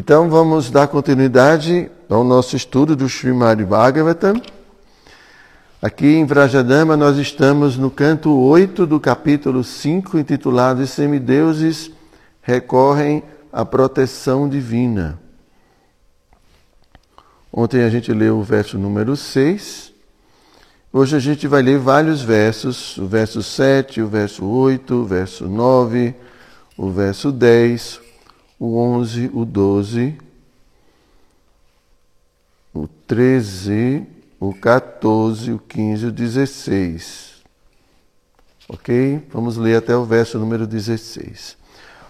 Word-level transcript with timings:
Então 0.00 0.30
vamos 0.30 0.70
dar 0.70 0.86
continuidade 0.86 1.90
ao 2.08 2.22
nosso 2.22 2.54
estudo 2.54 2.94
do 2.94 3.06
Srimad 3.06 3.64
Bhagavatam. 3.64 4.40
Aqui 5.82 6.06
em 6.06 6.24
Vrajadama 6.24 6.96
nós 6.96 7.16
estamos 7.16 7.76
no 7.76 7.90
canto 7.90 8.32
8 8.32 8.86
do 8.86 9.00
capítulo 9.00 9.64
5, 9.64 10.16
intitulado 10.16 10.86
Semideuses 10.86 11.90
recorrem 12.40 13.24
à 13.52 13.64
proteção 13.64 14.48
divina. 14.48 15.18
Ontem 17.52 17.82
a 17.82 17.90
gente 17.90 18.12
leu 18.12 18.38
o 18.38 18.42
verso 18.44 18.78
número 18.78 19.16
6. 19.16 19.92
Hoje 20.92 21.16
a 21.16 21.18
gente 21.18 21.48
vai 21.48 21.60
ler 21.60 21.80
vários 21.80 22.22
versos, 22.22 22.96
o 22.98 23.06
verso 23.08 23.42
7, 23.42 24.00
o 24.00 24.06
verso 24.06 24.46
8, 24.46 24.94
o 24.94 25.04
verso 25.04 25.48
9, 25.48 26.14
o 26.76 26.88
verso 26.88 27.32
10, 27.32 28.06
o 28.58 28.76
11, 28.76 29.30
o 29.32 29.44
12, 29.44 30.18
o 32.74 32.88
13, 33.06 34.06
o 34.40 34.52
14, 34.52 35.52
o 35.52 35.58
15 35.58 36.04
e 36.04 36.08
o 36.08 36.12
16. 36.12 37.38
Ok? 38.68 39.22
Vamos 39.32 39.56
ler 39.56 39.76
até 39.76 39.96
o 39.96 40.04
verso 40.04 40.38
número 40.38 40.66
16. 40.66 41.56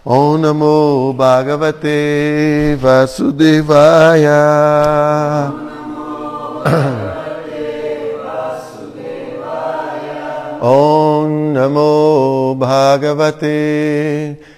Om 0.05 0.39
Namo 0.39 1.13
Bhagavate 1.13 2.77
Vasudevaya. 2.81 4.33
Om 10.61 11.53
Namo 11.53 12.57
Bhagavate 12.59 13.47
Vasudevaya. 14.39 14.58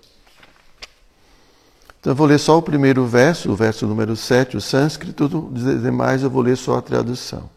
Então 2.01 2.13
eu 2.13 2.15
vou 2.15 2.25
ler 2.25 2.39
só 2.39 2.57
o 2.57 2.63
primeiro 2.63 3.05
verso, 3.05 3.51
o 3.51 3.55
verso 3.55 3.85
número 3.85 4.15
7, 4.15 4.57
o 4.57 4.61
sânscrito, 4.61 5.25
os 5.53 5.83
demais 5.83 6.23
eu 6.23 6.31
vou 6.31 6.41
ler 6.41 6.57
só 6.57 6.77
a 6.77 6.81
tradução. 6.81 7.47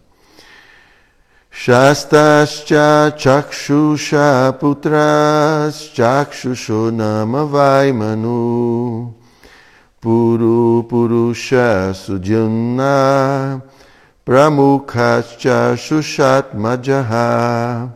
Shastascha 1.50 3.14
chakshusha 3.16 4.54
putras 4.60 5.90
chakshusho 5.94 6.90
nama 6.90 7.46
vaimanu 7.46 9.14
puru 9.98 10.84
purusha 10.90 11.94
sudhyana 11.94 13.62
pramukhascha 14.26 15.74
shushat 15.74 16.54
majaha. 16.54 17.88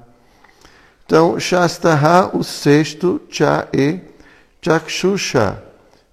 Então, 1.05 1.39
Shastaha, 1.41 2.31
o 2.35 2.45
sexto, 2.45 3.21
Cha 3.31 3.67
e 3.73 3.99
Chakshusha, 4.61 5.68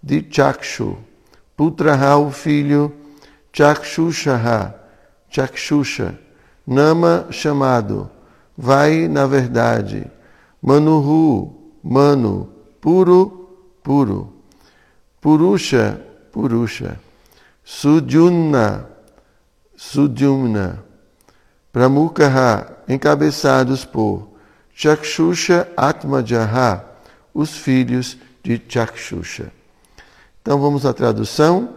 de 0.05 0.21
Chakshu. 0.21 0.95
Putraha, 1.57 2.17
o 2.17 2.29
filho, 2.29 2.93
Chakshushaha, 3.51 4.75
Chakshusha. 5.29 6.19
Nama, 6.67 7.27
chamado. 7.31 8.09
Vai, 8.55 9.07
na 9.07 9.25
verdade. 9.25 10.05
Manuhu, 10.61 11.73
mano. 11.83 12.49
Puro, 12.79 13.49
puro. 13.81 14.31
Purusha, 15.19 15.99
purusha. 16.31 16.99
Sudyumna, 17.63 18.87
sudyumna. 19.75 20.83
Pramukaha, 21.73 22.77
encabeçados 22.87 23.83
por 23.83 24.29
Chakshusha 24.73 25.67
Atmajaha, 25.75 26.85
os 27.33 27.57
filhos 27.57 28.17
de 28.43 28.61
Chakshusha. 28.69 29.51
Então 30.45 30.59
vamos 30.59 30.85
à 30.85 30.93
tradução 30.93 31.73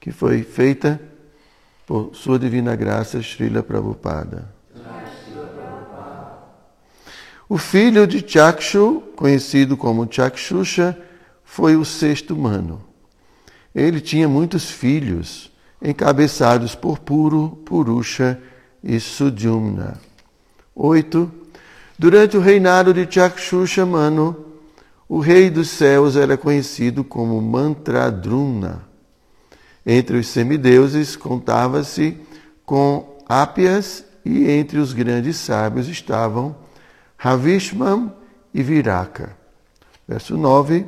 que 0.00 0.10
foi 0.10 0.42
feita 0.42 0.98
por 1.84 2.14
Sua 2.14 2.38
Divina 2.38 2.74
Graça 2.74 3.20
Srila 3.20 3.62
Prabhupada. 3.62 4.48
O 7.46 7.58
filho 7.58 8.06
de 8.06 8.26
Chakshu, 8.26 9.02
conhecido 9.14 9.76
como 9.76 10.08
Chakshusha, 10.10 10.98
foi 11.44 11.76
o 11.76 11.84
sexto 11.84 12.34
mano. 12.34 12.82
Ele 13.74 14.00
tinha 14.00 14.26
muitos 14.26 14.70
filhos, 14.70 15.52
encabeçados 15.82 16.74
por 16.74 16.98
Puro, 16.98 17.60
Purusha 17.66 18.40
e 18.82 18.98
Sudyumna. 18.98 20.00
Oito 20.74 21.30
Durante 21.98 22.38
o 22.38 22.40
reinado 22.40 22.94
de 22.94 23.06
Chakshusha 23.06 23.84
Manu, 23.84 24.53
o 25.08 25.18
rei 25.18 25.50
dos 25.50 25.68
céus 25.70 26.16
era 26.16 26.36
conhecido 26.36 27.04
como 27.04 27.40
Mantradruna. 27.40 28.82
Entre 29.86 30.16
os 30.16 30.28
semideuses 30.28 31.14
contava-se 31.14 32.16
com 32.64 33.18
Ápias 33.28 34.04
e 34.24 34.50
entre 34.50 34.78
os 34.78 34.92
grandes 34.92 35.36
sábios 35.36 35.88
estavam 35.88 36.56
Ravishman 37.16 38.12
e 38.52 38.62
Viraka. 38.62 39.36
Verso 40.08 40.36
9. 40.36 40.86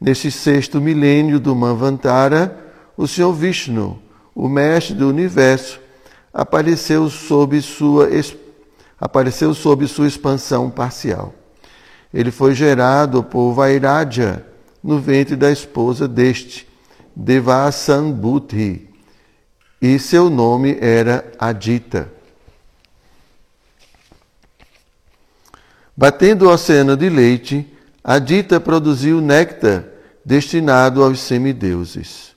Neste 0.00 0.30
sexto 0.30 0.80
milênio 0.80 1.38
do 1.38 1.54
Manvantara, 1.54 2.56
o 2.96 3.06
Senhor 3.06 3.32
Vishnu, 3.32 4.00
o 4.34 4.48
mestre 4.48 4.94
do 4.94 5.08
universo, 5.08 5.80
apareceu 6.32 7.08
sob 7.10 7.60
sua 7.60 8.08
apareceu 8.98 9.52
sob 9.54 9.86
sua 9.86 10.06
expansão 10.06 10.70
parcial. 10.70 11.34
Ele 12.12 12.30
foi 12.30 12.54
gerado 12.54 13.22
por 13.22 13.52
Vairaja 13.52 14.44
no 14.82 14.98
ventre 14.98 15.36
da 15.36 15.50
esposa 15.50 16.08
deste, 16.08 16.66
Devasambhuti, 17.14 18.88
e 19.80 19.98
seu 19.98 20.28
nome 20.28 20.76
era 20.80 21.30
Adita. 21.38 22.10
Batendo 25.96 26.46
o 26.46 26.50
oceano 26.50 26.96
de 26.96 27.08
leite, 27.08 27.70
Adita 28.02 28.58
produziu 28.58 29.20
néctar 29.20 29.84
destinado 30.24 31.02
aos 31.04 31.20
semideuses. 31.20 32.34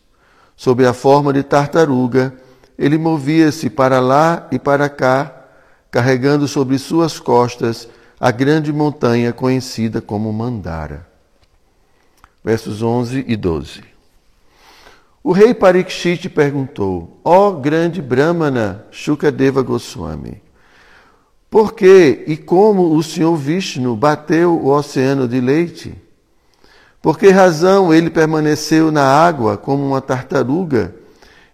Sob 0.56 0.86
a 0.86 0.94
forma 0.94 1.34
de 1.34 1.44
tartaruga, 1.44 2.34
ele 2.78 2.98
movia-se 2.98 3.70
para 3.70 4.00
lá 4.00 4.48
e 4.52 4.60
para 4.60 4.90
cá, 4.90 5.46
carregando 5.92 6.48
sobre 6.48 6.78
suas 6.78 7.20
costas 7.20 7.88
a 8.24 8.32
grande 8.32 8.72
montanha 8.72 9.34
conhecida 9.34 10.00
como 10.00 10.32
Mandara. 10.32 11.06
Versos 12.42 12.82
11 12.82 13.26
e 13.28 13.36
12. 13.36 13.84
O 15.22 15.34
rei 15.34 15.54
Parikshit 15.54 16.30
perguntou: 16.30 17.20
Ó 17.22 17.50
oh, 17.50 17.60
grande 17.60 18.02
Brahmana 18.02 18.86
Shukadeva 18.92 19.62
Goswami, 19.62 20.42
por 21.50 21.74
que 21.74 22.24
e 22.26 22.38
como 22.38 22.96
o 22.96 23.04
senhor 23.04 23.36
Vishnu 23.36 23.94
bateu 23.94 24.58
o 24.58 24.70
oceano 24.70 25.28
de 25.28 25.42
leite? 25.42 25.94
Por 27.02 27.20
que 27.20 27.28
razão 27.28 27.94
ele 27.94 28.10
permaneceu 28.10 28.90
na 28.90 29.04
água 29.04 29.58
como 29.58 29.86
uma 29.86 30.00
tartaruga 30.00 30.96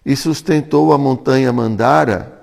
e 0.06 0.14
sustentou 0.14 0.92
a 0.92 0.98
montanha 0.98 1.52
Mandara? 1.52 2.38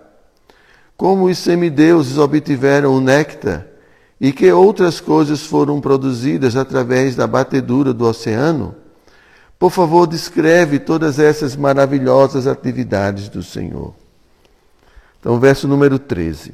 como 0.98 1.26
os 1.26 1.38
semideuses 1.38 2.18
obtiveram 2.18 2.94
o 2.94 3.00
néctar 3.00 3.77
e 4.20 4.32
que 4.32 4.52
outras 4.52 5.00
coisas 5.00 5.46
foram 5.46 5.80
produzidas 5.80 6.56
através 6.56 7.16
da 7.16 7.28
batedura 7.28 7.94
do 7.94 8.06
oceano, 8.06 8.76
por 9.60 9.72
favor, 9.72 10.06
descreve 10.06 10.80
todas 10.80 11.18
essas 11.18 11.56
maravilhosas 11.56 12.46
atividades 12.46 13.28
do 13.28 13.42
Senhor. 13.42 13.94
Então, 15.20 15.40
verso 15.40 15.68
número 15.68 15.98
13. 15.98 16.54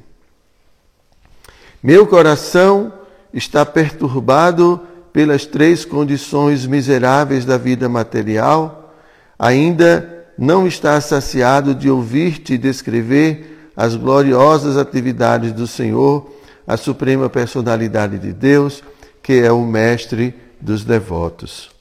Meu 1.81 2.07
coração 2.07 2.93
está 3.33 3.65
perturbado 3.65 4.79
pelas 5.11 5.45
três 5.45 5.83
condições 5.83 6.65
miseráveis 6.65 7.43
da 7.43 7.57
vida 7.57 7.89
material, 7.89 8.95
ainda 9.37 10.25
não 10.37 10.65
está 10.65 10.99
saciado 11.01 11.75
de 11.75 11.89
ouvir-te 11.89 12.57
descrever 12.57 13.71
as 13.75 13.95
gloriosas 13.95 14.77
atividades 14.77 15.51
do 15.51 15.67
Senhor, 15.67 16.31
a 16.65 16.77
suprema 16.77 17.29
personalidade 17.29 18.17
de 18.17 18.31
Deus, 18.33 18.83
que 19.21 19.33
é 19.33 19.51
o 19.51 19.61
mestre 19.61 20.33
dos 20.59 20.83
devotos. 20.83 21.71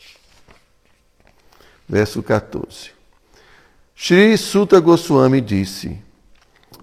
Verso 1.88 2.22
14. 2.22 2.90
Shri 3.94 4.36
Sutta 4.36 4.80
Goswami 4.80 5.40
disse: 5.40 5.98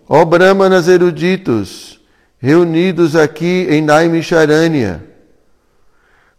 Ó 0.07 0.23
Brahmanas 0.23 0.87
eruditos, 0.87 1.99
reunidos 2.39 3.15
aqui 3.15 3.67
em 3.69 3.81
Naimisharanya, 3.81 5.03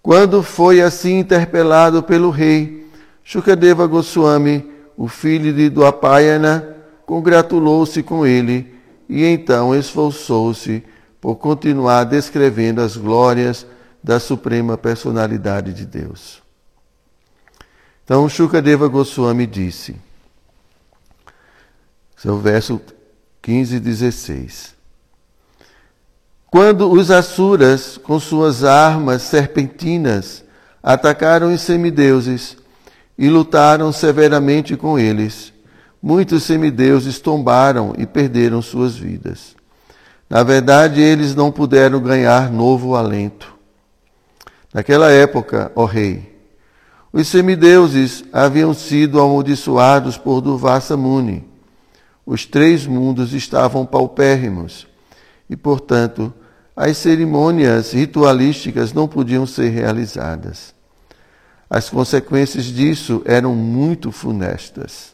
quando 0.02 0.42
foi 0.42 0.80
assim 0.80 1.18
interpelado 1.18 2.02
pelo 2.02 2.30
rei, 2.30 2.88
Shukadeva 3.22 3.86
Goswami, 3.86 4.70
o 4.96 5.08
filho 5.08 5.52
de 5.52 5.68
Dwapayana, 5.68 6.76
congratulou-se 7.04 8.02
com 8.02 8.26
ele 8.26 8.74
e 9.08 9.24
então 9.24 9.74
esforçou-se 9.74 10.82
por 11.20 11.36
continuar 11.36 12.04
descrevendo 12.04 12.80
as 12.80 12.96
glórias 12.96 13.66
da 14.02 14.18
suprema 14.18 14.78
personalidade 14.78 15.74
de 15.74 15.84
Deus. 15.84 16.42
Então 18.04 18.28
Shukadeva 18.28 18.88
Goswami 18.88 19.46
disse, 19.46 19.96
esse 22.16 22.28
é 22.28 22.32
verso 22.32 22.80
15 23.40 23.76
e 23.76 23.80
16. 23.80 24.74
Quando 26.50 26.90
os 26.90 27.10
Asuras, 27.10 27.96
com 27.96 28.18
suas 28.18 28.64
armas 28.64 29.22
serpentinas, 29.22 30.42
atacaram 30.82 31.52
os 31.54 31.60
semideuses 31.60 32.56
e 33.16 33.28
lutaram 33.28 33.92
severamente 33.92 34.76
com 34.76 34.98
eles, 34.98 35.52
muitos 36.02 36.42
semideuses 36.42 37.20
tombaram 37.20 37.94
e 37.96 38.04
perderam 38.06 38.60
suas 38.60 38.96
vidas. 38.96 39.54
Na 40.30 40.44
verdade, 40.44 41.00
eles 41.00 41.34
não 41.34 41.50
puderam 41.50 42.00
ganhar 42.00 42.52
novo 42.52 42.94
alento. 42.94 43.52
Naquela 44.72 45.10
época, 45.10 45.72
ó 45.74 45.84
rei, 45.84 46.38
os 47.12 47.26
semideuses 47.26 48.22
haviam 48.32 48.72
sido 48.72 49.20
amaldiçoados 49.20 50.16
por 50.16 50.40
Durvasa 50.40 50.96
Muni. 50.96 51.44
Os 52.24 52.46
três 52.46 52.86
mundos 52.86 53.32
estavam 53.32 53.84
paupérrimos 53.84 54.86
e, 55.48 55.56
portanto, 55.56 56.32
as 56.76 56.96
cerimônias 56.96 57.92
ritualísticas 57.92 58.92
não 58.92 59.08
podiam 59.08 59.44
ser 59.44 59.70
realizadas. 59.70 60.72
As 61.68 61.90
consequências 61.90 62.66
disso 62.66 63.20
eram 63.24 63.52
muito 63.56 64.12
funestas. 64.12 65.12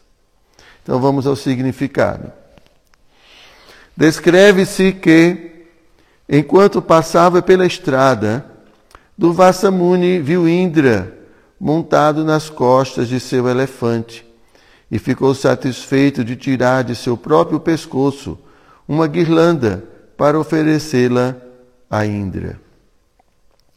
Então 0.83 1.01
vamos 1.01 1.27
ao 1.27 1.35
significado. 1.35 2.31
Descreve-se 3.97 4.93
que, 4.93 5.67
enquanto 6.29 6.83
passava 6.83 7.41
pela 7.41 7.65
estrada, 7.65 8.45
Durvasamuni 9.17 10.21
viu 10.21 10.47
Indra 10.47 11.17
montado 11.59 12.23
nas 12.23 12.51
costas 12.51 13.09
de 13.09 13.19
seu 13.19 13.49
elefante 13.49 14.27
e 14.91 14.99
ficou 14.99 15.35
satisfeito 15.35 16.23
de 16.23 16.37
tirar 16.37 16.85
de 16.85 16.95
seu 16.95 17.17
próprio 17.17 17.59
pescoço 17.59 18.39
uma 18.87 19.07
guirlanda 19.07 19.83
para 20.17 20.39
oferecê-la 20.39 21.35
a 21.91 22.05
Indra. 22.05 22.61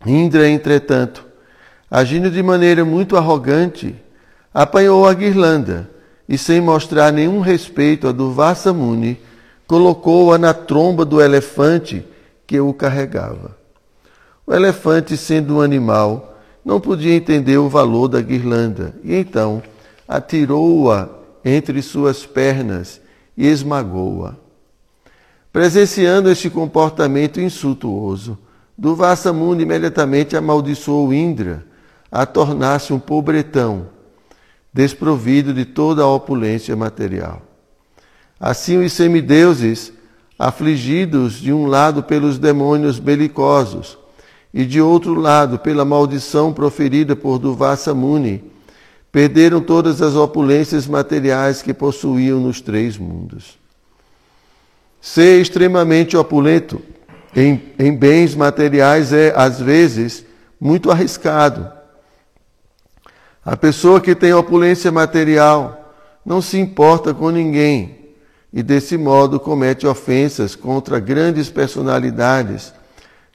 Indra, 0.05 0.49
entretanto, 0.49 1.25
agindo 1.89 2.29
de 2.29 2.43
maneira 2.43 2.83
muito 2.83 3.15
arrogante, 3.15 3.95
apanhou 4.53 5.07
a 5.07 5.13
guirlanda 5.13 5.89
e, 6.27 6.37
sem 6.37 6.59
mostrar 6.59 7.11
nenhum 7.11 7.39
respeito 7.39 8.07
a 8.07 8.11
Durvasa 8.11 8.73
Muni, 8.73 9.19
colocou-a 9.69 10.39
na 10.39 10.51
tromba 10.51 11.05
do 11.05 11.21
elefante 11.21 12.03
que 12.47 12.59
o 12.59 12.73
carregava. 12.73 13.55
O 14.43 14.51
elefante, 14.51 15.15
sendo 15.15 15.57
um 15.57 15.61
animal, 15.61 16.39
não 16.65 16.79
podia 16.79 17.13
entender 17.13 17.59
o 17.59 17.69
valor 17.69 18.07
da 18.07 18.19
guirlanda 18.19 18.95
e 19.03 19.13
então 19.13 19.61
atirou-a 20.07 21.07
entre 21.45 21.83
suas 21.83 22.25
pernas 22.25 22.99
e 23.37 23.45
esmagou-a. 23.45 24.33
Presenciando 25.53 26.31
este 26.31 26.49
comportamento 26.49 27.39
insultuoso, 27.39 28.39
Durvasa 28.75 29.31
Muni 29.31 29.61
imediatamente 29.61 30.35
amaldiçoou 30.35 31.13
Indra 31.13 31.63
a 32.11 32.25
tornar-se 32.25 32.91
um 32.91 32.97
pobretão, 32.97 33.85
desprovido 34.73 35.53
de 35.53 35.63
toda 35.63 36.01
a 36.01 36.07
opulência 36.07 36.75
material. 36.75 37.48
Assim, 38.39 38.77
os 38.77 38.93
semideuses, 38.93 39.91
afligidos 40.37 41.33
de 41.33 41.51
um 41.51 41.65
lado 41.65 42.01
pelos 42.01 42.37
demônios 42.37 42.97
belicosos 42.97 43.97
e 44.53 44.65
de 44.65 44.79
outro 44.79 45.13
lado 45.13 45.59
pela 45.59 45.83
maldição 45.83 46.53
proferida 46.53 47.15
por 47.15 47.37
Durvasa 47.37 47.93
Muni, 47.93 48.41
perderam 49.11 49.59
todas 49.59 50.01
as 50.01 50.15
opulências 50.15 50.87
materiais 50.87 51.61
que 51.61 51.73
possuíam 51.73 52.39
nos 52.39 52.61
três 52.61 52.97
mundos. 52.97 53.57
Ser 55.01 55.41
extremamente 55.41 56.15
opulento 56.15 56.81
em, 57.35 57.61
em 57.77 57.93
bens 57.93 58.35
materiais 58.35 59.11
é, 59.11 59.33
às 59.35 59.59
vezes, 59.59 60.25
muito 60.59 60.89
arriscado. 60.89 61.69
A 63.43 63.57
pessoa 63.57 63.99
que 63.99 64.15
tem 64.15 64.33
opulência 64.33 64.91
material 64.91 65.93
não 66.25 66.41
se 66.41 66.57
importa 66.57 67.13
com 67.13 67.29
ninguém 67.29 67.98
e, 68.51 68.63
desse 68.63 68.97
modo, 68.97 69.39
comete 69.39 69.85
ofensas 69.85 70.55
contra 70.55 70.99
grandes 70.99 71.49
personalidades, 71.49 72.73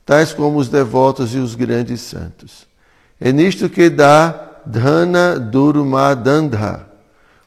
tais 0.05 0.33
como 0.33 0.59
os 0.59 0.69
devotos 0.69 1.35
e 1.35 1.39
os 1.39 1.55
grandes 1.55 2.01
santos. 2.01 2.67
É 3.21 3.33
nisto 3.33 3.69
que 3.69 3.89
dá 3.89 4.61
Dhana 4.67 5.39
Durmadandha. 5.39 6.87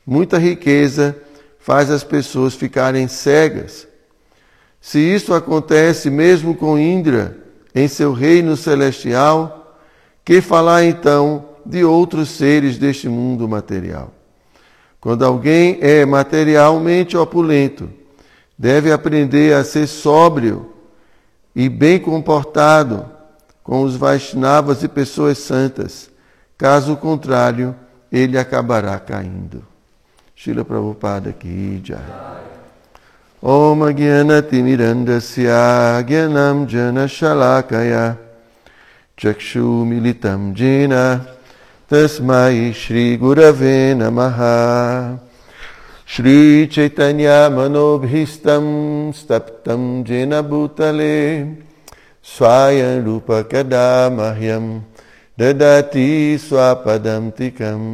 Muita 0.05 0.37
riqueza 0.37 1.15
faz 1.59 1.91
as 1.91 2.03
pessoas 2.03 2.55
ficarem 2.55 3.07
cegas 3.07 3.87
se 4.87 4.99
isto 4.99 5.33
acontece 5.33 6.09
mesmo 6.09 6.55
com 6.55 6.79
Indra 6.79 7.37
em 7.75 7.89
seu 7.89 8.13
reino 8.13 8.55
celestial, 8.55 9.77
que 10.23 10.39
falar 10.41 10.85
então 10.85 11.49
de 11.65 11.83
outros 11.83 12.29
seres 12.29 12.77
deste 12.77 13.09
mundo 13.09 13.49
material? 13.49 14.13
Quando 14.99 15.23
alguém 15.23 15.77
é 15.81 16.05
materialmente 16.05 17.15
opulento, 17.15 17.89
deve 18.57 18.91
aprender 18.91 19.53
a 19.53 19.63
ser 19.63 19.87
sóbrio 19.87 20.73
e 21.55 21.69
bem 21.69 21.99
comportado 21.99 23.05
com 23.63 23.83
os 23.83 23.95
Vaishnavas 23.95 24.83
e 24.83 24.87
pessoas 24.87 25.37
santas. 25.37 26.09
Caso 26.57 26.95
contrário, 26.97 27.75
ele 28.11 28.37
acabará 28.37 28.99
caindo. 28.99 29.63
Shila 30.35 30.63
Prabhupada 30.63 31.29
aqui, 31.29 31.81
Jai. 31.83 31.99
Om 33.41 33.83
Agyanati 33.83 34.63
Mirandasya 34.63 35.97
Agyanam 35.99 36.67
Jana 36.67 37.07
Shalakaya 37.07 38.17
Chakshu 39.15 39.85
Militam 39.85 40.55
Jina 40.55 41.36
तस्मै 41.91 42.73
श्रीगुरवे 42.75 43.75
नमः। 43.95 44.39
श्रीचैतन्यामनोभीष्टं 46.13 48.65
स्तप्तं 49.19 49.83
जेन 50.03 50.33
भूतले 50.49 51.15
स्वायरूपकदा 52.31 53.87
मह्यं 54.15 54.65
ददाति 55.39 56.09
स्वापदं 56.47 57.23
तिकम् 57.37 57.87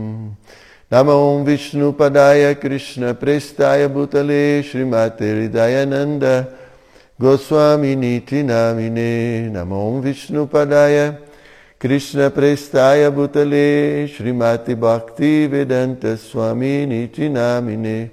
नमो 0.91 1.19
विष्णुपदाय 1.47 2.43
कृष्णप्रेष्ठाय 2.63 3.81
भूतले 3.95 4.43
श्रीमातेर्दयानन्द 4.69 6.23
गोस्वामिनीति 7.21 8.39
नामिने 8.43 9.13
नमो 9.55 9.83
विष्णुपदाय 10.01 10.97
Krishna 11.83 12.31
Prestaya 12.31 13.11
Bhutale 13.11 14.07
Srimati 14.07 14.73
Bhakti 14.73 15.47
Vedanta 15.47 16.15
Swami 16.15 16.85
Niti 16.85 17.27
Namine 17.27 18.09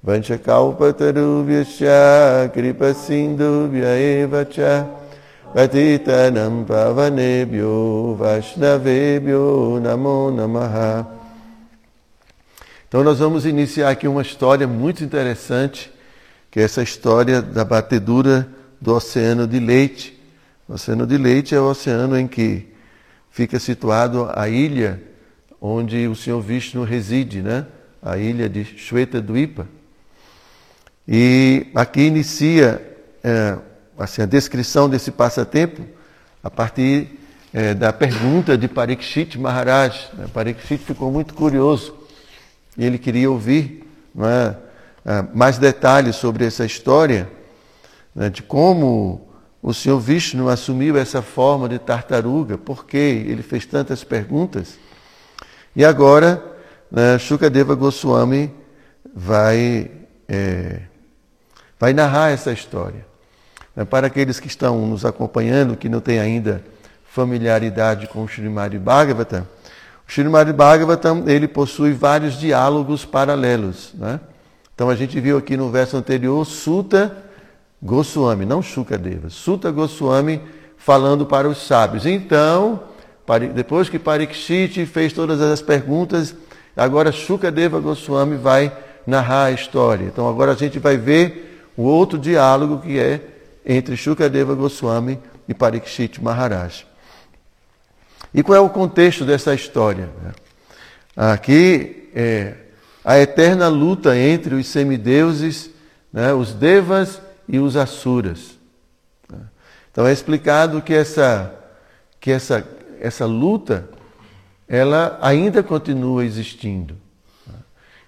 Vanchakalpatarubhyasya 0.00 2.52
Kripa 2.52 2.94
Sindhubhya 2.94 3.98
Eva 3.98 4.44
Cha 4.44 4.86
Patitanam 5.52 6.64
Pavanebhyo 6.64 8.14
Vaishnavebhyo 8.14 9.80
Namo 9.82 10.30
Namaha 10.30 11.04
então 12.86 13.02
nós 13.02 13.18
vamos 13.18 13.44
iniciar 13.44 13.90
aqui 13.90 14.06
uma 14.06 14.22
história 14.22 14.68
muito 14.68 15.02
interessante, 15.02 15.92
que 16.48 16.60
é 16.60 16.62
essa 16.62 16.82
história 16.82 17.42
da 17.42 17.64
batedura 17.64 18.46
do 18.80 18.94
Oceano 18.94 19.48
de 19.48 19.58
Leite. 19.58 20.16
O 20.68 20.74
Oceano 20.74 21.04
de 21.06 21.18
Leite 21.18 21.56
é 21.56 21.60
o 21.60 21.70
oceano 21.70 22.16
em 22.18 22.28
que 22.28 22.70
fica 23.30 23.58
situado 23.58 24.30
a 24.34 24.48
ilha 24.48 25.00
onde 25.60 26.08
o 26.08 26.16
Senhor 26.16 26.40
Vishnu 26.40 26.84
reside, 26.84 27.42
né? 27.42 27.66
A 28.02 28.16
ilha 28.16 28.48
de 28.48 28.64
Shweta 28.64 29.20
Dvipa. 29.20 29.66
E 31.06 31.66
aqui 31.74 32.02
inicia 32.02 32.80
é, 33.22 33.58
assim, 33.98 34.22
a 34.22 34.26
descrição 34.26 34.88
desse 34.88 35.10
passatempo 35.10 35.82
a 36.42 36.50
partir 36.50 37.18
é, 37.52 37.74
da 37.74 37.92
pergunta 37.92 38.56
de 38.56 38.68
Parikshit 38.68 39.38
Maharaj. 39.38 40.08
Parikshit 40.32 40.78
ficou 40.78 41.10
muito 41.10 41.34
curioso 41.34 41.94
e 42.78 42.84
ele 42.84 42.98
queria 42.98 43.30
ouvir 43.30 43.84
é, 45.04 45.22
mais 45.34 45.58
detalhes 45.58 46.16
sobre 46.16 46.46
essa 46.46 46.64
história, 46.64 47.28
né, 48.14 48.30
de 48.30 48.42
como 48.42 49.29
o 49.62 49.74
Senhor 49.74 50.00
Vishnu 50.00 50.48
assumiu 50.48 50.96
essa 50.96 51.20
forma 51.20 51.68
de 51.68 51.78
tartaruga, 51.78 52.56
por 52.56 52.86
que 52.86 52.96
ele 52.96 53.42
fez 53.42 53.66
tantas 53.66 54.02
perguntas. 54.02 54.78
E 55.76 55.84
agora, 55.84 56.42
né, 56.90 57.18
Shukadeva 57.18 57.74
Goswami 57.74 58.52
vai, 59.14 59.90
é, 60.26 60.80
vai 61.78 61.92
narrar 61.92 62.30
essa 62.30 62.52
história. 62.52 63.04
Né, 63.76 63.84
para 63.84 64.06
aqueles 64.06 64.40
que 64.40 64.48
estão 64.48 64.86
nos 64.86 65.04
acompanhando, 65.04 65.76
que 65.76 65.88
não 65.88 66.00
têm 66.00 66.18
ainda 66.18 66.64
familiaridade 67.04 68.06
com 68.06 68.22
o 68.22 68.28
Srimad 68.28 68.76
Bhagavatam, 68.78 69.46
o 70.08 70.10
Srimad 70.10 70.50
Bhagavatam 70.52 71.24
ele 71.28 71.46
possui 71.46 71.92
vários 71.92 72.38
diálogos 72.38 73.04
paralelos. 73.04 73.92
Né? 73.94 74.18
Então 74.74 74.88
a 74.88 74.96
gente 74.96 75.20
viu 75.20 75.36
aqui 75.36 75.56
no 75.56 75.70
verso 75.70 75.96
anterior 75.98 76.44
Sutta 76.46 77.29
Goswami, 77.82 78.44
não 78.44 78.62
Shukadeva, 78.62 79.30
Sutta 79.30 79.70
Goswami 79.70 80.40
falando 80.76 81.24
para 81.24 81.48
os 81.48 81.66
sábios. 81.66 82.06
Então, 82.06 82.82
depois 83.54 83.88
que 83.88 83.98
Parikshit 83.98 84.84
fez 84.86 85.12
todas 85.12 85.40
as 85.40 85.62
perguntas, 85.62 86.34
agora 86.76 87.12
Shukadeva 87.12 87.80
Goswami 87.80 88.36
vai 88.36 88.72
narrar 89.06 89.44
a 89.44 89.52
história. 89.52 90.04
Então 90.04 90.28
agora 90.28 90.52
a 90.52 90.56
gente 90.56 90.78
vai 90.78 90.96
ver 90.96 91.70
o 91.76 91.82
outro 91.82 92.18
diálogo 92.18 92.80
que 92.80 92.98
é 92.98 93.20
entre 93.64 93.96
Shukadeva 93.96 94.54
Goswami 94.54 95.18
e 95.48 95.54
Parikshit 95.54 96.22
Maharaj. 96.22 96.86
E 98.32 98.42
qual 98.42 98.56
é 98.56 98.60
o 98.60 98.68
contexto 98.68 99.24
dessa 99.24 99.54
história? 99.54 100.08
Aqui 101.16 102.08
é 102.14 102.54
a 103.04 103.18
eterna 103.18 103.68
luta 103.68 104.16
entre 104.16 104.54
os 104.54 104.66
semideuses, 104.66 105.70
né, 106.12 106.32
os 106.32 106.52
devas 106.52 107.20
e 107.50 107.58
os 107.58 107.76
Asuras. 107.76 108.58
Então 109.90 110.06
é 110.06 110.12
explicado 110.12 110.80
que 110.80 110.94
essa, 110.94 111.52
que 112.20 112.30
essa, 112.30 112.66
essa 113.00 113.26
luta 113.26 113.88
ela 114.68 115.18
ainda 115.20 115.62
continua 115.62 116.24
existindo. 116.24 116.96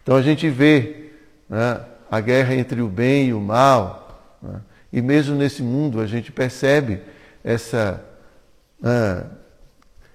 Então 0.03 0.15
a 0.17 0.23
gente 0.23 0.49
vê 0.49 1.11
né, 1.49 1.81
a 2.11 2.21
guerra 2.21 2.55
entre 2.55 2.81
o 2.81 2.89
bem 2.89 3.29
e 3.29 3.35
o 3.35 3.41
mal, 3.41 4.39
né, 4.41 4.61
e 4.93 5.03
mesmo 5.03 5.35
nesse 5.35 5.63
mundo 5.63 6.01
a 6.01 6.07
gente 6.07 6.31
percebe 6.31 7.01
essa, 7.43 8.01
uh, 8.81 9.27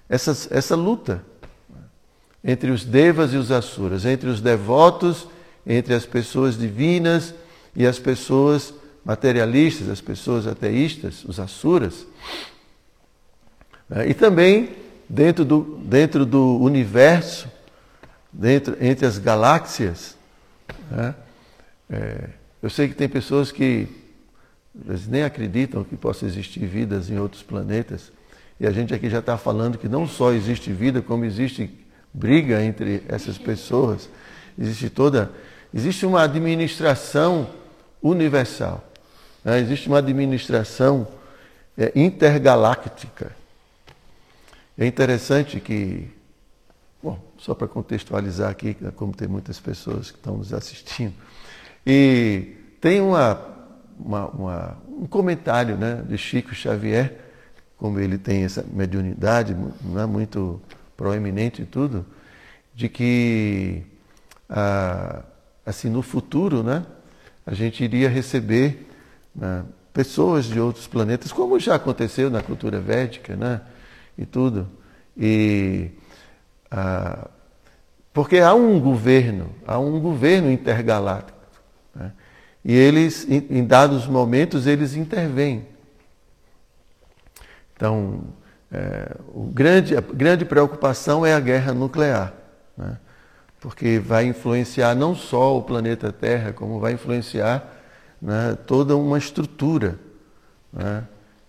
essa, 0.08 0.48
essa 0.50 0.74
luta 0.74 1.22
entre 2.42 2.70
os 2.70 2.84
devas 2.84 3.34
e 3.34 3.36
os 3.36 3.52
asuras, 3.52 4.06
entre 4.06 4.28
os 4.28 4.40
devotos, 4.40 5.28
entre 5.66 5.92
as 5.92 6.06
pessoas 6.06 6.56
divinas 6.56 7.34
e 7.76 7.86
as 7.86 7.98
pessoas 7.98 8.72
materialistas, 9.08 9.88
as 9.88 10.02
pessoas 10.02 10.46
ateístas, 10.46 11.24
os 11.24 11.40
asuras. 11.40 12.06
É, 13.90 14.06
e 14.06 14.12
também 14.12 14.68
dentro 15.08 15.46
do, 15.46 15.80
dentro 15.82 16.26
do 16.26 16.58
universo, 16.58 17.50
dentro, 18.30 18.76
entre 18.78 19.06
as 19.06 19.16
galáxias. 19.16 20.14
Né? 20.90 21.14
É, 21.88 22.28
eu 22.62 22.68
sei 22.68 22.86
que 22.86 22.94
tem 22.94 23.08
pessoas 23.08 23.50
que 23.50 23.88
nem 25.08 25.22
acreditam 25.22 25.82
que 25.82 25.96
possa 25.96 26.26
existir 26.26 26.66
vidas 26.66 27.08
em 27.08 27.18
outros 27.18 27.42
planetas. 27.42 28.12
E 28.60 28.66
a 28.66 28.70
gente 28.70 28.92
aqui 28.92 29.08
já 29.08 29.20
está 29.20 29.38
falando 29.38 29.78
que 29.78 29.88
não 29.88 30.06
só 30.06 30.34
existe 30.34 30.70
vida, 30.70 31.00
como 31.00 31.24
existe 31.24 31.70
briga 32.12 32.62
entre 32.62 33.02
essas 33.08 33.38
pessoas. 33.38 34.06
Existe 34.58 34.90
toda. 34.90 35.32
Existe 35.72 36.04
uma 36.04 36.24
administração 36.24 37.48
universal. 38.02 38.84
Né? 39.48 39.60
Existe 39.60 39.88
uma 39.88 39.98
administração 39.98 41.08
é, 41.76 41.90
intergaláctica. 41.96 43.32
É 44.76 44.84
interessante 44.84 45.58
que, 45.58 46.06
bom, 47.02 47.18
só 47.38 47.54
para 47.54 47.66
contextualizar 47.66 48.50
aqui, 48.50 48.76
como 48.94 49.14
tem 49.14 49.26
muitas 49.26 49.58
pessoas 49.58 50.10
que 50.10 50.18
estão 50.18 50.36
nos 50.36 50.52
assistindo, 50.52 51.14
e 51.86 52.56
tem 52.78 53.00
uma, 53.00 53.40
uma, 53.98 54.26
uma, 54.26 54.76
um 54.86 55.06
comentário 55.06 55.78
né, 55.78 56.02
de 56.06 56.18
Chico 56.18 56.54
Xavier, 56.54 57.14
como 57.78 57.98
ele 57.98 58.18
tem 58.18 58.44
essa 58.44 58.62
mediunidade 58.70 59.56
não 59.82 59.98
é 59.98 60.04
muito 60.04 60.60
proeminente 60.94 61.62
e 61.62 61.64
tudo, 61.64 62.04
de 62.74 62.88
que 62.88 63.82
ah, 64.50 65.22
assim 65.64 65.88
no 65.88 66.02
futuro, 66.02 66.62
né, 66.62 66.84
a 67.46 67.54
gente 67.54 67.82
iria 67.82 68.10
receber 68.10 68.87
né, 69.34 69.64
pessoas 69.92 70.44
de 70.46 70.60
outros 70.60 70.86
planetas, 70.86 71.32
como 71.32 71.58
já 71.58 71.74
aconteceu 71.74 72.30
na 72.30 72.42
cultura 72.42 72.80
védica, 72.80 73.36
né, 73.36 73.60
e 74.16 74.24
tudo. 74.24 74.68
E 75.16 75.90
ah, 76.70 77.28
porque 78.12 78.38
há 78.38 78.54
um 78.54 78.80
governo, 78.80 79.50
há 79.66 79.78
um 79.78 80.00
governo 80.00 80.50
intergaláctico, 80.50 81.38
né, 81.94 82.12
e 82.64 82.74
eles, 82.74 83.26
em, 83.28 83.64
dados 83.64 84.06
momentos, 84.06 84.66
eles 84.66 84.94
intervêm. 84.94 85.66
Então, 87.74 88.24
é, 88.70 89.16
o 89.32 89.44
grande, 89.44 89.96
a 89.96 90.00
grande 90.00 90.44
preocupação 90.44 91.24
é 91.24 91.32
a 91.32 91.40
guerra 91.40 91.72
nuclear, 91.72 92.34
né? 92.76 92.98
porque 93.60 93.98
vai 93.98 94.26
influenciar 94.26 94.94
não 94.94 95.14
só 95.14 95.56
o 95.56 95.62
planeta 95.62 96.12
Terra, 96.12 96.52
como 96.52 96.78
vai 96.78 96.92
influenciar 96.92 97.77
né, 98.20 98.56
toda 98.66 98.96
uma 98.96 99.18
estrutura, 99.18 99.98
né, 100.72 101.04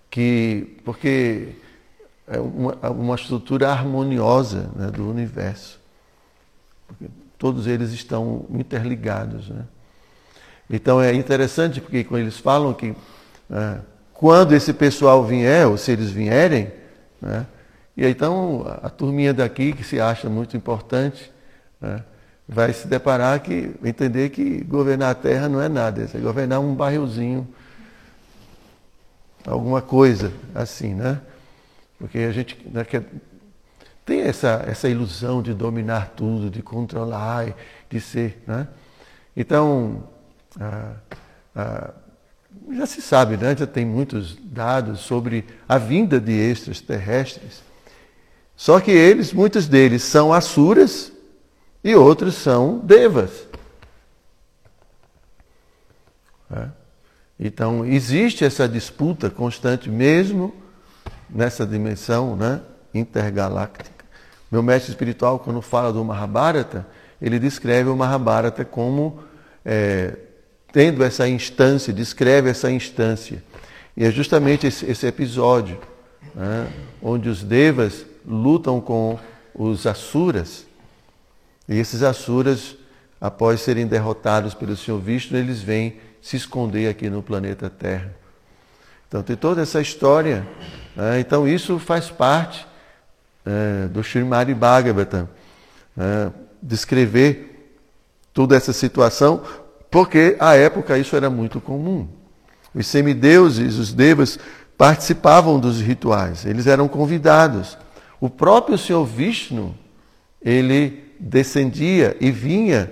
que, 0.10 0.78
porque 0.84 1.56
é 2.28 2.40
uma, 2.40 2.76
uma 2.90 3.16
estrutura 3.16 3.70
harmoniosa 3.70 4.70
né, 4.76 4.88
do 4.92 5.10
universo. 5.10 5.80
Porque 6.88 7.06
todos 7.38 7.68
eles 7.68 7.92
estão 7.92 8.46
interligados. 8.52 9.50
Né. 9.50 9.64
Então 10.70 11.02
é 11.02 11.14
interessante 11.14 11.82
porque 11.82 12.06
eles 12.12 12.38
falam 12.38 12.74
que 12.74 12.96
né, 13.50 13.82
quando 14.14 14.54
esse 14.54 14.74
pessoal 14.74 15.26
vier, 15.26 15.68
ou 15.68 15.78
se 15.78 15.92
eles 15.92 16.12
vierem, 16.12 16.72
né, 17.22 17.46
e 17.98 18.06
então 18.06 18.66
a 18.82 18.90
turminha 18.90 19.34
daqui 19.34 19.74
que 19.74 19.84
se 19.84 20.00
acha 20.00 20.30
muito 20.30 20.56
importante, 20.56 21.32
né, 21.82 22.04
vai 22.52 22.74
se 22.74 22.88
deparar 22.88 23.40
que 23.42 23.76
entender 23.84 24.30
que 24.30 24.64
governar 24.64 25.12
a 25.12 25.16
terra 25.16 25.48
não 25.48 25.62
é 25.62 25.70
nada, 25.70 26.10
é 26.12 26.18
governar 26.18 26.60
um 26.60 26.74
bairrozinho, 26.74 27.48
alguma 29.46 29.84
coisa 29.84 30.34
assim, 30.56 30.96
né? 30.96 31.22
Porque 32.00 32.18
a 32.18 32.32
gente 32.32 32.58
né, 32.72 32.84
tem 34.04 34.22
essa, 34.22 34.66
essa 34.68 34.90
ilusão 34.90 35.44
de 35.44 35.54
dominar 35.54 36.14
tudo, 36.16 36.50
de 36.50 36.64
controlar, 36.64 37.54
de 37.88 38.02
ser, 38.02 38.42
né? 38.48 38.68
Então, 39.38 40.04
ah, 40.60 40.94
ah, 41.56 41.94
já 42.72 42.86
se 42.88 43.02
sabe, 43.02 43.38
né? 43.38 43.56
já 43.56 43.68
tem 43.68 43.86
muitos 43.86 44.36
dados 44.36 45.02
sobre 45.02 45.46
a 45.68 45.78
vinda 45.78 46.20
de 46.20 46.32
extraterrestres. 46.32 47.62
Só 48.56 48.80
que 48.80 48.92
eles, 48.92 49.32
muitos 49.32 49.68
deles, 49.68 50.02
são 50.02 50.34
asuras, 50.34 51.12
e 51.84 51.96
outros 51.96 52.36
são 52.36 52.80
devas. 52.80 53.48
É. 56.52 56.68
Então, 57.40 57.86
existe 57.86 58.44
essa 58.44 58.68
disputa 58.68 59.30
constante, 59.30 59.90
mesmo 59.90 60.54
nessa 61.30 61.66
dimensão 61.66 62.36
né, 62.36 62.62
intergaláctica. 62.94 64.04
Meu 64.52 64.62
mestre 64.62 64.92
espiritual, 64.92 65.40
quando 65.40 65.62
fala 65.62 65.94
do 65.94 66.04
Mahabharata, 66.04 66.86
ele 67.22 67.40
descreve 67.40 67.90
o 67.90 67.96
Mahabharata 67.96 68.66
como 68.66 69.20
é, 69.64 70.18
tendo 70.74 71.04
essa 71.04 71.28
instância, 71.30 71.94
descreve 71.94 72.50
essa 72.50 72.70
instância. 72.72 73.44
E 73.96 74.04
é 74.04 74.12
justamente 74.12 74.68
esse, 74.68 74.86
esse 74.86 75.06
episódio, 75.06 75.80
né, 76.36 76.68
onde 77.02 77.30
os 77.30 77.44
devas 77.44 78.06
lutam 78.26 78.82
com 78.82 79.18
os 79.54 79.86
asuras 79.86 80.66
e 81.70 81.78
esses 81.78 82.02
Asuras, 82.02 82.76
após 83.22 83.62
serem 83.62 83.86
derrotados 83.86 84.56
pelo 84.56 84.76
Senhor 84.76 85.00
Vishnu, 85.00 85.38
eles 85.38 85.62
vêm 85.62 85.98
se 86.20 86.36
esconder 86.36 86.90
aqui 86.90 87.12
no 87.12 87.22
planeta 87.22 87.70
Terra. 87.70 88.12
Então 89.08 89.22
tem 89.22 89.36
toda 89.36 89.62
essa 89.62 89.80
história. 89.80 90.48
Né? 90.96 91.20
Então 91.20 91.48
isso 91.48 91.78
faz 91.78 92.10
parte 92.10 92.68
é, 93.46 93.88
do 93.88 94.00
Srimad 94.02 94.52
Bhagavatam. 94.52 95.30
Né? 95.96 96.32
Descrever 96.62 97.72
toda 98.34 98.56
essa 98.56 98.74
situação, 98.74 99.44
porque 99.92 100.36
à 100.40 100.56
época 100.56 100.98
isso 100.98 101.16
era 101.16 101.30
muito 101.30 101.62
comum. 101.62 102.08
Os 102.74 102.88
semideuses, 102.88 103.78
os 103.78 103.94
devas, 103.94 104.40
participavam 104.76 105.60
dos 105.60 105.80
rituais, 105.82 106.46
eles 106.46 106.66
eram 106.66 106.88
convidados. 106.88 107.78
O 108.20 108.30
próprio 108.30 108.78
Senhor 108.78 109.06
Vishnu, 109.06 109.76
ele 110.42 111.09
descendia 111.20 112.16
e 112.20 112.32
vinha 112.32 112.92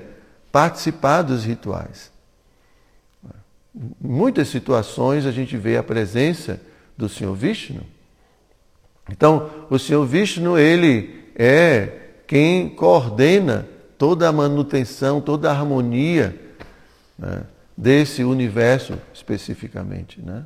participar 0.52 1.22
dos 1.22 1.46
rituais. 1.46 2.12
Em 3.76 4.08
muitas 4.08 4.48
situações 4.50 5.26
a 5.26 5.32
gente 5.32 5.56
vê 5.56 5.78
a 5.78 5.84
presença 5.84 6.60
do 6.98 7.08
Senhor 7.08 7.34
Vishnu. 7.36 7.82
Então, 9.10 9.50
o 9.70 9.80
Senhor 9.80 10.06
Vishnu, 10.06 10.58
ele 10.58 11.26
é 11.36 12.10
quem 12.28 12.68
coordena 12.70 13.68
toda 13.98 14.28
a 14.28 14.32
manutenção, 14.32 15.22
toda 15.22 15.50
a 15.50 15.54
harmonia 15.54 16.36
né, 17.18 17.44
desse 17.76 18.24
universo 18.24 19.00
especificamente. 19.14 20.22
Né? 20.22 20.44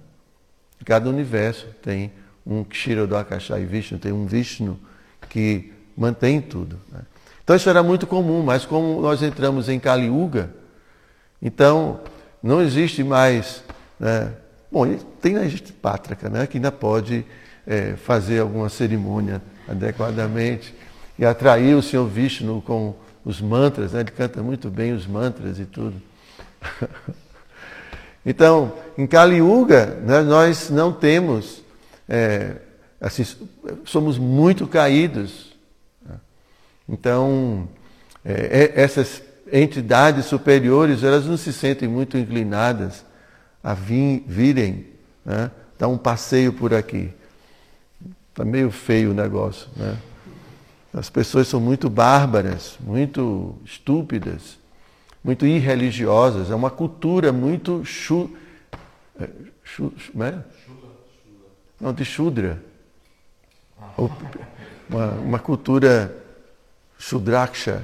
Cada 0.86 1.10
universo 1.10 1.68
tem 1.82 2.12
um 2.46 2.64
Kshirodakashai 2.64 3.66
Vishnu, 3.66 3.98
tem 3.98 4.12
um 4.12 4.26
Vishnu 4.26 4.80
que 5.30 5.72
mantém 5.98 6.42
tudo. 6.42 6.80
Né? 6.92 7.00
Então 7.44 7.56
isso 7.56 7.70
era 7.70 7.82
muito 7.82 8.06
comum, 8.06 8.44
mas 8.44 8.66
como 8.66 9.02
nós 9.02 9.22
entramos 9.22 9.68
em 9.68 9.80
Kali 9.80 10.08
Yuga, 10.08 10.50
então 11.42 12.00
não 12.42 12.62
existe 12.62 13.04
mais. 13.04 13.64
Né? 14.00 14.32
Bom, 14.72 14.86
tem 15.22 15.38
a 15.38 15.48
gente 15.48 15.74
pátrica, 15.74 16.30
né? 16.30 16.48
que 16.48 16.58
ainda 16.58 16.72
pode 16.72 17.26
é, 17.66 17.94
fazer 17.94 18.40
alguma 18.40 18.70
cerimônia 18.70 19.42
adequadamente 19.68 20.74
e 21.18 21.26
atrair 21.26 21.76
o 21.76 21.82
Senhor 21.82 22.08
Vishnu 22.08 22.62
com 22.66 22.96
os 23.24 23.42
mantras, 23.42 23.94
né? 23.94 24.00
ele 24.02 24.12
canta 24.12 24.42
muito 24.42 24.70
bem 24.70 24.94
os 24.94 25.06
mantras 25.06 25.60
e 25.60 25.66
tudo. 25.66 25.96
então, 28.26 28.74
em 28.98 29.06
Kali 29.06 29.38
Yuga, 29.38 29.86
né, 30.04 30.22
nós 30.22 30.70
não 30.70 30.92
temos, 30.92 31.62
é, 32.08 32.56
assim, 33.00 33.26
somos 33.86 34.18
muito 34.18 34.66
caídos. 34.68 35.51
Né? 36.92 36.98
Então, 37.00 37.68
é, 38.24 38.74
é, 38.76 38.82
essas 38.82 39.24
entidades 39.52 40.26
superiores, 40.26 41.04
elas 41.04 41.26
não 41.26 41.38
se 41.38 41.52
sentem 41.54 41.88
muito 41.88 42.18
inclinadas 42.18 43.06
a 43.64 43.74
vir, 43.74 44.24
virem 44.28 44.86
né, 45.26 45.50
dar 45.80 45.88
um 45.88 45.98
passeio 45.98 46.54
por 46.54 46.74
aqui. 46.74 47.10
Está 48.30 48.44
meio 48.46 48.72
feio 48.72 49.12
o 49.12 49.14
negócio, 49.14 49.68
né? 49.76 49.98
As 50.94 51.10
pessoas 51.10 51.48
são 51.48 51.60
muito 51.60 51.90
bárbaras, 51.90 52.78
muito 52.82 53.56
estúpidas, 53.64 54.58
muito 55.24 55.46
irreligiosas. 55.46 56.52
É 56.52 56.56
uma 56.56 56.70
cultura 56.70 57.32
muito 57.32 57.86
chu, 57.86 58.30
é, 59.18 59.30
chu, 59.64 59.94
é? 60.20 60.40
Não, 61.80 61.94
de 61.94 62.04
Shudra. 62.04 62.62
Uma, 64.90 65.08
uma 65.14 65.40
cultura 65.40 66.21
Shudraksha. 67.02 67.82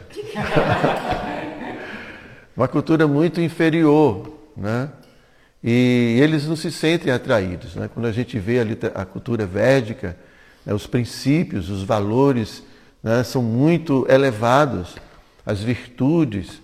uma 2.56 2.68
cultura 2.68 3.08
muito 3.08 3.42
inferior, 3.42 4.32
né? 4.56 4.90
E 5.64 6.20
eles 6.22 6.46
não 6.48 6.56
se 6.56 6.72
sentem 6.72 7.12
atraídos. 7.12 7.76
Né? 7.76 7.90
Quando 7.92 8.06
a 8.06 8.12
gente 8.12 8.38
vê 8.38 8.60
a, 8.60 9.02
a 9.02 9.06
cultura 9.06 9.44
védica, 9.46 10.16
né, 10.64 10.72
os 10.72 10.86
princípios, 10.86 11.68
os 11.72 11.82
valores 11.82 12.64
né, 13.02 13.24
são 13.24 13.42
muito 13.42 14.06
elevados, 14.08 14.96
as 15.44 15.62
virtudes. 15.62 16.62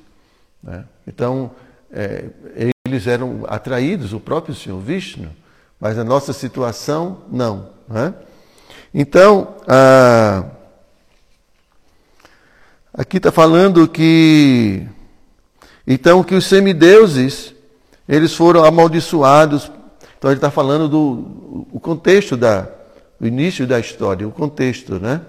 Né? 0.61 0.85
Então, 1.07 1.51
é, 1.91 2.25
eles 2.85 3.07
eram 3.07 3.45
atraídos, 3.47 4.13
o 4.13 4.19
próprio 4.19 4.53
Senhor 4.53 4.79
Vishnu, 4.79 5.31
mas 5.79 5.97
a 5.97 6.03
nossa 6.03 6.31
situação, 6.31 7.23
não. 7.31 7.71
Né? 7.89 8.13
Então, 8.93 9.55
ah, 9.67 10.45
aqui 12.93 13.17
está 13.17 13.31
falando 13.31 13.87
que. 13.87 14.85
Então, 15.85 16.23
que 16.23 16.35
os 16.35 16.45
semideuses, 16.45 17.53
eles 18.07 18.33
foram 18.33 18.63
amaldiçoados. 18.63 19.71
Então, 20.17 20.31
ele 20.31 20.37
está 20.37 20.51
falando 20.51 20.87
do 20.87 21.67
o 21.71 21.79
contexto 21.79 22.37
da, 22.37 22.67
do 23.19 23.27
início 23.27 23.67
da 23.67 23.79
história, 23.79 24.27
o 24.27 24.31
contexto, 24.31 24.99
né? 24.99 25.21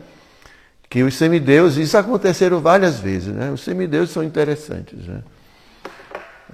que 0.94 1.02
os 1.02 1.14
semideuses, 1.14 1.88
isso 1.88 1.98
aconteceram 1.98 2.60
várias 2.60 3.00
vezes, 3.00 3.34
né? 3.34 3.50
Os 3.50 3.62
semideuses 3.62 4.10
são 4.10 4.22
interessantes, 4.22 5.04
né? 5.08 5.22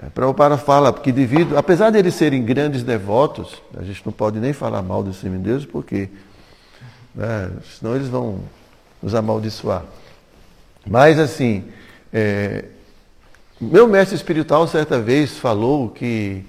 É, 0.02 0.08
Prabhupada 0.08 0.56
fala 0.56 0.90
que 0.94 1.12
devido, 1.12 1.58
apesar 1.58 1.90
de 1.90 1.98
eles 1.98 2.14
serem 2.14 2.42
grandes 2.42 2.82
devotos, 2.82 3.60
a 3.76 3.82
gente 3.82 4.00
não 4.02 4.12
pode 4.12 4.40
nem 4.40 4.54
falar 4.54 4.80
mal 4.80 5.02
dos 5.02 5.18
semideuses, 5.18 5.66
porque 5.66 6.08
né, 7.14 7.50
senão 7.78 7.94
eles 7.94 8.08
vão 8.08 8.40
nos 9.02 9.14
amaldiçoar. 9.14 9.84
Mas 10.86 11.18
assim, 11.18 11.64
é, 12.12 12.64
meu 13.60 13.86
mestre 13.86 14.16
espiritual 14.16 14.66
certa 14.66 14.98
vez 15.00 15.36
falou 15.36 15.90
que, 15.90 16.44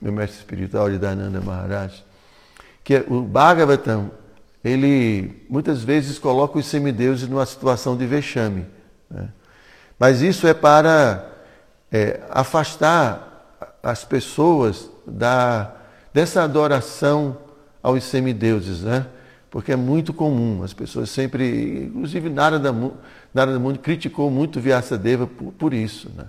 meu 0.00 0.12
mestre 0.12 0.38
espiritual 0.38 0.90
de 0.90 0.98
Dananda 0.98 1.40
Maharaj, 1.40 2.04
que 2.82 3.04
o 3.08 3.22
Bhagavatam 3.22 4.10
ele 4.64 5.46
muitas 5.48 5.82
vezes 5.82 6.18
coloca 6.18 6.58
os 6.58 6.66
semideuses 6.66 7.28
numa 7.28 7.46
situação 7.46 7.96
de 7.96 8.04
vexame. 8.04 8.66
Né? 9.08 9.28
Mas 9.98 10.22
isso 10.22 10.46
é 10.46 10.52
para 10.52 11.30
é, 11.90 12.20
afastar 12.30 13.56
as 13.82 14.04
pessoas 14.04 14.90
da, 15.06 15.72
dessa 16.12 16.42
adoração 16.42 17.38
aos 17.80 18.02
semideuses, 18.02 18.82
né? 18.82 19.06
Porque 19.50 19.72
é 19.72 19.76
muito 19.76 20.12
comum, 20.12 20.62
as 20.62 20.72
pessoas 20.72 21.10
sempre, 21.10 21.84
inclusive 21.84 22.28
Narada, 22.28 22.74
Narada 23.32 23.58
Mundo 23.58 23.78
criticou 23.78 24.30
muito 24.30 24.60
Vyasadeva 24.60 25.26
por, 25.26 25.52
por 25.52 25.72
isso, 25.72 26.10
né? 26.16 26.26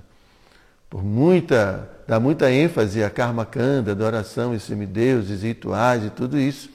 por 0.89 1.03
muita, 1.03 1.89
dá 2.07 2.19
muita 2.19 2.51
ênfase 2.51 3.03
a 3.03 3.09
Karma 3.09 3.45
Kanda, 3.45 3.91
adoração 3.91 4.53
aos 4.53 4.63
semideuses, 4.63 5.43
rituais 5.43 6.05
e 6.05 6.09
tudo 6.09 6.39
isso. 6.39 6.69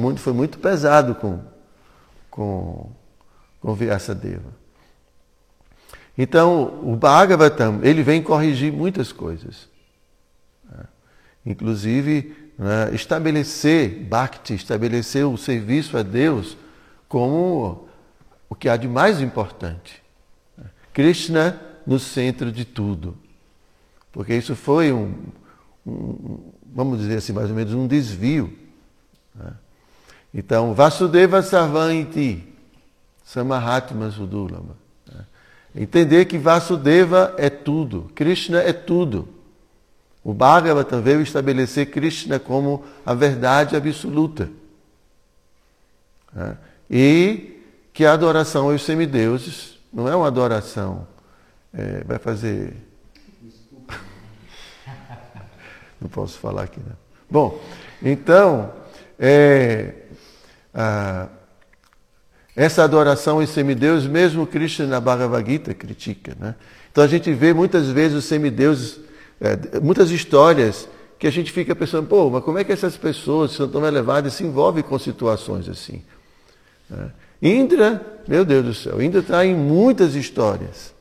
Muito, 0.00 0.20
foi 0.20 0.32
muito 0.32 0.58
pesado 0.58 1.14
com, 1.14 1.40
com, 2.30 2.90
com 3.60 3.74
Vyasadeva. 3.74 4.56
Então, 6.16 6.80
o 6.82 6.96
Bhagavatam, 6.96 7.80
ele 7.84 8.02
vem 8.02 8.20
corrigir 8.20 8.72
muitas 8.72 9.12
coisas. 9.12 9.68
Né? 10.68 10.84
Inclusive, 11.46 12.34
né, 12.58 12.90
estabelecer 12.92 13.88
Bhakti, 13.88 14.54
estabelecer 14.54 15.24
o 15.24 15.36
serviço 15.36 15.96
a 15.96 16.02
Deus 16.02 16.56
como 17.08 17.88
o 18.48 18.54
que 18.54 18.68
há 18.68 18.76
de 18.76 18.88
mais 18.88 19.20
importante. 19.20 20.02
Krishna 20.92 21.60
no 21.86 21.98
centro 21.98 22.50
de 22.50 22.64
tudo. 22.64 23.16
Porque 24.10 24.34
isso 24.34 24.56
foi 24.56 24.92
um, 24.92 25.14
um 25.86 26.52
vamos 26.74 26.98
dizer 26.98 27.18
assim, 27.18 27.32
mais 27.32 27.48
ou 27.48 27.56
menos 27.56 27.72
um 27.72 27.86
desvio. 27.86 28.52
Né? 29.34 29.52
Então, 30.34 30.74
Vasudeva 30.74 31.42
Sarvanti, 31.42 32.44
Samahatma 33.24 34.10
Sudulama. 34.10 34.76
Né? 35.06 35.24
Entender 35.74 36.24
que 36.24 36.36
Vasudeva 36.36 37.34
é 37.38 37.48
tudo, 37.48 38.10
Krishna 38.14 38.60
é 38.60 38.72
tudo. 38.72 39.28
O 40.28 40.34
Bhagavatam 40.34 41.00
veio 41.00 41.22
estabelecer 41.22 41.90
Krishna 41.90 42.38
como 42.38 42.84
a 43.06 43.14
verdade 43.14 43.74
absoluta. 43.74 44.50
Né? 46.30 46.54
E 46.90 47.62
que 47.94 48.04
a 48.04 48.12
adoração 48.12 48.70
aos 48.70 48.84
semideuses 48.84 49.78
não 49.90 50.06
é 50.06 50.14
uma 50.14 50.26
adoração, 50.26 51.08
é, 51.72 52.04
vai 52.04 52.18
fazer. 52.18 52.76
Não 55.98 56.10
posso 56.10 56.38
falar 56.38 56.64
aqui, 56.64 56.78
né? 56.78 56.92
Bom, 57.30 57.58
então, 58.02 58.70
é, 59.18 59.94
ah, 60.74 61.28
essa 62.54 62.84
adoração 62.84 63.40
aos 63.40 63.48
semideus, 63.48 64.06
mesmo 64.06 64.46
Krishna 64.46 64.86
na 64.86 65.00
Bhagavad 65.00 65.50
Gita 65.50 65.72
critica. 65.72 66.36
Né? 66.38 66.54
Então 66.92 67.02
a 67.02 67.08
gente 67.08 67.32
vê 67.32 67.54
muitas 67.54 67.88
vezes 67.88 68.18
os 68.18 68.26
semideuses, 68.26 69.07
é, 69.40 69.80
muitas 69.80 70.10
histórias 70.10 70.88
que 71.18 71.26
a 71.26 71.30
gente 71.30 71.50
fica 71.50 71.74
pensando, 71.74 72.06
pô, 72.06 72.30
mas 72.30 72.44
como 72.44 72.58
é 72.58 72.64
que 72.64 72.72
essas 72.72 72.96
pessoas 72.96 73.52
são 73.52 73.68
tão 73.68 73.84
elevadas 73.84 74.34
se 74.34 74.44
envolvem 74.44 74.82
com 74.82 74.98
situações 74.98 75.68
assim? 75.68 76.02
Né? 76.88 77.10
Indra, 77.40 78.20
meu 78.26 78.44
Deus 78.44 78.64
do 78.64 78.74
céu, 78.74 79.02
Indra 79.02 79.20
está 79.20 79.44
em 79.44 79.54
muitas 79.54 80.14
histórias. 80.14 80.94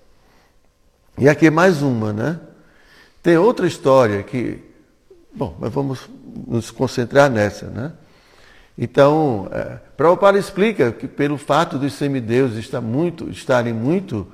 E 1.18 1.28
aqui 1.28 1.50
mais 1.50 1.82
uma, 1.82 2.14
né? 2.14 2.40
Tem 3.24 3.38
outra 3.38 3.66
história 3.66 4.22
que, 4.22 4.60
bom, 5.34 5.58
mas 5.60 5.74
vamos 5.74 6.08
nos 6.48 6.70
concentrar 6.70 7.30
nessa, 7.30 7.66
né? 7.68 7.94
Então, 8.78 9.50
é, 9.52 9.80
Prabhupada 9.98 10.38
explica 10.38 10.92
que 10.92 11.08
pelo 11.08 11.38
fato 11.38 11.80
dos 11.80 11.94
semideuses 11.94 12.60
estar 12.60 12.80
muito, 12.80 13.28
estarem 13.32 13.74
muito 13.74 14.28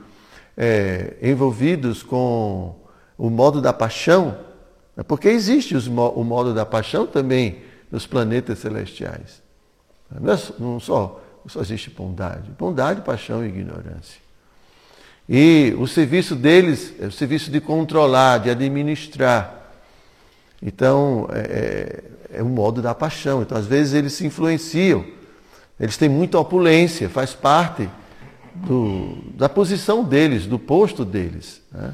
é, 0.58 1.16
envolvidos 1.22 2.04
com 2.04 2.76
o 3.18 3.30
modo 3.30 3.62
da 3.62 3.74
paixão, 3.74 4.38
é 4.96 5.04
porque 5.04 5.28
existe 5.28 5.76
o 5.76 6.24
modo 6.24 6.54
da 6.54 6.66
paixão 6.66 7.08
também 7.08 7.62
nos 7.92 8.06
planetas 8.06 8.60
celestiais. 8.60 9.42
Não, 10.20 10.32
é, 10.32 10.38
só, 10.38 10.54
não 10.60 10.80
só 10.80 11.62
existe 11.62 11.90
bondade, 11.90 12.52
bondade, 12.58 13.02
paixão 13.02 13.44
e 13.44 13.50
ignorância. 13.50 14.22
E 15.28 15.74
o 15.80 15.88
serviço 15.88 16.36
deles 16.36 16.94
é 17.00 17.08
o 17.08 17.12
serviço 17.12 17.50
de 17.50 17.62
controlar, 17.62 18.40
de 18.40 18.50
administrar. 18.50 19.62
Então, 20.62 21.28
é, 21.32 22.04
é, 22.34 22.40
é 22.40 22.44
um 22.44 22.50
modo 22.50 22.82
da 22.82 22.94
paixão. 22.94 23.42
Então, 23.42 23.58
às 23.58 23.66
vezes, 23.66 23.94
eles 23.94 24.14
se 24.14 24.26
influenciam. 24.26 25.06
Eles 25.80 25.98
têm 25.98 26.10
muita 26.10 26.38
opulência, 26.38 27.10
faz 27.10 27.34
parte 27.34 27.90
do, 28.54 29.18
da 29.36 29.50
posição 29.50 30.04
deles, 30.04 30.46
do 30.46 30.60
posto 30.60 31.04
deles. 31.04 31.62
Né? 31.72 31.94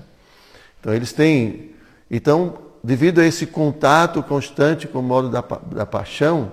Então, 0.79 0.93
eles 0.93 1.13
têm. 1.13 1.71
Então, 2.09 2.57
devido 2.83 3.19
a 3.19 3.25
esse 3.25 3.45
contato 3.45 4.23
constante 4.23 4.87
com 4.87 4.99
o 4.99 5.03
modo 5.03 5.29
da, 5.29 5.41
da 5.41 5.85
paixão, 5.85 6.51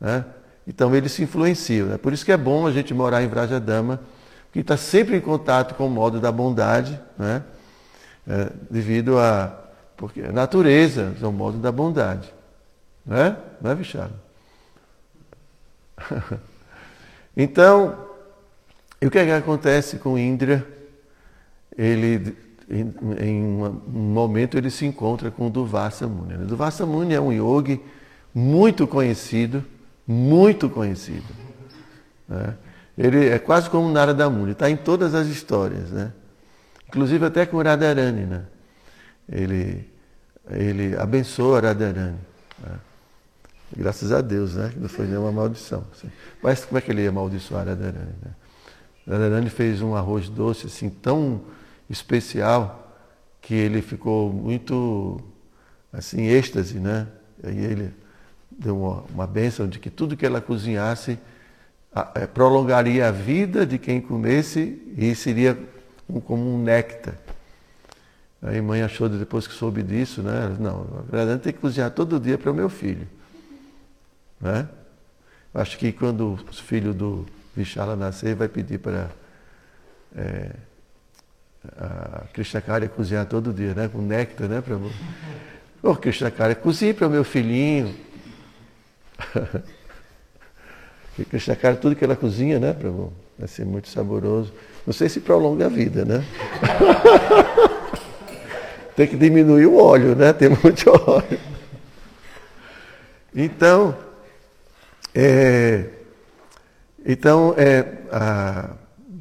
né? 0.00 0.24
então 0.66 0.94
eles 0.94 1.12
se 1.12 1.22
influenciam. 1.22 1.88
Né? 1.88 1.98
Por 1.98 2.12
isso 2.12 2.24
que 2.24 2.32
é 2.32 2.36
bom 2.36 2.66
a 2.66 2.72
gente 2.72 2.94
morar 2.94 3.22
em 3.22 3.28
Vrajadama 3.28 4.00
que 4.52 4.60
está 4.60 4.76
sempre 4.76 5.16
em 5.16 5.20
contato 5.20 5.74
com 5.74 5.86
o 5.86 5.90
modo 5.90 6.20
da 6.20 6.32
bondade, 6.32 6.98
né? 7.18 7.42
É, 8.26 8.50
devido 8.70 9.18
a. 9.18 9.56
Porque 9.96 10.22
a 10.22 10.32
natureza 10.32 11.14
é 11.20 11.26
o 11.26 11.32
modo 11.32 11.58
da 11.58 11.72
bondade. 11.72 12.32
Não 13.04 13.16
é? 13.16 13.36
Não 13.60 13.70
é, 13.70 13.74
Vichado? 13.74 14.14
então, 17.36 18.06
e 19.00 19.06
o 19.06 19.10
que, 19.10 19.18
é 19.18 19.24
que 19.24 19.32
acontece 19.32 19.98
com 19.98 20.18
Indra? 20.18 20.66
Ele, 21.76 22.36
em, 22.70 22.94
em 23.20 23.42
um 23.44 23.80
momento, 23.86 24.58
ele 24.58 24.70
se 24.70 24.84
encontra 24.84 25.30
com 25.30 25.46
o 25.46 25.50
Duvasa 25.50 26.06
Muni. 26.06 26.34
O 26.34 26.46
Duvasa 26.46 26.84
Muni 26.84 27.14
é 27.14 27.20
um 27.20 27.32
yogi 27.32 27.80
muito 28.34 28.86
conhecido, 28.86 29.64
muito 30.06 30.68
conhecido. 30.68 31.26
Né? 32.28 32.54
Ele 32.96 33.28
é 33.28 33.38
quase 33.38 33.70
como 33.70 33.90
Narada 33.90 34.28
Muni, 34.28 34.52
está 34.52 34.68
em 34.68 34.76
todas 34.76 35.14
as 35.14 35.28
histórias, 35.28 35.90
né? 35.90 36.12
Inclusive 36.88 37.24
até 37.24 37.46
com 37.46 37.62
Radharani, 37.62 38.24
né? 38.24 38.44
Ele, 39.30 39.88
ele 40.50 40.96
abençoa 40.96 41.60
Radharani. 41.60 42.18
Né? 42.58 42.78
Graças 43.76 44.10
a 44.10 44.20
Deus, 44.20 44.54
né? 44.54 44.70
Que 44.72 44.80
não 44.80 44.88
foi 44.88 45.06
nenhuma 45.06 45.30
maldição. 45.30 45.84
Assim. 45.92 46.10
Mas 46.42 46.64
como 46.64 46.78
é 46.78 46.80
que 46.80 46.90
ele 46.90 47.02
ia 47.02 47.10
amaldiçoar 47.10 47.66
Radharani? 47.66 48.14
Né? 48.22 48.30
Radharani 49.06 49.48
fez 49.50 49.80
um 49.80 49.94
arroz 49.94 50.28
doce 50.28 50.66
assim 50.66 50.90
tão 50.90 51.42
especial 51.88 52.96
que 53.40 53.54
ele 53.54 53.80
ficou 53.80 54.32
muito 54.32 55.20
assim 55.92 56.26
êxtase, 56.26 56.78
né? 56.78 57.06
E 57.44 57.64
ele 57.64 57.94
deu 58.50 58.76
uma, 58.78 59.04
uma 59.14 59.26
bênção 59.26 59.68
de 59.68 59.78
que 59.78 59.88
tudo 59.88 60.16
que 60.16 60.26
ela 60.26 60.40
cozinhasse 60.40 61.18
é, 62.14 62.26
prolongaria 62.26 63.08
a 63.08 63.10
vida 63.10 63.64
de 63.64 63.78
quem 63.78 64.00
comesse 64.00 64.80
e 64.96 65.14
seria 65.14 65.58
como 66.24 66.54
um 66.54 66.62
néctar. 66.62 67.14
Aí 68.40 68.60
mãe 68.60 68.82
achou 68.82 69.08
depois 69.08 69.46
que 69.46 69.54
soube 69.54 69.82
disso, 69.82 70.22
né? 70.22 70.56
Não, 70.60 70.86
a 70.98 71.10
verdade 71.10 71.42
tem 71.42 71.52
que 71.52 71.58
cozinhar 71.58 71.90
todo 71.90 72.20
dia 72.20 72.38
para 72.38 72.50
o 72.50 72.54
meu 72.54 72.68
filho. 72.68 73.06
Né? 74.40 74.68
Acho 75.52 75.76
que 75.76 75.90
quando 75.90 76.34
o 76.34 76.52
filho 76.52 76.94
do 76.94 77.26
Vichala 77.56 77.96
nascer, 77.96 78.36
vai 78.36 78.48
pedir 78.48 78.78
para 78.78 79.10
é, 80.14 80.52
a 81.76 82.24
Krishnakari 82.32 82.88
cozinhar 82.88 83.26
todo 83.26 83.52
dia, 83.52 83.74
né? 83.74 83.88
Com 83.88 84.02
néctar, 84.02 84.48
né? 84.48 84.60
Pra... 84.60 84.76
Ô, 84.76 84.90
oh, 85.82 85.96
Krishnakari, 85.96 86.54
cozinhe 86.54 86.94
para 86.94 87.06
o 87.06 87.10
meu 87.10 87.24
filhinho. 87.24 87.94
Porque 91.18 91.30
Krishna 91.30 91.56
tudo 91.74 91.96
que 91.96 92.04
ela 92.04 92.14
cozinha, 92.14 92.60
né, 92.60 92.72
Prabhu? 92.72 93.12
Vai 93.36 93.48
ser 93.48 93.64
muito 93.66 93.88
saboroso. 93.88 94.52
Não 94.86 94.92
sei 94.92 95.08
se 95.08 95.18
prolonga 95.18 95.66
a 95.66 95.68
vida, 95.68 96.04
né? 96.04 96.24
Tem 98.94 99.08
que 99.08 99.16
diminuir 99.16 99.66
o 99.66 99.82
óleo, 99.82 100.14
né? 100.14 100.32
Tem 100.32 100.48
muito 100.48 100.88
óleo. 101.10 101.40
Então, 103.34 103.96
é, 105.12 105.86
então 107.04 107.52
é, 107.56 107.84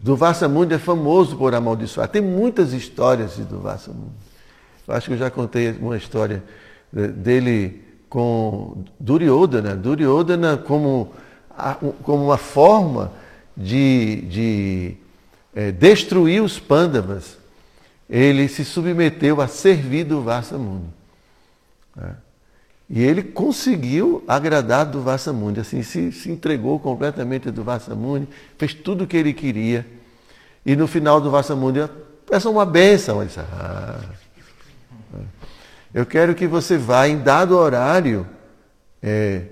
Duvassa 0.07 0.47
Mundi 0.47 0.73
é 0.73 0.77
famoso 0.77 1.35
por 1.35 1.53
amaldiçoar. 1.53 2.07
Tem 2.07 2.21
muitas 2.21 2.71
histórias 2.71 3.35
de 3.35 3.43
Duvassa 3.43 3.91
Mundi. 3.91 4.15
Eu 4.87 4.93
acho 4.93 5.07
que 5.07 5.13
eu 5.13 5.17
já 5.17 5.29
contei 5.29 5.71
uma 5.71 5.97
história 5.97 6.41
dele 6.91 7.83
com 8.07 8.85
Duryodhana. 8.97 9.75
Duryodhana 9.75 10.55
como 10.55 11.11
como 12.03 12.25
uma 12.25 12.37
forma 12.37 13.11
de, 13.55 14.21
de 14.29 14.95
é, 15.55 15.71
destruir 15.71 16.41
os 16.41 16.59
pândavas, 16.59 17.37
ele 18.09 18.47
se 18.47 18.63
submeteu 18.63 19.41
a 19.41 19.47
servir 19.47 20.03
do 20.03 20.21
Vassamuni. 20.21 20.87
Né? 21.95 22.15
E 22.89 23.03
ele 23.03 23.23
conseguiu 23.23 24.23
agradar 24.27 24.85
do 24.85 25.01
Vassamuni, 25.01 25.59
assim, 25.59 25.83
se, 25.83 26.11
se 26.11 26.31
entregou 26.31 26.79
completamente 26.79 27.51
do 27.51 27.63
Vassamuni, 27.63 28.29
fez 28.57 28.73
tudo 28.73 29.03
o 29.03 29.07
que 29.07 29.17
ele 29.17 29.33
queria. 29.33 29.85
E 30.67 30.75
no 30.75 30.85
final 30.85 31.21
do 31.21 31.31
Vassamuni, 31.31 31.79
peça 32.29 32.49
uma 32.49 32.65
benção. 32.65 33.21
Ele 33.21 33.27
disse, 33.27 33.39
ah, 33.39 34.01
eu 35.93 36.05
quero 36.05 36.35
que 36.35 36.45
você 36.45 36.77
vá 36.77 37.07
em 37.07 37.19
dado 37.19 37.57
horário, 37.57 38.27
é, 39.01 39.43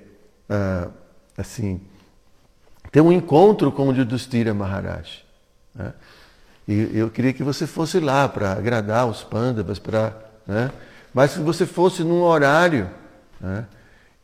ah, 0.49 0.89
assim, 1.37 1.79
ter 2.91 2.99
um 2.99 3.13
encontro 3.13 3.71
com 3.71 3.87
o 3.87 3.95
Yudhishthira 3.95 4.53
Maharaj. 4.53 5.23
Né? 5.73 5.93
E 6.67 6.89
eu 6.93 7.09
queria 7.09 7.31
que 7.31 7.43
você 7.43 7.65
fosse 7.65 7.97
lá 8.01 8.27
para 8.27 8.51
agradar 8.51 9.07
os 9.07 9.23
pândavas, 9.23 9.79
para, 9.79 10.13
né? 10.45 10.69
mas 11.13 11.33
que 11.33 11.39
você 11.39 11.65
fosse 11.65 12.03
num 12.03 12.23
horário. 12.23 12.89
Né? 13.39 13.65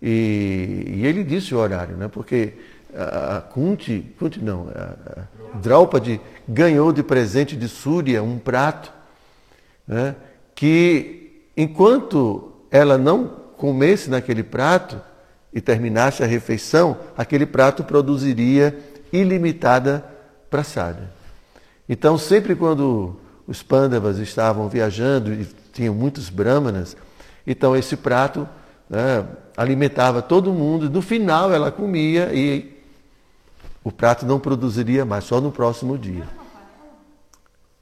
E, 0.01 0.84
e, 0.88 1.06
ele 1.06 1.23
disse 1.23 1.56
o 1.56 1.58
horário, 1.58 1.95
né? 1.95 2.10
porque 2.10 2.54
a 2.93 3.39
Kunti, 3.39 4.13
Kunti 4.19 4.43
não, 4.43 4.67
a, 4.75 5.21
a 5.21 5.40
Draupadi 5.55 6.21
ganhou 6.47 6.91
de 6.91 7.03
presente 7.03 7.55
de 7.55 7.67
Surya 7.67 8.21
um 8.23 8.37
prato 8.37 8.91
né? 9.87 10.15
que 10.55 11.45
enquanto 11.55 12.51
ela 12.69 12.97
não 12.97 13.27
comesse 13.57 14.09
naquele 14.09 14.43
prato, 14.43 14.99
e 15.53 15.59
terminasse 15.59 16.23
a 16.23 16.27
refeição, 16.27 16.97
aquele 17.17 17.45
prato 17.45 17.83
produziria 17.83 18.77
ilimitada 19.11 20.05
praçada. 20.49 21.11
Então, 21.87 22.17
sempre 22.17 22.55
quando 22.55 23.19
os 23.45 23.61
pândavas 23.61 24.17
estavam 24.17 24.69
viajando 24.69 25.33
e 25.33 25.45
tinham 25.73 25.93
muitos 25.93 26.29
brahmanas, 26.29 26.95
então 27.45 27.75
esse 27.75 27.97
prato 27.97 28.47
né, 28.89 29.25
alimentava 29.57 30.21
todo 30.21 30.53
mundo. 30.53 30.89
No 30.89 31.01
final, 31.01 31.51
ela 31.51 31.71
comia 31.71 32.33
e 32.33 32.70
o 33.84 33.91
prato 33.91 34.26
não 34.26 34.39
produziria 34.39 35.06
mais, 35.06 35.24
só 35.24 35.41
no 35.41 35.52
próximo 35.52 35.98
dia. 35.98 36.28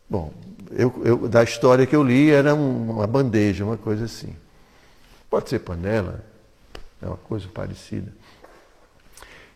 Bom, 0.10 0.34
eu, 0.72 1.02
eu, 1.04 1.28
da 1.28 1.44
história 1.44 1.86
que 1.86 1.96
eu 1.96 2.04
li, 2.04 2.32
era 2.32 2.54
uma 2.56 3.06
bandeja, 3.06 3.66
uma 3.66 3.78
coisa 3.78 4.06
assim. 4.06 4.36
Pode 5.30 5.50
ser 5.50 5.60
panela, 5.60 6.24
é 7.02 7.06
uma 7.06 7.18
coisa 7.18 7.48
parecida. 7.48 8.12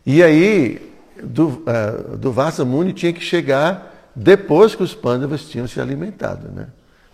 E 0.05 0.21
aí, 0.21 0.93
do, 1.23 1.47
uh, 1.47 2.17
do 2.17 2.31
Vasa 2.31 2.65
Muni 2.65 2.93
tinha 2.93 3.13
que 3.13 3.21
chegar 3.21 4.11
depois 4.15 4.75
que 4.75 4.83
os 4.83 4.93
pândavas 4.93 5.45
tinham 5.45 5.67
se 5.67 5.79
alimentado, 5.79 6.49
né? 6.49 6.67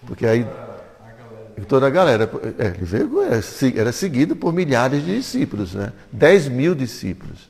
Porque 0.06 0.26
aí 0.26 0.46
toda 1.68 1.88
a 1.88 1.90
galera, 1.90 2.30
é, 2.58 2.66
era, 2.66 3.80
era 3.80 3.92
seguido 3.92 4.36
por 4.36 4.54
milhares 4.54 5.06
de 5.06 5.16
discípulos, 5.18 5.74
né? 5.74 5.92
10 6.12 6.48
mil 6.50 6.74
discípulos. 6.74 7.49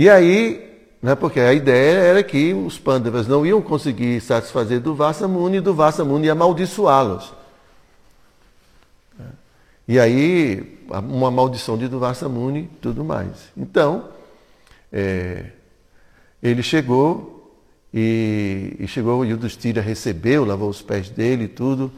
E 0.00 0.08
aí, 0.08 0.66
né, 1.02 1.14
porque 1.14 1.38
a 1.38 1.52
ideia 1.52 1.98
era 1.98 2.22
que 2.22 2.54
os 2.54 2.78
pândavas 2.78 3.28
não 3.28 3.44
iam 3.44 3.60
conseguir 3.60 4.18
satisfazer 4.22 4.80
do 4.80 4.94
Vasa 4.94 5.28
Muni 5.28 5.58
e 5.58 5.60
do 5.60 5.74
Vasa 5.74 6.02
Muni 6.02 6.24
ia 6.24 6.32
amaldiçoá-los. 6.32 7.34
E 9.86 10.00
aí, 10.00 10.80
uma 10.88 11.30
maldição 11.30 11.76
de 11.76 11.86
Duvasa 11.86 12.30
Muni 12.30 12.60
e 12.60 12.76
tudo 12.80 13.04
mais. 13.04 13.50
Então, 13.54 14.08
é, 14.90 15.50
ele 16.42 16.62
chegou 16.62 17.54
e, 17.92 18.76
e 18.80 18.88
chegou, 18.88 19.22
e 19.22 19.28
o 19.28 19.30
Yudhishthira 19.32 19.82
recebeu, 19.82 20.46
lavou 20.46 20.70
os 20.70 20.80
pés 20.80 21.10
dele 21.10 21.44
e 21.44 21.48
tudo. 21.48 21.92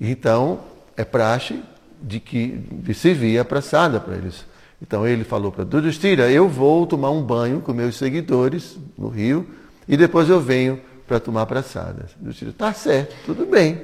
Então, 0.00 0.58
é 0.96 1.04
praxe 1.04 1.62
de 2.02 2.18
que 2.18 2.48
de 2.48 2.92
servir 2.92 3.38
a 3.38 3.44
praçada 3.44 4.00
para 4.00 4.16
eles. 4.16 4.44
Então 4.82 5.06
ele 5.06 5.22
falou 5.22 5.52
para 5.52 5.62
Yudhishthira, 5.62 6.28
eu 6.28 6.48
vou 6.48 6.84
tomar 6.88 7.10
um 7.10 7.22
banho 7.22 7.60
com 7.60 7.72
meus 7.72 7.96
seguidores 7.96 8.76
no 8.98 9.08
rio 9.08 9.48
e 9.86 9.96
depois 9.96 10.28
eu 10.28 10.40
venho 10.40 10.80
para 11.06 11.20
tomar 11.20 11.46
praçada. 11.46 12.08
Yudhishthira, 12.20 12.52
tá 12.52 12.72
certo, 12.74 13.14
tudo 13.24 13.46
bem. 13.46 13.82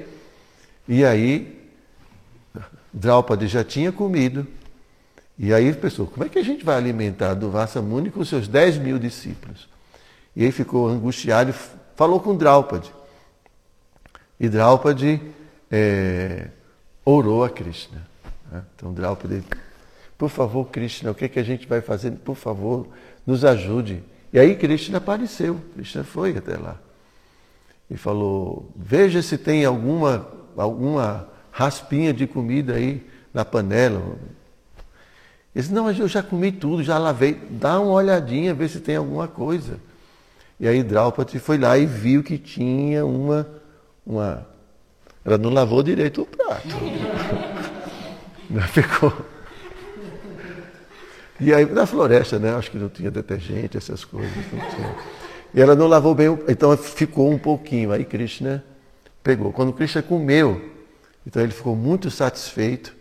E 0.85 1.05
aí 1.05 1.57
Draupadi 2.93 3.47
já 3.47 3.63
tinha 3.63 3.93
comido. 3.93 4.45
E 5.37 5.53
aí 5.53 5.73
pensou, 5.73 6.05
como 6.05 6.25
é 6.25 6.29
que 6.29 6.37
a 6.37 6.43
gente 6.43 6.65
vai 6.65 6.75
alimentar 6.75 7.33
do 7.33 7.49
Muni 7.81 8.11
com 8.11 8.25
seus 8.25 8.45
10 8.45 8.77
mil 8.79 8.99
discípulos? 8.99 9.69
E 10.35 10.43
aí 10.43 10.51
ficou 10.51 10.89
angustiado 10.89 11.51
e 11.51 11.55
falou 11.95 12.19
com 12.19 12.35
Draupadi. 12.35 12.91
E 14.37 14.49
Draupadi 14.49 15.21
é, 15.71 16.49
orou 17.05 17.45
a 17.45 17.49
Krishna. 17.49 18.05
Né? 18.51 18.63
Então 18.75 18.93
Draupadi, 18.93 19.41
por 20.19 20.29
favor, 20.29 20.65
Krishna, 20.65 21.11
o 21.11 21.15
que, 21.15 21.23
é 21.23 21.27
que 21.29 21.39
a 21.39 21.43
gente 21.43 21.65
vai 21.65 21.79
fazer? 21.79 22.11
Por 22.11 22.35
favor, 22.35 22.89
nos 23.25 23.45
ajude. 23.45 24.03
E 24.33 24.37
aí 24.37 24.53
Krishna 24.53 24.97
apareceu, 24.97 25.61
Krishna 25.73 26.03
foi 26.03 26.37
até 26.37 26.57
lá. 26.57 26.77
E 27.89 27.95
falou, 27.95 28.69
veja 28.75 29.21
se 29.21 29.37
tem 29.37 29.63
alguma, 29.63 30.27
alguma 30.57 31.25
raspinha 31.53 32.13
de 32.13 32.27
comida 32.27 32.73
aí 32.73 33.01
na 33.33 33.45
panela. 33.45 34.01
Ele 35.55 35.63
disse, 35.63 35.73
não, 35.73 35.89
eu 35.89 36.07
já 36.09 36.21
comi 36.21 36.51
tudo, 36.51 36.83
já 36.83 36.97
lavei. 36.97 37.39
Dá 37.49 37.79
uma 37.79 37.93
olhadinha, 37.93 38.53
vê 38.53 38.67
se 38.67 38.81
tem 38.81 38.97
alguma 38.97 39.29
coisa. 39.29 39.79
E 40.59 40.67
aí 40.67 40.83
Draupadi 40.83 41.39
foi 41.39 41.57
lá 41.57 41.77
e 41.77 41.85
viu 41.85 42.21
que 42.21 42.37
tinha 42.37 43.05
uma, 43.05 43.47
uma. 44.05 44.45
Ela 45.23 45.37
não 45.37 45.49
lavou 45.49 45.81
direito 45.81 46.23
o 46.23 46.25
prato. 46.25 46.75
Ficou. 48.73 49.38
E 51.39 51.53
aí, 51.53 51.65
na 51.65 51.85
floresta, 51.85 52.37
né? 52.37 52.53
Acho 52.53 52.69
que 52.69 52.77
não 52.77 52.89
tinha 52.89 53.09
detergente, 53.09 53.77
essas 53.77 54.03
coisas. 54.03 54.31
E 55.53 55.61
ela 55.61 55.75
não 55.75 55.87
lavou 55.87 56.13
bem, 56.13 56.27
então 56.47 56.75
ficou 56.77 57.31
um 57.31 57.37
pouquinho. 57.37 57.91
Aí 57.91 58.03
Krishna 58.03 58.63
pegou. 59.23 59.51
Quando 59.51 59.73
Krishna 59.73 60.01
comeu, 60.01 60.61
então 61.25 61.41
ele 61.41 61.51
ficou 61.51 61.75
muito 61.75 62.11
satisfeito. 62.11 62.93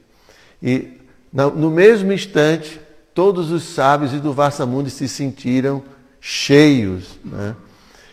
E 0.62 0.92
no 1.32 1.70
mesmo 1.70 2.12
instante, 2.12 2.80
todos 3.12 3.50
os 3.50 3.64
sábios 3.64 4.14
e 4.14 4.18
do 4.18 4.32
Vassamundi 4.32 4.90
se 4.90 5.08
sentiram 5.08 5.82
cheios. 6.20 7.18
Né? 7.24 7.54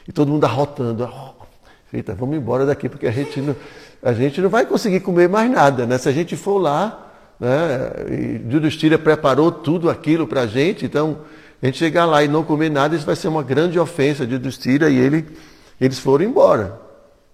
E 0.08 0.12
todo 0.12 0.32
mundo 0.32 0.44
arrotando. 0.44 1.08
Eita, 1.94 2.14
vamos 2.14 2.36
embora 2.36 2.66
daqui, 2.66 2.90
porque 2.90 3.08
a 3.08 3.12
gente 3.12 3.40
não, 3.40 3.56
a 4.04 4.12
gente 4.12 4.42
não 4.42 4.50
vai 4.50 4.66
conseguir 4.66 5.00
comer 5.00 5.30
mais 5.30 5.50
nada. 5.50 5.86
Né? 5.86 5.98
Se 5.98 6.10
a 6.10 6.12
gente 6.12 6.36
for 6.36 6.58
lá, 6.58 7.05
né? 7.40 7.92
e 8.10 8.98
preparou 8.98 9.52
tudo 9.52 9.90
aquilo 9.90 10.28
para 10.28 10.42
a 10.42 10.48
gente, 10.48 10.86
então 10.86 11.20
a 11.62 11.66
gente 11.66 11.78
chegar 11.78 12.06
lá 12.06 12.24
e 12.24 12.28
não 12.28 12.44
comer 12.44 12.70
nada, 12.70 12.96
isso 12.96 13.06
vai 13.06 13.16
ser 13.16 13.28
uma 13.28 13.44
grande 13.44 13.80
ofensa 13.80 14.26
de 14.26 14.34
Judistira 14.34 14.90
e 14.90 14.98
ele, 14.98 15.26
eles 15.80 16.00
foram 16.00 16.26
embora. 16.26 16.80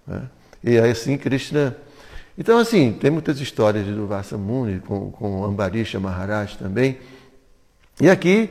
Né? 0.06 0.22
E 0.62 0.78
aí 0.78 0.90
assim 0.90 1.16
Krishna. 1.16 1.76
Então, 2.36 2.58
assim, 2.58 2.92
tem 2.94 3.10
muitas 3.10 3.38
histórias 3.40 3.84
de 3.84 3.92
Durvasa 3.92 4.38
Muni, 4.38 4.80
com, 4.80 5.10
com 5.10 5.44
Ambarisha 5.44 6.00
Maharaj 6.00 6.56
também. 6.56 6.98
E 8.00 8.08
aqui, 8.08 8.48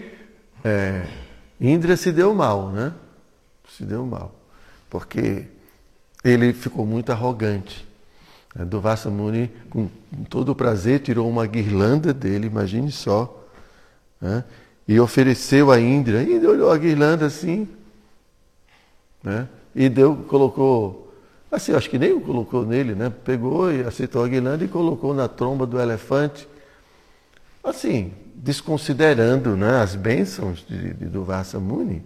é, 0.64 1.04
Indra 1.60 1.98
se 1.98 2.12
deu 2.12 2.34
mal, 2.34 2.70
né? 2.70 2.94
Se 3.70 3.84
deu 3.84 4.06
mal. 4.06 4.36
Porque 4.90 5.48
ele 6.24 6.54
ficou 6.54 6.86
muito 6.86 7.12
arrogante. 7.12 7.88
É, 8.58 8.66
do 8.66 8.82
Muni, 9.10 9.50
com 9.70 9.90
todo 10.30 10.50
o 10.50 10.56
prazer, 10.56 11.00
tirou 11.00 11.30
uma 11.30 11.46
guirlanda 11.46 12.14
dele, 12.14 12.48
imagine 12.48 12.92
só, 12.92 13.48
né? 14.20 14.44
e 14.88 15.00
ofereceu 15.00 15.72
a 15.72 15.80
Indra. 15.80 16.22
Indra 16.22 16.50
olhou 16.50 16.70
a 16.70 16.78
guirlanda 16.78 17.26
assim, 17.26 17.68
né? 19.24 19.48
e 19.74 19.88
deu, 19.88 20.18
colocou, 20.28 21.14
assim, 21.50 21.74
acho 21.74 21.90
que 21.90 21.98
nem 21.98 22.20
colocou 22.20 22.66
nele, 22.66 22.94
né? 22.94 23.10
pegou 23.24 23.72
e 23.72 23.82
aceitou 23.82 24.24
a 24.24 24.28
guirlanda 24.28 24.66
e 24.66 24.68
colocou 24.68 25.14
na 25.14 25.30
tromba 25.30 25.66
do 25.66 25.80
elefante, 25.80 26.46
assim, 27.64 28.12
desconsiderando 28.36 29.56
né, 29.56 29.82
as 29.82 29.96
bênçãos 29.96 30.66
de, 30.68 30.94
de 30.94 31.06
Duvassa 31.06 31.58
Muni. 31.58 32.04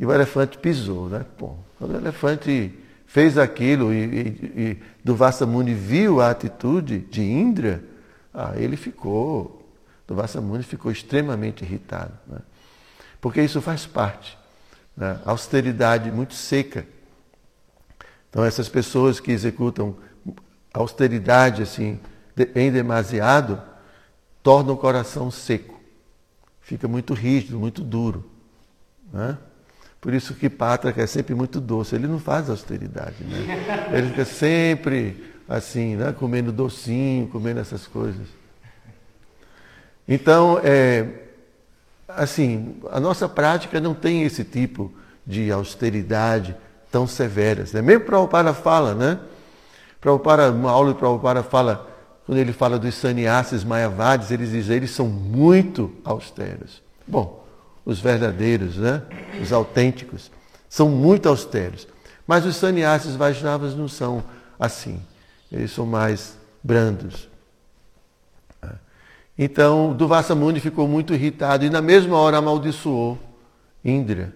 E 0.00 0.06
o 0.06 0.12
elefante 0.12 0.58
pisou. 0.58 1.08
Né? 1.08 1.24
Bom, 1.38 1.58
o 1.80 1.92
elefante 1.94 2.72
fez 3.06 3.38
aquilo 3.38 3.92
e, 3.92 3.98
e, 4.04 4.60
e 4.62 4.78
Duvassa 5.04 5.44
Muni 5.44 5.74
viu 5.74 6.22
a 6.22 6.30
atitude 6.30 6.98
de 6.98 7.22
Indra, 7.22 7.84
ah, 8.32 8.54
ele 8.56 8.74
ficou, 8.74 9.68
Duvassa 10.08 10.40
Muni 10.40 10.62
ficou 10.62 10.90
extremamente 10.90 11.62
irritado. 11.62 12.14
Né? 12.26 12.38
Porque 13.20 13.42
isso 13.42 13.60
faz 13.60 13.84
parte. 13.84 14.38
Né? 14.96 15.20
Austeridade 15.26 16.10
muito 16.10 16.32
seca. 16.32 16.86
Então 18.30 18.42
essas 18.42 18.66
pessoas 18.66 19.20
que 19.20 19.30
executam 19.30 19.96
austeridade 20.72 21.62
assim 21.62 22.00
em 22.54 22.72
demasiado, 22.72 23.62
torna 24.42 24.72
o 24.72 24.76
coração 24.76 25.30
seco, 25.30 25.78
fica 26.60 26.88
muito 26.88 27.14
rígido, 27.14 27.60
muito 27.60 27.82
duro. 27.82 28.28
Né? 29.12 29.38
Por 30.04 30.12
isso 30.12 30.34
que 30.34 30.50
Pátraca 30.50 31.00
é 31.00 31.06
sempre 31.06 31.34
muito 31.34 31.58
doce, 31.58 31.94
ele 31.94 32.06
não 32.06 32.18
faz 32.18 32.50
austeridade. 32.50 33.24
Né? 33.24 33.88
Ele 33.90 34.08
fica 34.08 34.26
sempre 34.26 35.32
assim, 35.48 35.96
né? 35.96 36.12
comendo 36.12 36.52
docinho, 36.52 37.26
comendo 37.28 37.58
essas 37.58 37.86
coisas. 37.86 38.26
Então, 40.06 40.60
é, 40.62 41.06
assim, 42.06 42.76
a 42.92 43.00
nossa 43.00 43.26
prática 43.26 43.80
não 43.80 43.94
tem 43.94 44.24
esse 44.24 44.44
tipo 44.44 44.92
de 45.26 45.50
austeridade 45.50 46.54
tão 46.92 47.06
severas. 47.06 47.72
Né? 47.72 47.80
Mesmo 47.80 48.04
Prabhupada 48.04 48.52
fala, 48.52 48.94
né? 48.94 49.18
Prabhupada, 50.02 50.52
uma 50.52 50.70
aula 50.70 50.92
de 50.92 50.98
Prabhupada 50.98 51.42
fala 51.42 51.90
quando 52.26 52.36
ele 52.36 52.52
fala 52.52 52.78
dos 52.78 52.94
sannyasis 52.94 53.64
mayavadis, 53.64 54.30
eles 54.30 54.50
dizem 54.50 54.76
eles 54.76 54.90
são 54.90 55.08
muito 55.08 55.94
austeros. 56.04 56.82
Bom, 57.06 57.43
os 57.84 58.00
verdadeiros, 58.00 58.76
né? 58.76 59.02
os 59.42 59.52
autênticos, 59.52 60.30
são 60.68 60.88
muito 60.88 61.28
austeros. 61.28 61.86
Mas 62.26 62.46
os 62.46 62.56
sannyasis 62.56 63.16
Vaishnavas 63.16 63.74
não 63.74 63.88
são 63.88 64.24
assim. 64.58 65.00
Eles 65.52 65.70
são 65.70 65.84
mais 65.86 66.36
brandos. 66.62 67.28
Então, 69.36 69.92
Duvassa 69.92 70.34
Muni 70.34 70.60
ficou 70.60 70.86
muito 70.86 71.12
irritado 71.12 71.64
e 71.64 71.70
na 71.70 71.82
mesma 71.82 72.16
hora 72.16 72.38
amaldiçoou 72.38 73.18
Indra 73.84 74.32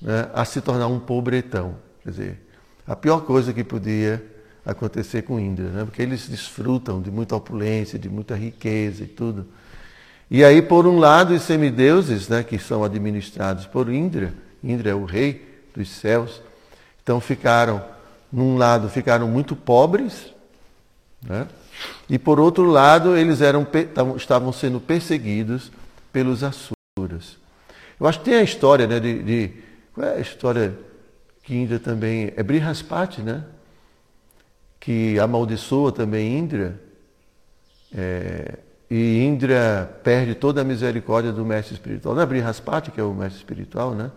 né, 0.00 0.30
a 0.32 0.44
se 0.44 0.60
tornar 0.60 0.86
um 0.86 1.00
pobretão. 1.00 1.74
Quer 2.02 2.10
dizer, 2.10 2.46
a 2.86 2.96
pior 2.96 3.22
coisa 3.22 3.52
que 3.52 3.64
podia 3.64 4.24
acontecer 4.64 5.22
com 5.22 5.38
Indra, 5.38 5.68
né? 5.68 5.84
porque 5.84 6.00
eles 6.00 6.28
desfrutam 6.28 7.02
de 7.02 7.10
muita 7.10 7.34
opulência, 7.34 7.98
de 7.98 8.08
muita 8.08 8.34
riqueza 8.36 9.02
e 9.02 9.06
tudo. 9.06 9.46
E 10.30 10.44
aí, 10.44 10.62
por 10.62 10.86
um 10.86 10.98
lado, 10.98 11.34
os 11.34 11.42
semideuses, 11.42 12.28
né, 12.28 12.44
que 12.44 12.56
são 12.56 12.84
administrados 12.84 13.66
por 13.66 13.90
Indra, 13.90 14.32
Indra 14.62 14.90
é 14.90 14.94
o 14.94 15.04
rei 15.04 15.60
dos 15.74 15.88
céus, 15.88 16.40
então 17.02 17.20
ficaram, 17.20 17.84
num 18.32 18.56
lado, 18.56 18.88
ficaram 18.88 19.26
muito 19.26 19.56
pobres, 19.56 20.32
né? 21.20 21.48
e 22.08 22.18
por 22.18 22.38
outro 22.38 22.64
lado, 22.66 23.16
eles 23.16 23.40
eram, 23.40 23.66
estavam 24.16 24.52
sendo 24.52 24.78
perseguidos 24.78 25.72
pelos 26.12 26.44
Asuras. 26.44 27.36
Eu 27.98 28.06
acho 28.06 28.20
que 28.20 28.26
tem 28.26 28.34
a 28.34 28.42
história 28.42 28.86
né, 28.86 29.00
de, 29.00 29.22
de 29.22 29.50
qual 29.92 30.06
é 30.06 30.16
a 30.16 30.20
história 30.20 30.78
que 31.42 31.56
Indra 31.56 31.78
também 31.80 32.32
é 32.36 32.42
Brihaspati, 32.42 33.20
né? 33.20 33.44
que 34.78 35.18
amaldiçoa 35.18 35.92
também 35.92 36.38
Indra, 36.38 36.80
é, 37.92 38.58
e 38.90 39.22
Indra 39.24 40.00
perde 40.02 40.34
toda 40.34 40.62
a 40.62 40.64
misericórdia 40.64 41.30
do 41.30 41.44
mestre 41.44 41.74
espiritual. 41.74 42.14
Não 42.14 42.22
é 42.22 42.26
Brihaspati, 42.26 42.90
que 42.90 43.00
é 43.00 43.04
o 43.04 43.14
mestre 43.14 43.38
espiritual, 43.38 43.94
né? 43.94 44.10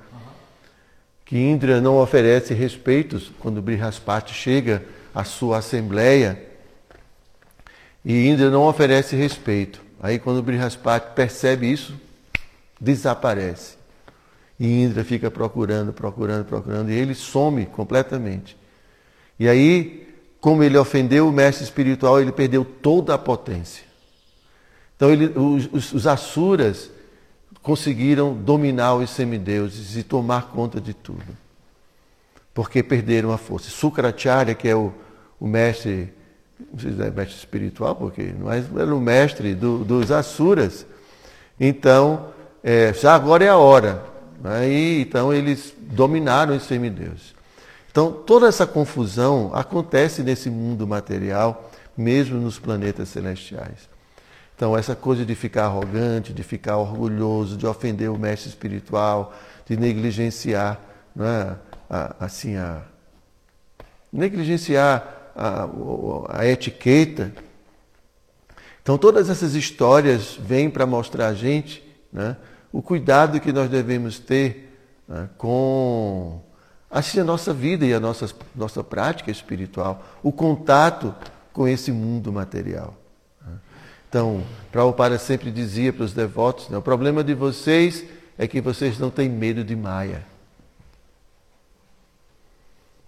Que 1.23 1.37
Indra 1.37 1.79
não 1.79 1.97
oferece 1.97 2.55
respeitos 2.55 3.31
quando 3.39 3.61
Brihaspati 3.61 4.33
chega 4.33 4.83
à 5.13 5.23
sua 5.23 5.59
assembleia. 5.59 6.41
E 8.03 8.27
Indra 8.27 8.49
não 8.49 8.63
oferece 8.63 9.15
respeito. 9.15 9.79
Aí 10.01 10.17
quando 10.17 10.41
Brihaspati 10.41 11.13
percebe 11.15 11.71
isso, 11.71 11.93
desaparece. 12.81 13.77
E 14.59 14.81
Indra 14.81 15.03
fica 15.03 15.29
procurando, 15.29 15.93
procurando, 15.93 16.45
procurando, 16.45 16.89
e 16.89 16.95
ele 16.95 17.13
some 17.13 17.67
completamente. 17.67 18.57
E 19.39 19.47
aí 19.47 20.03
como 20.41 20.61
ele 20.63 20.77
ofendeu 20.77 21.29
o 21.29 21.31
mestre 21.31 21.63
espiritual, 21.63 22.19
ele 22.19 22.31
perdeu 22.31 22.65
toda 22.65 23.13
a 23.13 23.17
potência. 23.17 23.92
Então 24.95 25.11
ele, 25.11 25.27
os, 25.37 25.93
os 25.93 26.07
Asuras 26.07 26.89
conseguiram 27.61 28.33
dominar 28.33 28.95
os 28.95 29.09
semideuses 29.09 29.95
e 29.95 30.03
tomar 30.03 30.49
conta 30.49 30.81
de 30.81 30.93
tudo. 30.93 31.23
Porque 32.53 32.83
perderam 32.83 33.31
a 33.31 33.37
força. 33.37 33.69
Sukracharya, 33.69 34.53
que 34.53 34.67
é 34.67 34.75
o, 34.75 34.93
o 35.39 35.47
mestre, 35.47 36.13
não 36.71 36.79
sei 36.79 36.93
se 36.93 37.01
é 37.01 37.09
mestre 37.09 37.37
espiritual, 37.37 37.95
porque 37.95 38.21
é, 38.21 38.81
era 38.81 38.93
o 38.93 38.99
mestre 38.99 39.55
do, 39.55 39.79
dos 39.79 40.11
Asuras. 40.11 40.85
Então, 41.59 42.27
é, 42.63 42.93
já 42.93 43.15
agora 43.15 43.45
é 43.45 43.49
a 43.49 43.57
hora. 43.57 44.03
Aí, 44.43 45.01
então 45.01 45.33
eles 45.33 45.73
dominaram 45.79 46.55
os 46.55 46.63
semideuses. 46.63 47.33
Então, 47.89 48.11
toda 48.11 48.47
essa 48.47 48.67
confusão 48.67 49.51
acontece 49.53 50.21
nesse 50.21 50.49
mundo 50.49 50.85
material, 50.85 51.71
mesmo 51.95 52.39
nos 52.39 52.59
planetas 52.59 53.09
celestiais. 53.09 53.92
Então, 54.55 54.77
essa 54.77 54.95
coisa 54.95 55.25
de 55.25 55.35
ficar 55.35 55.65
arrogante, 55.65 56.31
de 56.31 56.43
ficar 56.43 56.77
orgulhoso, 56.77 57.57
de 57.57 57.65
ofender 57.65 58.09
o 58.09 58.17
mestre 58.17 58.49
espiritual, 58.49 59.33
de 59.65 59.75
negligenciar 59.75 60.79
é? 61.19 61.55
a, 61.89 62.25
assim, 62.25 62.55
a, 62.55 62.81
negligenciar 64.11 65.31
a, 65.35 65.67
a 66.29 66.47
etiqueta. 66.47 67.33
Então, 68.81 68.97
todas 68.97 69.29
essas 69.29 69.55
histórias 69.55 70.37
vêm 70.39 70.69
para 70.69 70.85
mostrar 70.85 71.27
a 71.27 71.33
gente 71.33 71.83
né, 72.11 72.37
o 72.71 72.81
cuidado 72.81 73.39
que 73.39 73.51
nós 73.51 73.69
devemos 73.69 74.19
ter 74.19 74.77
né, 75.07 75.29
com 75.37 76.41
assim, 76.89 77.19
a 77.19 77.23
nossa 77.23 77.53
vida 77.53 77.85
e 77.85 77.93
a 77.93 77.99
nossa, 77.99 78.29
nossa 78.55 78.83
prática 78.83 79.31
espiritual, 79.31 80.03
o 80.21 80.31
contato 80.31 81.13
com 81.51 81.67
esse 81.67 81.91
mundo 81.91 82.31
material. 82.31 82.95
Então, 84.13 84.43
Prabhupada 84.71 85.17
sempre 85.17 85.49
dizia 85.49 85.91
para 85.91 86.03
os 86.03 86.13
devotos: 86.13 86.69
né, 86.69 86.77
o 86.77 86.83
problema 86.83 87.23
de 87.23 87.33
vocês 87.33 88.05
é 88.37 88.47
que 88.47 88.61
vocês 88.61 88.99
não 88.99 89.09
têm 89.09 89.27
medo 89.27 89.63
de 89.63 89.75
Maia. 89.75 90.23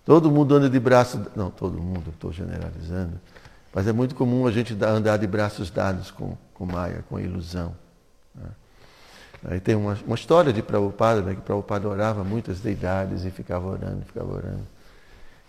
Todo 0.03 0.31
mundo 0.31 0.55
anda 0.55 0.67
de 0.67 0.79
braços. 0.79 1.21
Não, 1.35 1.51
todo 1.51 1.77
mundo, 1.77 2.09
estou 2.09 2.33
generalizando. 2.33 3.19
Mas 3.71 3.85
é 3.85 3.93
muito 3.93 4.15
comum 4.15 4.47
a 4.47 4.51
gente 4.51 4.73
andar 4.83 5.17
de 5.17 5.27
braços 5.27 5.69
dados 5.69 6.09
com, 6.09 6.35
com 6.55 6.65
Maia, 6.65 7.05
com 7.07 7.19
ilusão. 7.19 7.75
Né? 8.33 8.49
Aí 9.43 9.59
tem 9.59 9.75
uma, 9.75 9.95
uma 10.07 10.15
história 10.15 10.51
de 10.51 10.63
Prabhupada, 10.63 11.21
né, 11.21 11.35
que 11.35 11.41
Prabhupada 11.41 11.87
orava 11.87 12.23
muitas 12.23 12.61
deidades 12.61 13.25
e 13.25 13.29
ficava 13.29 13.67
orando, 13.67 14.03
ficava 14.07 14.33
orando. 14.33 14.65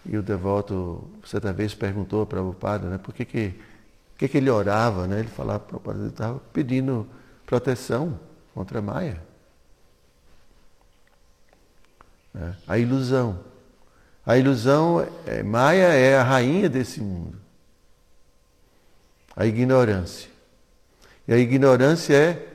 E 0.04 0.18
o 0.18 0.22
devoto, 0.22 1.02
certa 1.24 1.50
vez, 1.50 1.74
perguntou 1.74 2.20
a 2.20 2.26
Prabhupada 2.26 2.90
né, 2.90 2.98
por 2.98 3.14
que, 3.14 3.24
que, 3.24 3.54
que, 4.16 4.28
que 4.28 4.38
ele 4.38 4.50
orava. 4.50 5.06
Né? 5.06 5.20
Ele 5.20 5.28
falava, 5.28 5.64
ele 5.90 6.08
estava 6.08 6.40
pedindo 6.52 7.06
proteção 7.44 8.18
contra 8.54 8.80
Maia. 8.80 9.22
É, 12.34 12.52
a 12.66 12.78
ilusão. 12.78 13.40
A 14.24 14.36
ilusão, 14.36 15.06
é, 15.24 15.42
Maia 15.42 15.86
é 15.86 16.18
a 16.18 16.22
rainha 16.22 16.68
desse 16.68 17.00
mundo. 17.00 17.38
A 19.34 19.46
ignorância. 19.46 20.30
E 21.28 21.32
a 21.32 21.38
ignorância 21.38 22.14
é 22.14 22.46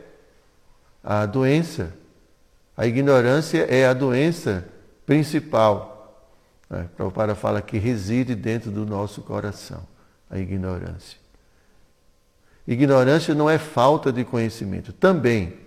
a 1.04 1.26
doença. 1.26 1.94
A 2.76 2.86
ignorância 2.86 3.66
é 3.70 3.86
a 3.86 3.94
doença 3.94 4.68
principal. 5.06 5.92
Né? 6.70 6.90
Prabhupada 6.96 7.36
fala 7.36 7.62
que 7.62 7.78
reside 7.78 8.34
dentro 8.34 8.72
do 8.72 8.86
nosso 8.86 9.22
coração, 9.22 9.86
a 10.30 10.38
ignorância. 10.40 11.21
Ignorância 12.74 13.36
não 13.36 13.50
é 13.50 13.58
falta 13.58 14.14
de 14.14 14.24
conhecimento. 14.24 14.94
Também, 14.94 15.58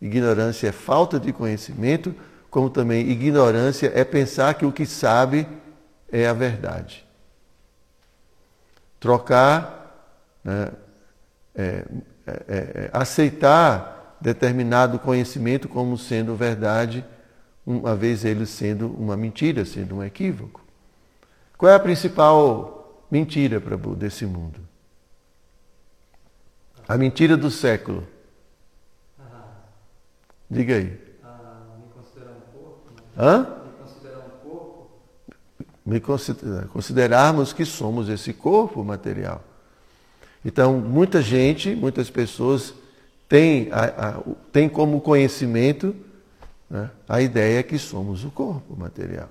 ignorância 0.00 0.68
é 0.68 0.72
falta 0.72 1.20
de 1.20 1.32
conhecimento 1.32 2.14
como 2.50 2.70
também 2.70 3.10
ignorância 3.10 3.92
é 3.94 4.04
pensar 4.04 4.54
que 4.54 4.64
o 4.64 4.72
que 4.72 4.86
sabe 4.86 5.46
é 6.10 6.26
a 6.26 6.32
verdade. 6.32 7.06
Trocar, 8.98 10.24
né, 10.42 10.72
é, 11.54 11.62
é, 11.64 11.84
é, 12.26 12.32
é, 12.48 12.90
aceitar 12.92 14.16
determinado 14.20 14.98
conhecimento 14.98 15.68
como 15.68 15.98
sendo 15.98 16.34
verdade, 16.34 17.04
uma 17.66 17.94
vez 17.94 18.24
ele 18.24 18.46
sendo 18.46 18.88
uma 18.88 19.16
mentira, 19.16 19.66
sendo 19.66 19.96
um 19.96 20.02
equívoco. 20.02 20.64
Qual 21.58 21.70
é 21.70 21.74
a 21.74 21.80
principal 21.80 23.04
mentira, 23.10 23.60
Prabhu, 23.60 23.94
desse 23.94 24.24
mundo? 24.24 24.67
A 26.88 26.96
mentira 26.96 27.36
do 27.36 27.50
século. 27.50 28.08
Diga 30.50 30.76
aí. 30.76 30.98
Hã? 33.16 33.54
Me 35.84 36.00
considerar, 36.00 36.66
considerarmos 36.68 37.52
que 37.52 37.64
somos 37.64 38.08
esse 38.08 38.32
corpo 38.32 38.82
material. 38.82 39.44
Então, 40.44 40.78
muita 40.78 41.20
gente, 41.20 41.74
muitas 41.74 42.08
pessoas 42.08 42.72
têm, 43.28 43.68
a, 43.70 43.84
a, 43.84 44.22
têm 44.52 44.68
como 44.68 45.00
conhecimento 45.00 45.94
né, 46.70 46.90
a 47.08 47.20
ideia 47.20 47.62
que 47.62 47.78
somos 47.78 48.24
o 48.24 48.30
corpo 48.30 48.76
material. 48.76 49.28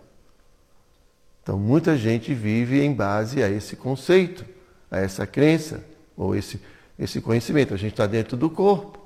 Então, 1.42 1.58
muita 1.58 1.96
gente 1.96 2.34
vive 2.34 2.82
em 2.82 2.94
base 2.94 3.42
a 3.42 3.50
esse 3.50 3.76
conceito, 3.76 4.46
a 4.92 5.00
essa 5.00 5.26
crença, 5.26 5.84
ou 6.16 6.36
esse, 6.36 6.60
esse 6.98 7.22
conhecimento. 7.22 7.74
A 7.74 7.78
gente 7.78 7.94
está 7.94 8.08
dentro 8.08 8.36
do 8.36 8.50
corpo, 8.50 9.00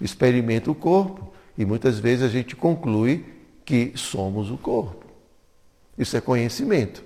experimenta 0.00 0.70
o 0.70 0.74
corpo, 0.74 1.32
e 1.56 1.64
muitas 1.64 1.98
vezes 1.98 2.24
a 2.24 2.28
gente 2.28 2.56
conclui 2.56 3.24
que 3.64 3.92
somos 3.94 4.50
o 4.50 4.58
corpo. 4.58 5.04
Isso 5.96 6.16
é 6.16 6.20
conhecimento. 6.20 7.04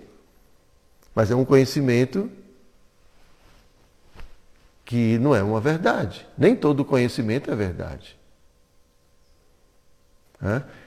Mas 1.14 1.30
é 1.30 1.34
um 1.34 1.44
conhecimento 1.44 2.30
que 4.84 5.18
não 5.18 5.34
é 5.34 5.42
uma 5.42 5.60
verdade. 5.60 6.26
Nem 6.36 6.54
todo 6.54 6.84
conhecimento 6.84 7.50
é 7.50 7.54
verdade. 7.56 8.16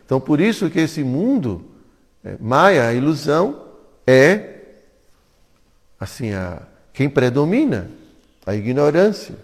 Então, 0.05 0.19
por 0.21 0.39
isso 0.39 0.69
que 0.69 0.79
esse 0.79 1.03
mundo, 1.03 1.65
é, 2.23 2.37
Maia, 2.39 2.87
a 2.87 2.93
ilusão, 2.93 3.65
é 4.05 4.57
assim, 5.99 6.31
a, 6.31 6.61
quem 6.93 7.09
predomina, 7.09 7.89
a 8.47 8.55
ignorância. 8.55 9.35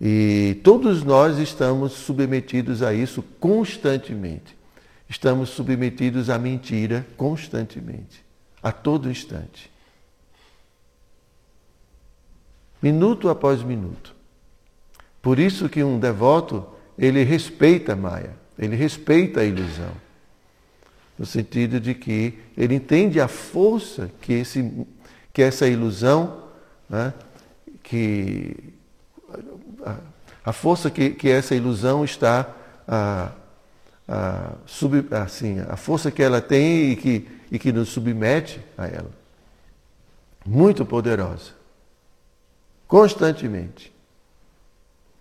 E 0.00 0.58
todos 0.62 1.02
nós 1.02 1.38
estamos 1.38 1.92
submetidos 1.92 2.82
a 2.82 2.94
isso 2.94 3.20
constantemente. 3.40 4.56
Estamos 5.08 5.50
submetidos 5.50 6.30
à 6.30 6.38
mentira 6.38 7.04
constantemente, 7.16 8.24
a 8.62 8.70
todo 8.70 9.10
instante. 9.10 9.70
Minuto 12.80 13.28
após 13.28 13.60
minuto. 13.60 14.14
Por 15.20 15.40
isso 15.40 15.68
que 15.68 15.82
um 15.82 15.98
devoto, 15.98 16.64
ele 16.96 17.24
respeita 17.24 17.92
a 17.92 17.96
Maia, 17.96 18.36
ele 18.56 18.76
respeita 18.76 19.40
a 19.40 19.44
ilusão. 19.44 19.92
No 21.18 21.26
sentido 21.26 21.80
de 21.80 21.92
que 21.92 22.38
ele 22.56 22.76
entende 22.76 23.20
a 23.20 23.26
força 23.26 24.10
que, 24.22 24.32
esse, 24.32 24.86
que 25.32 25.42
essa 25.42 25.66
ilusão, 25.66 26.49
né, 26.90 27.14
que 27.82 28.74
a 30.44 30.52
força 30.52 30.90
que, 30.90 31.10
que 31.10 31.28
essa 31.28 31.54
ilusão 31.54 32.04
está 32.04 32.48
a, 32.86 33.30
a, 34.08 34.52
sub, 34.66 35.06
assim, 35.12 35.60
a 35.60 35.76
força 35.76 36.10
que 36.10 36.22
ela 36.22 36.40
tem 36.40 36.90
e 36.90 36.96
que, 36.96 37.28
e 37.52 37.58
que 37.58 37.72
nos 37.72 37.90
submete 37.90 38.60
a 38.76 38.86
ela. 38.86 39.10
Muito 40.44 40.84
poderosa. 40.84 41.52
Constantemente. 42.88 43.92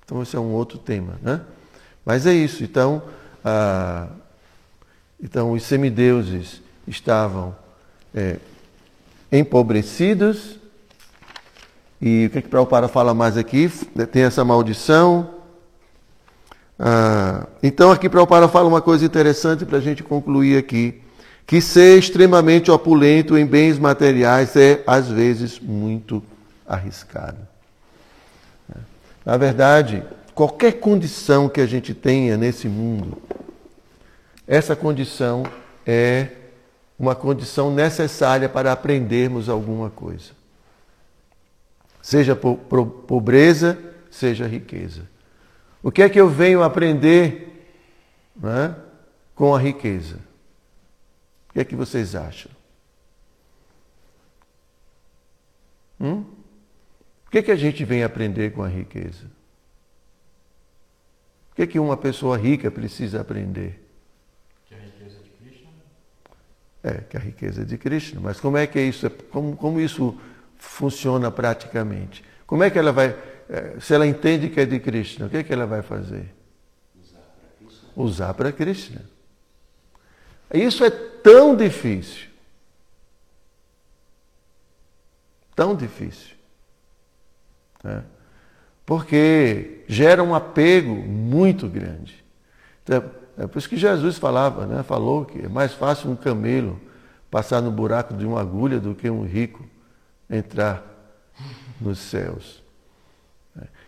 Então, 0.04 0.24
esse 0.24 0.36
é 0.36 0.40
um 0.40 0.52
outro 0.52 0.80
tema, 0.80 1.20
né? 1.22 1.42
Mas 2.04 2.26
é 2.26 2.34
isso. 2.34 2.64
Então, 2.64 3.04
a, 3.46 4.08
então 5.22 5.52
os 5.52 5.64
semideuses 5.64 6.62
estavam 6.88 7.56
é, 8.16 8.38
empobrecidos 9.32 10.59
e 12.02 12.28
o 12.28 12.30
que, 12.30 12.42
que 12.42 12.48
Prabhupada 12.48 12.88
fala 12.88 13.14
mais 13.14 13.38
aqui? 13.38 13.70
Tem 14.12 14.24
essa 14.24 14.46
maldição. 14.46 15.30
Ah, 16.78 17.48
então 17.62 17.92
aqui 17.92 18.08
Prabhupada 18.08 18.48
fala 18.48 18.70
uma 18.70 18.82
coisa 18.82 19.06
interessante 19.06 19.66
para 19.66 19.78
a 19.78 19.82
gente 19.82 20.02
concluir 20.02 20.58
aqui. 20.58 21.02
Que 21.46 21.60
ser 21.60 21.98
extremamente 21.98 22.70
opulento 22.72 23.38
em 23.38 23.46
bens 23.46 23.78
materiais 23.80 24.56
é, 24.56 24.84
às 24.86 25.10
vezes, 25.10 25.60
muito 25.60 26.24
arriscado. 26.68 27.38
Na 29.26 29.36
verdade, 29.36 30.04
qualquer 30.34 30.74
condição 30.74 31.50
que 31.50 31.60
a 31.60 31.66
gente 31.66 31.94
tenha 31.94 32.38
nesse 32.38 32.70
mundo, 32.70 33.18
essa 34.48 34.76
condição 34.76 35.44
é 35.86 36.28
uma 36.98 37.16
condição 37.16 37.74
necessária 37.74 38.48
para 38.48 38.72
aprendermos 38.72 39.50
alguma 39.50 39.90
coisa. 39.90 40.39
Seja 42.02 42.36
pobreza, 42.36 43.78
seja 44.10 44.48
riqueza. 44.48 45.08
O 45.82 45.92
que 45.92 46.02
é 46.02 46.10
que 46.10 46.20
eu 46.20 46.30
venho 46.30 46.64
aprender 46.64 47.72
né, 48.36 48.76
com 49.36 49.56
a 49.56 49.60
riqueza? 49.60 50.18
O 51.50 51.54
que 51.54 51.60
é 51.60 51.66
que 51.66 51.76
vocês 51.76 52.16
acham? 52.16 52.52
Hum? 56.00 56.24
O 57.28 57.32
que 57.32 57.40
é 57.40 57.42
que 57.42 57.52
a 57.52 57.56
gente 57.56 57.84
vem 57.84 58.04
aprender 58.04 58.52
com 58.52 58.64
a 58.64 58.68
riqueza? 58.68 59.26
O 61.52 61.56
que 61.56 61.62
é 61.64 61.68
que 61.68 61.80
uma 61.80 61.98
pessoa 61.98 62.38
rica 62.38 62.72
precisa 62.72 63.22
aprender? 63.22 63.86
Que 64.66 64.76
a 64.76 64.80
riqueza 64.80 65.18
é 65.18 65.22
de 65.22 65.30
Krishna? 65.30 65.70
É, 66.84 66.94
que 67.02 67.18
a 67.18 67.20
riqueza 67.20 67.62
é 67.62 67.66
de 67.66 67.78
Krishna. 67.78 68.22
Mas 68.22 68.40
como 68.40 68.58
é 68.58 68.66
que 68.66 68.80
é 68.80 68.84
isso? 68.84 69.10
Como, 69.10 69.56
como 69.58 69.80
isso 69.80 70.18
funciona 70.60 71.32
praticamente. 71.32 72.24
Como 72.46 72.64
é 72.64 72.70
que 72.70 72.78
ela 72.78 72.92
vai, 72.92 73.16
eh, 73.50 73.78
se 73.80 73.96
ela 73.96 74.06
entende 74.06 74.50
que 74.50 74.60
é 74.60 74.66
de 74.66 74.80
Krishna, 74.80 75.26
o 75.26 75.30
que 75.30 75.38
é 75.38 75.44
que 75.44 75.52
ela 75.52 75.66
vai 75.66 75.82
fazer? 75.82 76.32
Usar 77.96 78.36
para 78.36 78.52
Krishna. 78.52 79.02
Isso 80.54 80.84
é 80.84 80.92
tão 80.92 81.56
difícil. 81.56 82.30
tão 85.60 85.76
difícil. 85.76 86.38
Né? 87.84 88.02
Porque 88.86 89.84
gera 89.90 90.24
um 90.24 90.34
apego 90.34 90.96
muito 90.96 91.68
grande. 91.68 92.24
Então, 92.82 93.04
é 93.38 93.46
por 93.46 93.60
isso 93.60 93.68
que 93.68 93.76
Jesus 93.76 94.18
falava, 94.18 94.66
né? 94.66 94.84
falou 94.84 95.26
que 95.26 95.38
é 95.38 95.50
mais 95.50 95.74
fácil 95.74 96.10
um 96.10 96.16
camelo 96.16 96.80
passar 97.30 97.62
no 97.62 97.70
buraco 97.70 98.14
de 98.14 98.26
uma 98.26 98.40
agulha 98.40 98.80
do 98.80 98.96
que 98.96 99.10
um 99.10 99.26
rico 99.26 99.68
entrar 100.30 100.84
nos 101.80 102.00
céus. 102.00 102.62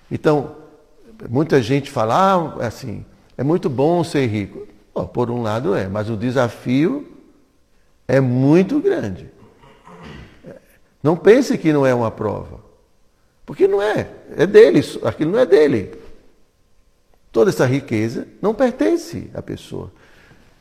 Então, 0.09 0.55
muita 1.29 1.61
gente 1.61 1.89
fala, 1.89 2.15
ah, 2.15 2.65
assim, 2.65 3.05
é 3.37 3.43
muito 3.43 3.69
bom 3.69 4.03
ser 4.03 4.27
rico. 4.27 4.67
Por 5.13 5.31
um 5.31 5.41
lado 5.41 5.73
é, 5.73 5.87
mas 5.87 6.09
o 6.09 6.17
desafio 6.17 7.17
é 8.07 8.19
muito 8.19 8.79
grande. 8.79 9.29
Não 11.01 11.15
pense 11.15 11.57
que 11.57 11.71
não 11.71 11.85
é 11.85 11.93
uma 11.93 12.11
prova. 12.11 12.59
Porque 13.45 13.67
não 13.67 13.81
é, 13.81 14.09
é 14.35 14.45
dele, 14.45 14.81
aquilo 15.03 15.31
não 15.31 15.39
é 15.39 15.45
dele. 15.45 15.93
Toda 17.31 17.49
essa 17.49 17.65
riqueza 17.65 18.27
não 18.41 18.53
pertence 18.53 19.29
à 19.33 19.41
pessoa. 19.41 19.91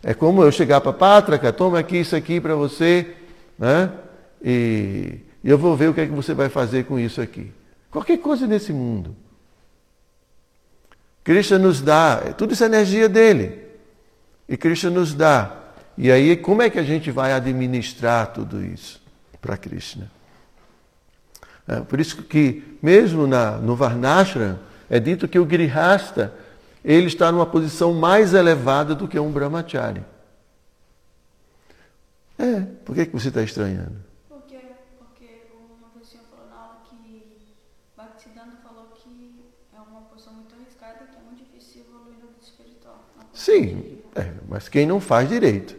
É 0.02 0.14
como 0.14 0.42
eu 0.42 0.50
chegar 0.50 0.80
para 0.80 0.90
a 0.90 0.94
Pátraca, 0.94 1.52
toma 1.52 1.78
aqui 1.78 1.98
isso 1.98 2.16
aqui 2.16 2.40
para 2.40 2.54
você, 2.54 3.14
né? 3.58 3.92
E 4.42 5.18
eu 5.48 5.56
vou 5.56 5.76
ver 5.76 5.88
o 5.88 5.94
que 5.94 6.00
é 6.00 6.06
que 6.06 6.12
você 6.12 6.34
vai 6.34 6.48
fazer 6.48 6.84
com 6.84 6.98
isso 6.98 7.20
aqui. 7.20 7.52
Qualquer 7.90 8.18
coisa 8.18 8.46
nesse 8.46 8.72
mundo. 8.72 9.16
Krishna 11.24 11.58
nos 11.58 11.80
dá, 11.80 12.32
tudo 12.36 12.52
isso 12.52 12.62
é 12.62 12.66
energia 12.66 13.08
dele. 13.08 13.66
E 14.48 14.56
Krishna 14.56 14.90
nos 14.90 15.14
dá. 15.14 15.56
E 15.96 16.10
aí, 16.10 16.36
como 16.36 16.62
é 16.62 16.70
que 16.70 16.78
a 16.78 16.82
gente 16.82 17.10
vai 17.10 17.32
administrar 17.32 18.32
tudo 18.32 18.64
isso 18.64 19.02
para 19.40 19.56
Krishna? 19.56 20.10
É, 21.68 21.80
por 21.80 22.00
isso 22.00 22.22
que, 22.22 22.76
mesmo 22.82 23.26
na, 23.26 23.52
no 23.58 23.76
Varnashram, 23.76 24.58
é 24.88 24.98
dito 24.98 25.28
que 25.28 25.38
o 25.38 25.44
Grihasta 25.44 26.34
ele 26.84 27.06
está 27.06 27.30
numa 27.30 27.46
posição 27.46 27.94
mais 27.94 28.34
elevada 28.34 28.94
do 28.94 29.06
que 29.06 29.18
um 29.18 29.30
Brahmachari. 29.30 30.02
É, 32.38 32.62
por 32.84 32.94
que, 32.94 33.06
que 33.06 33.12
você 33.12 33.28
está 33.28 33.42
estranhando? 33.42 33.98
Porque, 34.28 34.58
porque 34.98 35.42
uma 35.54 35.90
pessoa 35.90 36.24
falou 36.30 36.48
na 36.48 36.56
aula 36.56 36.76
que 36.88 37.54
Bhaktisiddhanta 37.96 38.56
falou 38.62 38.86
que 38.96 39.44
é 39.76 39.80
uma 39.80 40.00
posição 40.02 40.32
muito 40.32 40.54
arriscada 40.54 41.06
que 41.12 41.16
é 41.18 41.20
muito 41.20 41.44
difícil 41.44 41.82
evoluir 41.82 42.16
no 42.16 42.30
espiritual. 42.42 43.04
Sim, 43.40 43.96
é, 44.14 44.34
mas 44.46 44.68
quem 44.68 44.84
não 44.84 45.00
faz 45.00 45.26
direito. 45.26 45.74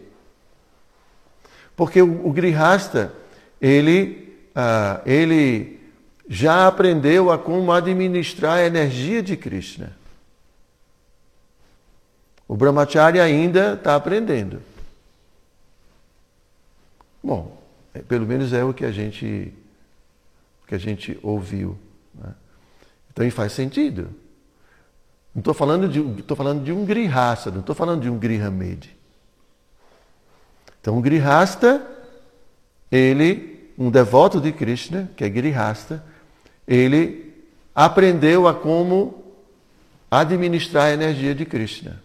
Porque 1.76 2.02
o, 2.02 2.26
o 2.26 2.32
Grihasta, 2.32 3.14
ele, 3.60 4.36
ah, 4.52 5.00
ele 5.06 5.80
já 6.28 6.66
aprendeu 6.66 7.30
a 7.30 7.38
como 7.38 7.70
administrar 7.70 8.58
a 8.58 8.66
energia 8.66 9.22
de 9.22 9.36
Krishna. 9.36 9.96
O 12.48 12.56
brahmachari 12.56 13.20
ainda 13.20 13.74
está 13.74 13.94
aprendendo. 13.94 14.60
Bom, 17.22 17.62
é, 17.94 18.00
pelo 18.00 18.26
menos 18.26 18.52
é 18.52 18.64
o 18.64 18.74
que 18.74 18.84
a 18.84 18.90
gente, 18.90 19.54
que 20.66 20.74
a 20.74 20.78
gente 20.78 21.16
ouviu. 21.22 21.78
Né? 22.12 22.34
Então 23.12 23.30
faz 23.30 23.52
sentido. 23.52 24.21
Não 25.34 25.40
estou 25.40 25.54
falando 25.54 25.88
de, 25.88 26.00
estou 26.20 26.36
falando 26.36 26.62
de 26.62 26.72
um 26.72 26.84
grihasta, 26.84 27.50
não 27.50 27.60
estou 27.60 27.74
falando 27.74 28.02
de 28.02 28.10
um 28.10 28.18
grihamede. 28.18 28.96
Então, 30.80 30.98
o 30.98 31.00
grihasta, 31.00 31.86
ele, 32.90 33.70
um 33.78 33.90
devoto 33.90 34.40
de 34.40 34.52
Krishna, 34.52 35.10
que 35.16 35.24
é 35.24 35.28
grihasta, 35.28 36.04
ele 36.66 37.34
aprendeu 37.74 38.46
a 38.46 38.54
como 38.54 39.22
administrar 40.10 40.86
a 40.86 40.92
energia 40.92 41.34
de 41.34 41.46
Krishna 41.46 42.02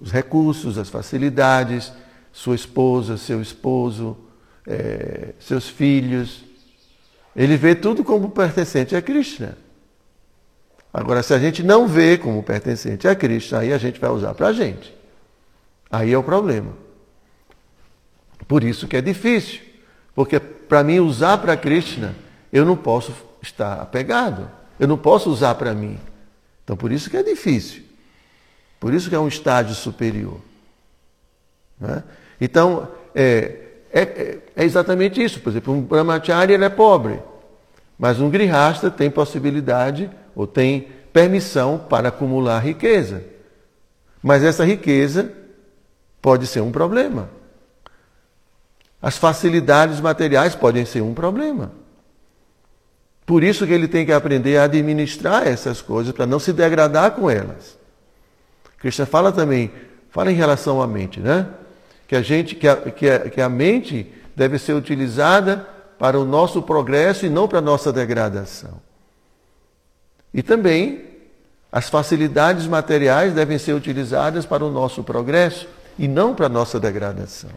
os 0.00 0.10
recursos, 0.10 0.78
as 0.78 0.88
facilidades, 0.88 1.92
sua 2.32 2.54
esposa, 2.54 3.16
seu 3.16 3.40
esposo, 3.40 4.16
é, 4.66 5.34
seus 5.38 5.68
filhos. 5.68 6.44
Ele 7.34 7.56
vê 7.56 7.74
tudo 7.74 8.04
como 8.04 8.30
pertencente 8.30 8.94
a 8.94 9.02
Krishna. 9.02 9.56
Agora, 10.92 11.22
se 11.22 11.34
a 11.34 11.38
gente 11.38 11.62
não 11.62 11.86
vê 11.86 12.16
como 12.16 12.42
pertencente 12.42 13.06
a 13.06 13.14
Krishna, 13.14 13.58
aí 13.58 13.72
a 13.72 13.78
gente 13.78 14.00
vai 14.00 14.10
usar 14.10 14.34
para 14.34 14.48
a 14.48 14.52
gente. 14.52 14.94
Aí 15.90 16.12
é 16.12 16.18
o 16.18 16.22
problema. 16.22 16.72
Por 18.48 18.64
isso 18.64 18.88
que 18.88 18.96
é 18.96 19.02
difícil. 19.02 19.60
Porque 20.14 20.40
para 20.40 20.82
mim 20.82 21.00
usar 21.00 21.38
para 21.38 21.56
Krishna, 21.56 22.14
eu 22.52 22.64
não 22.64 22.76
posso 22.76 23.12
estar 23.42 23.80
apegado. 23.80 24.50
Eu 24.78 24.88
não 24.88 24.96
posso 24.96 25.30
usar 25.30 25.54
para 25.54 25.74
mim. 25.74 25.98
Então 26.64 26.76
por 26.76 26.90
isso 26.90 27.10
que 27.10 27.16
é 27.16 27.22
difícil. 27.22 27.82
Por 28.80 28.94
isso 28.94 29.08
que 29.08 29.14
é 29.14 29.18
um 29.18 29.28
estágio 29.28 29.74
superior. 29.74 30.40
Né? 31.78 32.02
Então, 32.40 32.88
é, 33.14 33.56
é, 33.92 34.38
é, 34.54 34.64
exatamente 34.64 35.22
isso. 35.22 35.40
Por 35.40 35.50
exemplo, 35.50 35.72
um 35.72 35.82
brahmachari 35.82 36.52
ele 36.52 36.64
é 36.64 36.68
pobre, 36.68 37.20
mas 37.98 38.20
um 38.20 38.28
grihasta 38.28 38.90
tem 38.90 39.10
possibilidade 39.10 40.10
ou 40.36 40.46
tem 40.46 40.88
permissão 41.12 41.78
para 41.78 42.08
acumular 42.08 42.60
riqueza. 42.60 43.24
Mas 44.22 44.44
essa 44.44 44.64
riqueza 44.64 45.32
pode 46.20 46.46
ser 46.46 46.60
um 46.60 46.70
problema. 46.70 47.30
As 49.00 49.16
facilidades 49.16 49.98
materiais 49.98 50.54
podem 50.54 50.84
ser 50.84 51.00
um 51.00 51.14
problema. 51.14 51.72
Por 53.24 53.42
isso 53.42 53.66
que 53.66 53.72
ele 53.72 53.88
tem 53.88 54.04
que 54.04 54.12
aprender 54.12 54.58
a 54.58 54.64
administrar 54.64 55.46
essas 55.46 55.80
coisas 55.80 56.12
para 56.12 56.26
não 56.26 56.38
se 56.38 56.52
degradar 56.52 57.12
com 57.12 57.30
elas. 57.30 57.78
Krishna 58.78 59.06
fala 59.06 59.32
também, 59.32 59.72
fala 60.10 60.30
em 60.30 60.34
relação 60.34 60.82
à 60.82 60.86
mente, 60.86 61.18
né? 61.18 61.48
Que 62.06 62.14
a 62.14 62.22
gente, 62.22 62.54
que 62.54 62.68
a, 62.68 62.76
que 62.76 63.08
a, 63.08 63.30
que 63.30 63.40
a 63.40 63.48
mente 63.48 64.12
deve 64.36 64.58
ser 64.58 64.74
utilizada 64.74 65.66
para 65.98 66.20
o 66.20 66.24
nosso 66.24 66.62
progresso 66.62 67.24
e 67.26 67.30
não 67.30 67.48
para 67.48 67.58
a 67.58 67.62
nossa 67.62 67.92
degradação. 67.92 68.85
E 70.36 70.42
também 70.42 71.02
as 71.72 71.88
facilidades 71.88 72.66
materiais 72.66 73.32
devem 73.32 73.56
ser 73.56 73.72
utilizadas 73.72 74.44
para 74.44 74.62
o 74.62 74.70
nosso 74.70 75.02
progresso 75.02 75.66
e 75.98 76.06
não 76.06 76.34
para 76.34 76.44
a 76.44 76.50
nossa 76.50 76.78
degradação. 76.78 77.50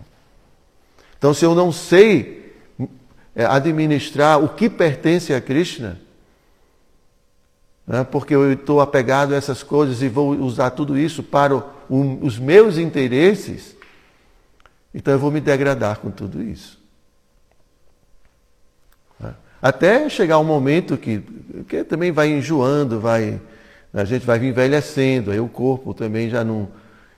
Então, 1.17 1.33
se 1.33 1.43
eu 1.43 1.53
não 1.53 1.73
sei 1.73 2.55
é, 3.35 3.43
administrar 3.43 4.41
o 4.41 4.47
que 4.47 4.69
pertence 4.69 5.33
a 5.33 5.41
Krishna, 5.41 5.99
né? 7.85 8.05
porque 8.05 8.33
eu 8.33 8.53
estou 8.53 8.79
apegado 8.79 9.33
a 9.33 9.35
essas 9.37 9.61
coisas 9.61 10.01
e 10.01 10.07
vou 10.07 10.29
usar 10.29 10.69
tudo 10.69 10.97
isso 10.97 11.21
para 11.21 11.57
o, 11.57 11.63
os 12.21 12.39
meus 12.39 12.77
interesses, 12.77 13.75
então 14.93 15.11
eu 15.13 15.19
vou 15.19 15.31
me 15.31 15.41
degradar 15.41 15.99
com 15.99 16.09
tudo 16.09 16.41
isso. 16.41 16.78
Até 19.61 20.07
chegar 20.09 20.39
um 20.39 20.43
momento 20.43 20.97
que, 20.97 21.21
que 21.67 21.83
também 21.83 22.11
vai 22.11 22.29
enjoando, 22.29 22.99
vai, 22.99 23.39
a 23.93 24.05
gente 24.05 24.25
vai 24.25 24.37
envelhecendo, 24.45 25.31
aí 25.31 25.39
o 25.39 25.49
corpo 25.49 25.93
também 25.93 26.29
já 26.29 26.43
não. 26.43 26.69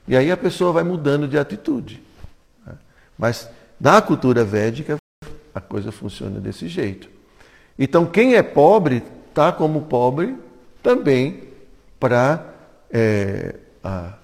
E 0.08 0.16
aí 0.16 0.30
a 0.30 0.36
pessoa 0.36 0.72
vai 0.72 0.82
mudando 0.82 1.28
de 1.28 1.38
atitude. 1.38 2.02
Né? 2.66 2.74
Mas 3.16 3.48
na 3.80 4.02
cultura 4.02 4.44
védica 4.44 4.96
a 5.54 5.60
coisa 5.60 5.92
funciona 5.92 6.40
desse 6.40 6.66
jeito. 6.66 7.08
Então 7.78 8.06
quem 8.06 8.34
é 8.34 8.42
pobre 8.42 9.02
está 9.28 9.52
como 9.52 9.82
pobre 9.82 10.36
também 10.82 11.44
para 12.00 12.44
é, 12.90 13.54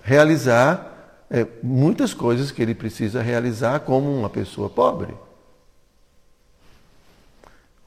realizar 0.03 1.25
é, 1.31 1.47
muitas 1.63 2.13
coisas 2.13 2.51
que 2.51 2.61
ele 2.61 2.75
precisa 2.75 3.23
realizar 3.23 3.81
como 3.81 4.13
uma 4.13 4.29
pessoa 4.29 4.69
pobre. 4.69 5.15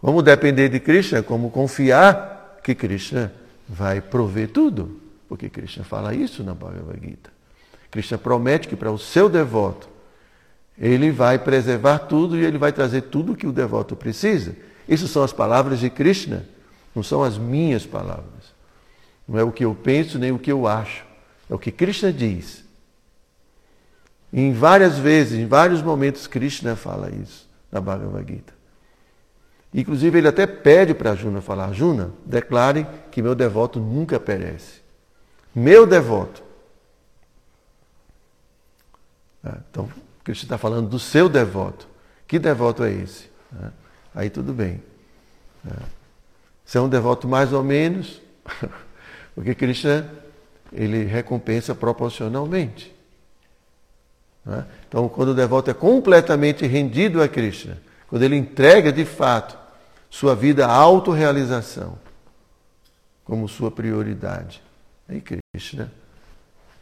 Como 0.01 0.23
depender 0.23 0.67
de 0.67 0.79
Krishna, 0.79 1.21
como 1.21 1.51
confiar 1.51 2.59
que 2.63 2.73
Krishna 2.73 3.31
vai 3.69 4.01
prover 4.01 4.49
tudo, 4.49 4.99
porque 5.29 5.47
Krishna 5.47 5.83
fala 5.83 6.13
isso 6.15 6.43
na 6.43 6.55
Bhagavad 6.55 6.99
Gita. 6.99 7.29
Krishna 7.91 8.17
promete 8.17 8.67
que 8.67 8.75
para 8.75 8.91
o 8.91 8.97
seu 8.97 9.29
devoto 9.29 9.87
ele 10.77 11.11
vai 11.11 11.37
preservar 11.37 11.99
tudo 11.99 12.35
e 12.35 12.43
ele 12.43 12.57
vai 12.57 12.71
trazer 12.73 13.03
tudo 13.03 13.35
que 13.35 13.45
o 13.45 13.51
devoto 13.51 13.95
precisa. 13.95 14.55
Isso 14.89 15.07
são 15.07 15.23
as 15.23 15.31
palavras 15.31 15.79
de 15.79 15.89
Krishna, 15.89 16.45
não 16.95 17.03
são 17.03 17.21
as 17.23 17.37
minhas 17.37 17.85
palavras. 17.85 18.51
Não 19.27 19.37
é 19.37 19.43
o 19.43 19.51
que 19.51 19.63
eu 19.63 19.75
penso 19.75 20.17
nem 20.17 20.31
o 20.31 20.39
que 20.39 20.51
eu 20.51 20.65
acho. 20.65 21.05
É 21.47 21.53
o 21.53 21.59
que 21.59 21.71
Krishna 21.71 22.11
diz. 22.11 22.63
Em 24.33 24.51
várias 24.51 24.97
vezes, 24.97 25.37
em 25.37 25.45
vários 25.45 25.81
momentos, 25.81 26.25
Krishna 26.25 26.75
fala 26.75 27.11
isso 27.11 27.47
na 27.71 27.79
Bhagavad 27.79 28.25
Gita. 28.27 28.60
Inclusive, 29.73 30.17
ele 30.17 30.27
até 30.27 30.45
pede 30.45 30.93
para 30.93 31.15
Juna 31.15 31.41
falar: 31.41 31.71
Juna, 31.73 32.11
declare 32.25 32.85
que 33.09 33.21
meu 33.21 33.33
devoto 33.33 33.79
nunca 33.79 34.19
perece. 34.19 34.81
Meu 35.55 35.85
devoto. 35.87 36.43
É, 39.43 39.53
então, 39.69 39.89
Krishna 40.23 40.45
está 40.45 40.57
falando 40.57 40.89
do 40.89 40.99
seu 40.99 41.29
devoto. 41.29 41.87
Que 42.27 42.37
devoto 42.37 42.83
é 42.83 42.91
esse? 42.91 43.29
É, 43.61 43.69
aí 44.15 44.29
tudo 44.29 44.53
bem. 44.53 44.81
Se 46.65 46.77
é 46.77 46.81
um 46.81 46.89
devoto 46.89 47.27
mais 47.27 47.53
ou 47.53 47.63
menos, 47.63 48.21
porque 49.35 49.55
Krishna 49.55 50.09
ele 50.71 51.03
recompensa 51.03 51.75
proporcionalmente. 51.75 52.95
Então, 54.87 55.07
quando 55.07 55.29
o 55.29 55.35
devoto 55.35 55.69
é 55.69 55.73
completamente 55.73 56.65
rendido 56.65 57.21
a 57.21 57.27
Krishna, 57.27 57.77
quando 58.07 58.23
ele 58.23 58.35
entrega 58.35 58.91
de 58.91 59.05
fato 59.05 59.60
sua 60.11 60.35
vida 60.35 60.67
à 60.67 60.71
autorrealização 60.71 61.97
como 63.23 63.47
sua 63.47 63.71
prioridade, 63.71 64.61
aí 65.07 65.21
Krishna, 65.21 65.89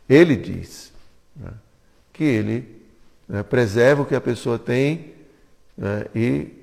ele 0.10 0.36
diz 0.36 0.92
né, 1.36 1.52
que 2.12 2.24
ele 2.24 2.84
né, 3.28 3.44
preserva 3.44 4.02
o 4.02 4.06
que 4.06 4.16
a 4.16 4.22
pessoa 4.22 4.58
tem 4.58 5.14
né, 5.78 6.08
e 6.16 6.60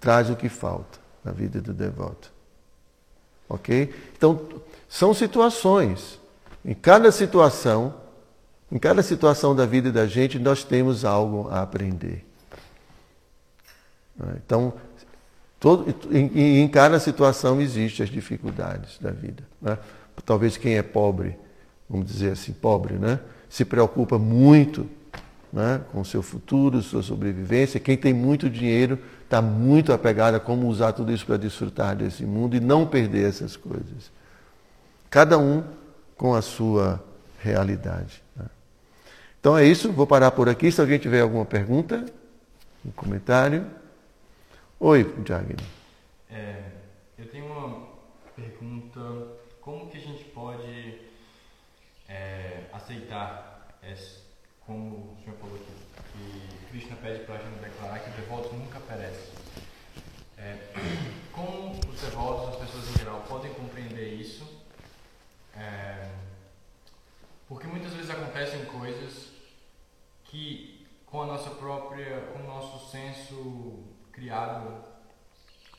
traz 0.00 0.30
o 0.30 0.36
que 0.36 0.48
falta 0.48 0.98
na 1.22 1.30
vida 1.30 1.60
do 1.60 1.74
devoto. 1.74 2.32
Ok? 3.46 3.94
Então, 4.16 4.48
são 4.88 5.12
situações. 5.12 6.18
Em 6.64 6.74
cada 6.74 7.12
situação, 7.12 7.94
em 8.72 8.78
cada 8.78 9.02
situação 9.02 9.54
da 9.54 9.66
vida 9.66 9.92
da 9.92 10.06
gente, 10.06 10.38
nós 10.38 10.64
temos 10.64 11.04
algo 11.04 11.48
a 11.50 11.60
aprender. 11.60 12.24
Então, 14.44 14.74
todo, 15.58 15.94
em, 16.10 16.62
em 16.62 16.68
cada 16.68 16.98
situação 16.98 17.60
existem 17.60 18.04
as 18.04 18.10
dificuldades 18.10 18.98
da 18.98 19.10
vida. 19.10 19.42
Né? 19.60 19.78
Talvez 20.24 20.56
quem 20.56 20.76
é 20.76 20.82
pobre, 20.82 21.36
vamos 21.88 22.06
dizer 22.06 22.32
assim, 22.32 22.52
pobre, 22.52 22.94
né? 22.94 23.18
se 23.48 23.64
preocupa 23.64 24.18
muito 24.18 24.88
né? 25.52 25.80
com 25.92 26.00
o 26.00 26.04
seu 26.04 26.22
futuro, 26.22 26.82
sua 26.82 27.02
sobrevivência. 27.02 27.80
Quem 27.80 27.96
tem 27.96 28.12
muito 28.12 28.48
dinheiro 28.48 28.98
está 29.24 29.42
muito 29.42 29.92
apegado 29.92 30.36
a 30.36 30.40
como 30.40 30.68
usar 30.68 30.92
tudo 30.92 31.12
isso 31.12 31.26
para 31.26 31.36
desfrutar 31.36 31.96
desse 31.96 32.24
mundo 32.24 32.56
e 32.56 32.60
não 32.60 32.86
perder 32.86 33.28
essas 33.28 33.56
coisas. 33.56 34.12
Cada 35.10 35.38
um 35.38 35.62
com 36.16 36.34
a 36.34 36.42
sua 36.42 37.02
realidade. 37.40 38.22
Né? 38.36 38.46
Então 39.40 39.58
é 39.58 39.66
isso, 39.66 39.92
vou 39.92 40.06
parar 40.06 40.30
por 40.30 40.48
aqui. 40.48 40.70
Se 40.72 40.80
alguém 40.80 40.98
tiver 40.98 41.20
alguma 41.20 41.44
pergunta, 41.44 42.04
um 42.84 42.90
comentário. 42.90 43.66
Oi, 44.80 45.04
Jagner. 45.24 45.56
É, 46.28 46.72
eu 47.16 47.28
tenho 47.30 47.46
uma 47.46 47.88
pergunta. 48.34 49.00
Como 49.60 49.88
que 49.88 49.96
a 49.96 50.00
gente 50.00 50.24
pode 50.24 51.00
é, 52.08 52.64
aceitar, 52.72 53.78
esse, 53.82 54.18
como 54.66 54.96
o 54.96 55.16
senhor 55.22 55.38
falou 55.38 55.54
aqui, 55.54 55.72
que 56.12 56.66
Krishna 56.68 56.96
pede 56.96 57.24
para 57.24 57.36
a 57.36 57.38
gente 57.38 57.60
declarar 57.60 58.00
que 58.00 58.10
o 58.10 58.12
devoto 58.14 58.54
nunca 58.54 58.80
perece? 58.80 59.32
É, 60.36 60.58
como 61.32 61.70
os 61.70 62.00
devotos, 62.00 62.54
as 62.54 62.56
pessoas 62.56 62.90
em 62.90 62.98
geral, 62.98 63.22
podem 63.28 63.54
compreender 63.54 64.12
isso? 64.14 64.44
É, 65.56 66.10
porque 67.48 67.68
muitas 67.68 67.92
vezes 67.92 68.10
acontecem 68.10 68.64
coisas 68.64 69.30
que 70.24 70.84
com 71.06 71.22
a 71.22 71.26
nossa 71.26 71.50
própria, 71.50 72.22
com 72.32 72.40
o 72.40 72.46
nosso 72.46 72.90
senso 72.90 73.83
criado 74.14 74.84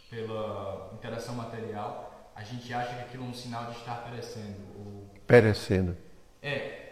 pela 0.09 0.91
interação 0.93 1.35
material, 1.35 2.31
a 2.35 2.43
gente 2.43 2.71
acha 2.73 2.93
que 2.95 3.01
aquilo 3.01 3.25
é 3.25 3.27
um 3.27 3.33
sinal 3.33 3.71
de 3.71 3.77
estar 3.77 4.03
perecendo. 4.03 4.59
Ou... 4.77 5.09
Perecendo. 5.25 5.97
É. 6.41 6.83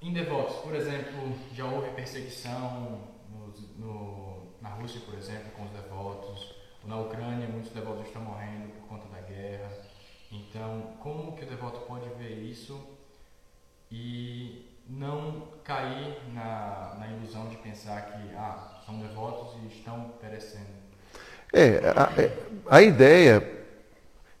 Em 0.00 0.12
devotos, 0.12 0.56
por 0.56 0.74
exemplo, 0.74 1.38
já 1.54 1.64
houve 1.64 1.90
perseguição 1.90 3.00
no, 3.30 3.46
no, 3.78 4.52
na 4.60 4.70
Rússia, 4.70 5.00
por 5.06 5.14
exemplo, 5.14 5.52
com 5.52 5.64
os 5.64 5.70
devotos. 5.70 6.54
Na 6.84 6.98
Ucrânia, 6.98 7.46
muitos 7.46 7.70
devotos 7.70 8.06
estão 8.08 8.22
morrendo 8.22 8.72
por 8.72 8.88
conta 8.88 9.08
da 9.08 9.20
guerra. 9.20 9.70
Então, 10.32 10.96
como 10.98 11.36
que 11.36 11.44
o 11.44 11.48
devoto 11.48 11.80
pode 11.82 12.08
ver 12.14 12.42
isso 12.42 12.84
e 13.88 14.71
não 14.88 15.48
cair 15.64 16.16
na, 16.32 16.96
na 16.98 17.08
ilusão 17.08 17.48
de 17.48 17.56
pensar 17.56 18.02
que 18.02 18.34
ah, 18.34 18.80
são 18.84 18.98
devotos 18.98 19.54
e 19.62 19.66
estão 19.68 20.12
perecendo? 20.20 20.66
É, 21.52 21.92
a, 22.68 22.76
a 22.76 22.82
ideia 22.82 23.46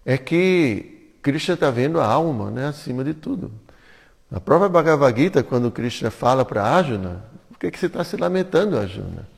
é 0.04 0.16
que 0.16 1.16
Krishna 1.22 1.54
está 1.54 1.70
vendo 1.70 2.00
a 2.00 2.06
alma 2.06 2.50
né, 2.50 2.66
acima 2.66 3.04
de 3.04 3.14
tudo. 3.14 3.52
Na 4.30 4.40
própria 4.40 4.68
Bhagavad 4.68 5.18
Gita, 5.18 5.42
quando 5.42 5.70
Krishna 5.70 6.10
fala 6.10 6.44
para 6.44 6.64
Arjuna, 6.64 7.24
por 7.48 7.58
que, 7.58 7.70
que 7.70 7.78
você 7.78 7.86
está 7.86 8.02
se 8.02 8.16
lamentando, 8.16 8.78
Arjuna? 8.78 9.28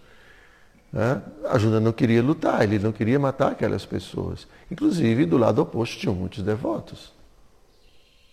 Né? 0.92 1.20
Arjuna 1.46 1.80
não 1.80 1.92
queria 1.92 2.22
lutar, 2.22 2.62
ele 2.62 2.78
não 2.78 2.92
queria 2.92 3.18
matar 3.18 3.52
aquelas 3.52 3.84
pessoas. 3.84 4.46
Inclusive, 4.70 5.26
do 5.26 5.36
lado 5.36 5.60
oposto 5.60 5.98
tinham 5.98 6.14
muitos 6.14 6.42
devotos. 6.42 7.12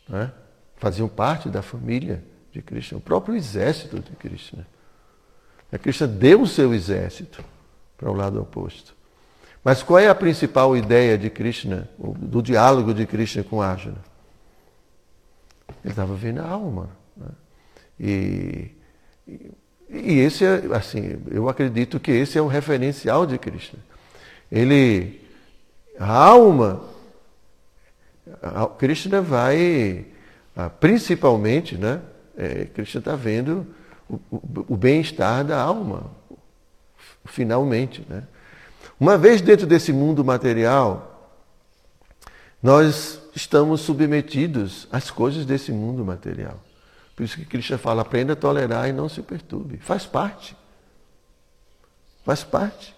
Né? 0.07 0.31
Faziam 0.77 1.09
parte 1.09 1.49
da 1.49 1.63
família 1.63 2.23
de 2.51 2.61
Krishna, 2.61 2.97
o 2.97 3.01
próprio 3.01 3.35
exército 3.35 3.99
de 3.99 4.11
Krishna. 4.15 4.67
A 5.71 5.77
Krishna 5.77 6.07
deu 6.07 6.41
o 6.41 6.47
seu 6.47 6.73
exército 6.73 7.43
para 7.97 8.11
o 8.11 8.13
lado 8.13 8.41
oposto. 8.41 8.93
Mas 9.63 9.81
qual 9.83 9.99
é 9.99 10.09
a 10.09 10.15
principal 10.15 10.75
ideia 10.75 11.17
de 11.17 11.29
Krishna, 11.29 11.87
do 11.97 12.41
diálogo 12.41 12.93
de 12.93 13.05
Krishna 13.05 13.43
com 13.43 13.61
Arjuna? 13.61 13.99
Ele 15.83 15.91
estava 15.91 16.13
vendo 16.15 16.41
a 16.41 16.47
alma. 16.47 16.89
Né? 17.15 17.27
E, 17.99 18.71
e, 19.27 19.51
e, 19.89 20.19
esse 20.19 20.43
é, 20.43 20.63
assim, 20.75 21.21
eu 21.29 21.47
acredito 21.47 21.99
que 21.99 22.11
esse 22.11 22.37
é 22.37 22.41
o 22.41 22.47
referencial 22.47 23.25
de 23.25 23.37
Krishna. 23.37 23.79
Ele, 24.51 25.21
a 25.97 26.11
alma, 26.11 26.83
a, 28.41 28.65
Krishna 28.65 29.21
vai, 29.21 30.07
principalmente, 30.79 31.77
né? 31.77 32.01
É, 32.41 32.65
Krishna 32.65 32.97
está 32.97 33.15
vendo 33.15 33.67
o, 34.09 34.15
o, 34.31 34.65
o 34.69 34.75
bem-estar 34.75 35.45
da 35.45 35.61
alma, 35.61 36.09
finalmente, 37.23 38.03
né? 38.09 38.23
Uma 38.99 39.15
vez 39.15 39.41
dentro 39.41 39.67
desse 39.67 39.93
mundo 39.93 40.25
material, 40.25 41.37
nós 42.61 43.21
estamos 43.35 43.81
submetidos 43.81 44.87
às 44.91 45.11
coisas 45.11 45.45
desse 45.45 45.71
mundo 45.71 46.03
material. 46.03 46.59
Por 47.15 47.21
isso 47.21 47.37
que 47.37 47.45
Krishna 47.45 47.77
fala: 47.77 48.01
aprenda 48.01 48.33
a 48.33 48.35
tolerar 48.35 48.89
e 48.89 48.91
não 48.91 49.07
se 49.07 49.21
perturbe. 49.21 49.77
Faz 49.77 50.07
parte. 50.07 50.57
Faz 52.25 52.43
parte. 52.43 52.95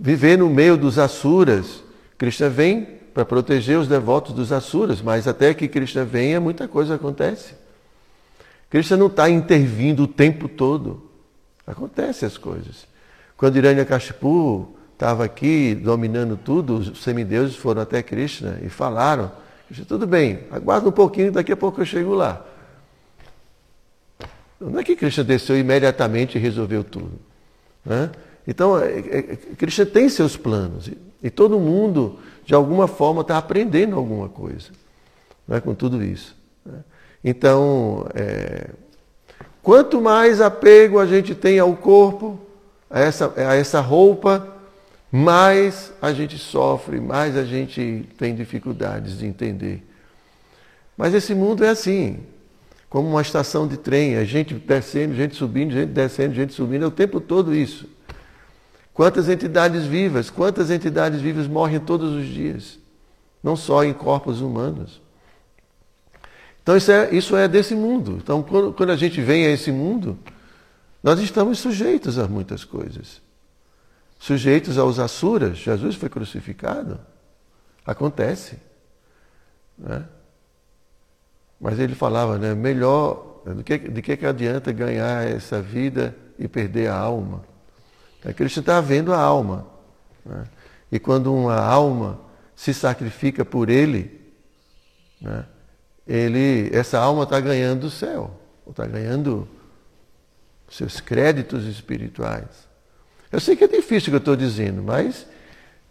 Viver 0.00 0.38
no 0.38 0.48
meio 0.48 0.76
dos 0.76 0.96
Asuras, 0.96 1.82
Krishna 2.16 2.48
vem 2.48 3.01
para 3.12 3.24
proteger 3.24 3.78
os 3.78 3.88
devotos 3.88 4.32
dos 4.32 4.52
Asuras, 4.52 5.02
mas 5.02 5.28
até 5.28 5.52
que 5.52 5.68
Krishna 5.68 6.04
venha, 6.04 6.40
muita 6.40 6.66
coisa 6.66 6.94
acontece. 6.94 7.54
Krishna 8.70 8.96
não 8.96 9.08
está 9.08 9.28
intervindo 9.28 10.04
o 10.04 10.08
tempo 10.08 10.48
todo. 10.48 11.10
Acontece 11.66 12.24
as 12.24 12.38
coisas. 12.38 12.86
Quando 13.36 13.56
Hiranyakashipu 13.56 14.74
estava 14.94 15.24
aqui 15.24 15.74
dominando 15.74 16.36
tudo, 16.36 16.76
os 16.76 17.02
semideuses 17.02 17.56
foram 17.56 17.82
até 17.82 18.02
Krishna 18.02 18.58
e 18.62 18.68
falaram, 18.68 19.30
Krishna, 19.66 19.84
tudo 19.84 20.06
bem, 20.06 20.40
aguarda 20.50 20.88
um 20.88 20.92
pouquinho, 20.92 21.32
daqui 21.32 21.52
a 21.52 21.56
pouco 21.56 21.80
eu 21.80 21.84
chego 21.84 22.14
lá. 22.14 22.46
Não 24.60 24.78
é 24.78 24.84
que 24.84 24.96
Krishna 24.96 25.24
desceu 25.24 25.58
imediatamente 25.58 26.38
e 26.38 26.40
resolveu 26.40 26.84
tudo. 26.84 27.18
Né? 27.84 28.10
Então, 28.46 28.78
é, 28.78 28.98
é, 28.98 29.22
Krishna 29.56 29.84
tem 29.84 30.08
seus 30.08 30.36
planos 30.36 30.90
e 31.22 31.30
todo 31.30 31.58
mundo, 31.58 32.18
de 32.44 32.54
alguma 32.54 32.86
forma, 32.86 33.22
está 33.22 33.38
aprendendo 33.38 33.96
alguma 33.96 34.28
coisa 34.28 34.70
né, 35.46 35.60
com 35.60 35.74
tudo 35.74 36.02
isso. 36.02 36.36
Né? 36.64 36.80
Então, 37.24 38.06
é, 38.14 38.70
quanto 39.62 40.00
mais 40.00 40.40
apego 40.40 40.98
a 40.98 41.06
gente 41.06 41.34
tem 41.34 41.58
ao 41.58 41.74
corpo, 41.76 42.38
a 42.90 43.00
essa, 43.00 43.32
a 43.36 43.54
essa 43.54 43.80
roupa, 43.80 44.48
mais 45.10 45.92
a 46.00 46.12
gente 46.12 46.38
sofre, 46.38 47.00
mais 47.00 47.36
a 47.36 47.44
gente 47.44 48.08
tem 48.18 48.34
dificuldades 48.34 49.18
de 49.18 49.26
entender. 49.26 49.86
Mas 50.96 51.14
esse 51.14 51.34
mundo 51.34 51.64
é 51.64 51.68
assim, 51.68 52.20
como 52.88 53.08
uma 53.08 53.22
estação 53.22 53.66
de 53.66 53.76
trem, 53.76 54.16
a 54.16 54.24
gente 54.24 54.54
descendo, 54.54 55.14
gente 55.14 55.34
subindo, 55.34 55.72
gente 55.72 55.90
descendo, 55.90 56.34
gente 56.34 56.52
subindo, 56.52 56.84
é 56.84 56.88
o 56.88 56.90
tempo 56.90 57.20
todo 57.20 57.54
isso. 57.54 57.88
Quantas 58.94 59.28
entidades 59.28 59.84
vivas, 59.84 60.28
quantas 60.28 60.70
entidades 60.70 61.20
vivas 61.20 61.46
morrem 61.46 61.80
todos 61.80 62.12
os 62.12 62.26
dias, 62.26 62.78
não 63.42 63.56
só 63.56 63.82
em 63.84 63.92
corpos 63.92 64.40
humanos. 64.40 65.00
Então 66.62 66.76
isso 66.76 66.92
é, 66.92 67.14
isso 67.14 67.36
é 67.36 67.48
desse 67.48 67.74
mundo. 67.74 68.18
Então 68.22 68.42
quando, 68.42 68.72
quando 68.72 68.90
a 68.90 68.96
gente 68.96 69.20
vem 69.20 69.46
a 69.46 69.50
esse 69.50 69.72
mundo, 69.72 70.18
nós 71.02 71.18
estamos 71.20 71.58
sujeitos 71.58 72.18
a 72.18 72.28
muitas 72.28 72.64
coisas. 72.64 73.20
Sujeitos 74.18 74.78
aos 74.78 74.98
Asuras. 74.98 75.58
Jesus 75.58 75.96
foi 75.96 76.08
crucificado. 76.08 77.00
Acontece. 77.84 78.58
Né? 79.76 80.04
Mas 81.60 81.78
ele 81.80 81.94
falava, 81.94 82.38
né? 82.38 82.54
Melhor, 82.54 83.42
de 83.56 83.64
que, 83.64 83.78
de 83.78 84.02
que, 84.02 84.16
que 84.16 84.26
adianta 84.26 84.70
ganhar 84.70 85.26
essa 85.26 85.60
vida 85.60 86.14
e 86.38 86.46
perder 86.46 86.88
a 86.88 86.96
alma? 86.96 87.42
A 88.24 88.32
Krishna 88.32 88.60
está 88.60 88.80
vendo 88.80 89.12
a 89.12 89.18
alma. 89.18 89.66
Né? 90.24 90.44
E 90.90 90.98
quando 90.98 91.34
uma 91.34 91.56
alma 91.56 92.20
se 92.54 92.72
sacrifica 92.72 93.44
por 93.44 93.68
ele, 93.68 94.20
né? 95.20 95.44
ele 96.06 96.70
essa 96.72 96.98
alma 96.98 97.24
está 97.24 97.40
ganhando 97.40 97.84
o 97.84 97.90
céu, 97.90 98.38
está 98.68 98.86
ganhando 98.86 99.48
seus 100.70 101.00
créditos 101.00 101.66
espirituais. 101.66 102.68
Eu 103.30 103.40
sei 103.40 103.56
que 103.56 103.64
é 103.64 103.68
difícil 103.68 104.08
o 104.08 104.10
que 104.10 104.16
eu 104.16 104.18
estou 104.18 104.36
dizendo, 104.36 104.82
mas 104.82 105.26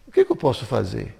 o 0.06 0.12
que, 0.12 0.24
que 0.24 0.32
eu 0.32 0.36
posso 0.36 0.64
fazer? 0.64 1.16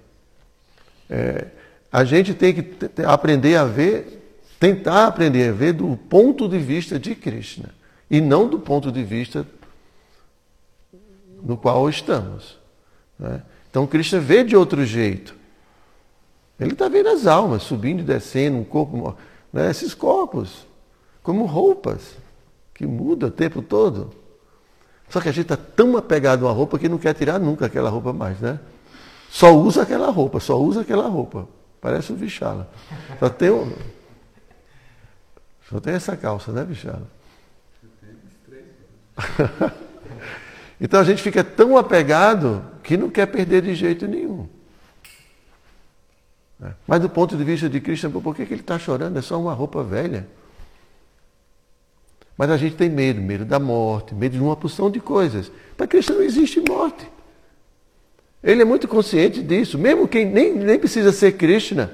É, 1.09 1.47
a 1.91 2.03
gente 2.03 2.33
tem 2.33 2.53
que 2.53 3.01
aprender 3.05 3.55
a 3.55 3.65
ver, 3.65 4.39
tentar 4.59 5.07
aprender 5.07 5.49
a 5.49 5.51
ver 5.51 5.73
do 5.73 5.95
ponto 5.95 6.47
de 6.47 6.57
vista 6.57 6.97
de 6.97 7.13
Krishna 7.13 7.69
e 8.09 8.19
não 8.19 8.47
do 8.47 8.59
ponto 8.59 8.91
de 8.91 9.03
vista 9.03 9.45
no 11.43 11.57
qual 11.57 11.89
estamos. 11.89 12.57
Né? 13.19 13.41
Então 13.69 13.85
Krishna 13.85 14.19
vê 14.19 14.43
de 14.43 14.55
outro 14.55 14.85
jeito. 14.85 15.35
Ele 16.59 16.73
está 16.73 16.87
vendo 16.87 17.09
as 17.09 17.27
almas 17.27 17.63
subindo 17.63 17.99
e 17.99 18.03
descendo, 18.03 18.57
um 18.57 18.63
corpo, 18.63 19.17
né? 19.51 19.69
esses 19.69 19.93
corpos, 19.93 20.65
como 21.21 21.45
roupas, 21.45 22.15
que 22.73 22.85
mudam 22.85 23.29
o 23.29 23.31
tempo 23.31 23.61
todo. 23.61 24.11
Só 25.09 25.19
que 25.19 25.29
a 25.29 25.31
gente 25.31 25.43
está 25.43 25.57
tão 25.57 25.97
apegado 25.97 26.45
a 26.45 26.49
uma 26.49 26.55
roupa 26.55 26.79
que 26.79 26.87
não 26.87 26.97
quer 26.97 27.13
tirar 27.13 27.39
nunca 27.39 27.65
aquela 27.65 27.89
roupa 27.89 28.13
mais, 28.13 28.39
né? 28.39 28.59
Só 29.29 29.55
usa 29.55 29.83
aquela 29.83 30.09
roupa, 30.09 30.39
só 30.39 30.59
usa 30.59 30.81
aquela 30.81 31.07
roupa. 31.07 31.47
Parece 31.81 32.13
o 32.13 32.15
Vichala. 32.15 32.69
Só 33.19 33.29
tem, 33.29 33.49
um... 33.51 33.71
só 35.69 35.79
tem 35.79 35.93
essa 35.93 36.15
calça, 36.15 36.51
né, 36.51 36.63
Vichala? 36.63 37.07
então 40.83 40.99
a 40.99 41.03
gente 41.05 41.21
fica 41.21 41.45
tão 41.45 41.77
apegado 41.77 42.61
que 42.83 42.97
não 42.97 43.09
quer 43.09 43.25
perder 43.27 43.61
de 43.61 43.73
jeito 43.73 44.05
nenhum. 44.05 44.49
É. 46.61 46.71
Mas 46.85 46.99
do 46.99 47.07
ponto 47.07 47.37
de 47.37 47.43
vista 47.45 47.69
de 47.69 47.79
Cristo, 47.79 48.09
por 48.09 48.35
que, 48.35 48.41
ele 48.41 48.55
está 48.55 48.77
chorando? 48.77 49.17
É 49.17 49.21
só 49.21 49.39
uma 49.39 49.53
roupa 49.53 49.81
velha. 49.81 50.27
Mas 52.37 52.49
a 52.49 52.57
gente 52.57 52.75
tem 52.75 52.89
medo, 52.89 53.21
medo 53.21 53.45
da 53.45 53.59
morte, 53.59 54.13
medo 54.13 54.35
de 54.35 54.43
uma 54.43 54.57
porção 54.57 54.91
de 54.91 54.99
coisas. 54.99 55.49
Para 55.77 55.87
Cristo 55.87 56.15
não 56.15 56.21
existe 56.21 56.59
morte. 56.59 57.09
Ele 58.43 58.61
é 58.61 58.65
muito 58.65 58.85
consciente 58.85 59.41
disso. 59.41 59.77
Mesmo 59.77 60.05
quem 60.05 60.25
nem, 60.25 60.53
nem 60.53 60.77
precisa 60.77 61.13
ser 61.13 61.37
Krishna, 61.37 61.93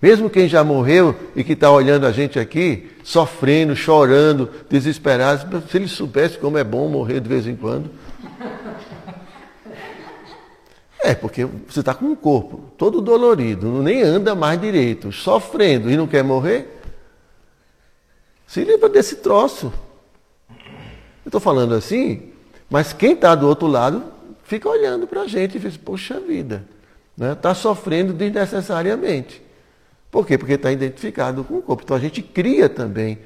mesmo 0.00 0.30
quem 0.30 0.48
já 0.48 0.64
morreu 0.64 1.14
e 1.36 1.44
que 1.44 1.52
está 1.52 1.70
olhando 1.70 2.06
a 2.06 2.12
gente 2.12 2.38
aqui, 2.38 2.90
sofrendo, 3.04 3.76
chorando, 3.76 4.48
desesperado, 4.68 5.62
se 5.68 5.76
ele 5.76 5.88
soubesse 5.88 6.38
como 6.38 6.56
é 6.56 6.64
bom 6.64 6.88
morrer 6.88 7.20
de 7.20 7.28
vez 7.28 7.46
em 7.46 7.54
quando. 7.54 7.90
É, 11.02 11.14
porque 11.14 11.44
você 11.44 11.80
está 11.80 11.94
com 11.94 12.06
um 12.06 12.14
corpo 12.14 12.70
todo 12.76 13.00
dolorido, 13.00 13.82
nem 13.82 14.02
anda 14.02 14.34
mais 14.34 14.60
direito, 14.60 15.10
sofrendo 15.12 15.90
e 15.90 15.96
não 15.96 16.06
quer 16.06 16.22
morrer. 16.22 16.80
Se 18.46 18.64
livra 18.64 18.88
desse 18.88 19.16
troço. 19.16 19.72
Eu 20.50 21.28
estou 21.28 21.40
falando 21.40 21.74
assim, 21.74 22.32
mas 22.68 22.92
quem 22.92 23.12
está 23.12 23.34
do 23.34 23.46
outro 23.46 23.66
lado 23.66 24.04
fica 24.44 24.68
olhando 24.68 25.06
para 25.06 25.22
a 25.22 25.26
gente 25.26 25.56
e 25.56 25.60
diz, 25.60 25.76
poxa 25.76 26.18
vida, 26.18 26.64
está 27.12 27.28
né? 27.28 27.34
Tá 27.34 27.54
sofrendo 27.54 28.12
desnecessariamente. 28.12 29.49
Por 30.10 30.26
quê? 30.26 30.36
Porque 30.36 30.54
está 30.54 30.72
identificado 30.72 31.44
com 31.44 31.58
o 31.58 31.62
corpo. 31.62 31.82
Então 31.82 31.96
a 31.96 32.00
gente 32.00 32.22
cria 32.22 32.68
também. 32.68 33.18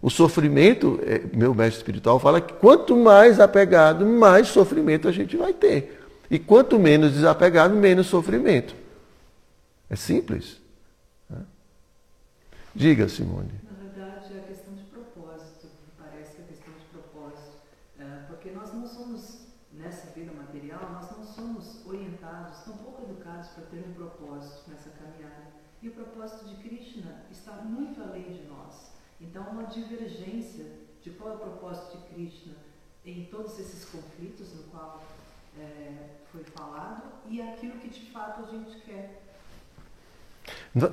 O 0.00 0.10
sofrimento, 0.10 1.00
é, 1.04 1.22
meu 1.34 1.54
mestre 1.54 1.78
espiritual 1.78 2.18
fala 2.18 2.40
que 2.40 2.52
quanto 2.54 2.96
mais 2.96 3.40
apegado, 3.40 4.04
mais 4.06 4.48
sofrimento 4.48 5.08
a 5.08 5.12
gente 5.12 5.36
vai 5.36 5.52
ter. 5.52 6.00
E 6.30 6.38
quanto 6.38 6.78
menos 6.78 7.12
desapegado, 7.12 7.74
menos 7.74 8.06
sofrimento. 8.06 8.74
É 9.90 9.96
simples. 9.96 10.62
Diga, 12.74 13.06
Simone. 13.06 13.52
Na 13.70 13.76
verdade, 13.76 14.32
é 14.34 14.38
a 14.38 14.42
questão 14.44 14.72
de 14.74 14.84
propósito. 14.84 15.68
Parece 15.98 16.36
que 16.36 16.40
é 16.40 16.44
a 16.44 16.48
questão 16.48 16.72
de 16.72 16.86
propósito. 16.86 17.52
É, 18.00 18.04
porque 18.28 18.50
nós 18.50 18.72
não 18.72 18.86
somos, 18.86 19.48
nessa 19.74 20.10
vida 20.12 20.32
material, 20.32 20.90
nós 20.90 21.10
não 21.10 21.22
somos 21.22 21.84
orientados, 21.84 22.60
tão 22.64 22.78
pouco 22.78 23.02
educados 23.02 23.48
para 23.48 23.64
ter 23.64 23.84
um 23.86 23.92
propósito 23.92 24.70
nessa 24.70 24.88
caminhada. 24.88 25.52
E 25.82 25.88
o 25.88 25.92
propósito 25.92 26.46
de 26.46 26.54
Krishna 26.66 27.26
está 27.30 27.52
muito 27.56 28.00
além 28.00 28.32
de 28.32 28.44
nós. 28.48 28.90
Então, 29.20 29.44
uma 29.50 29.64
divergência 29.64 30.64
de 31.02 31.10
qual 31.10 31.32
é 31.32 31.34
o 31.34 31.38
propósito 31.40 31.98
de 31.98 32.14
Krishna 32.14 32.54
em 33.04 33.21
todos 33.32 33.58
esses 33.58 33.86
conflitos 33.86 34.48
no 34.54 34.62
qual 34.64 35.02
é, 35.58 35.92
foi 36.30 36.44
falado 36.54 37.02
e 37.30 37.40
aquilo 37.40 37.72
que 37.78 37.88
de 37.88 38.10
fato 38.10 38.44
a 38.44 38.50
gente 38.50 38.76
quer. 38.82 39.22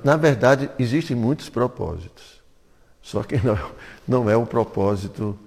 Na 0.02 0.16
verdade, 0.16 0.70
existem 0.78 1.14
muitos 1.14 1.50
propósitos. 1.50 2.40
Só 3.02 3.22
que 3.22 3.36
não, 3.44 3.72
não 4.08 4.30
é 4.30 4.36
o 4.36 4.46
propósito 4.46 5.38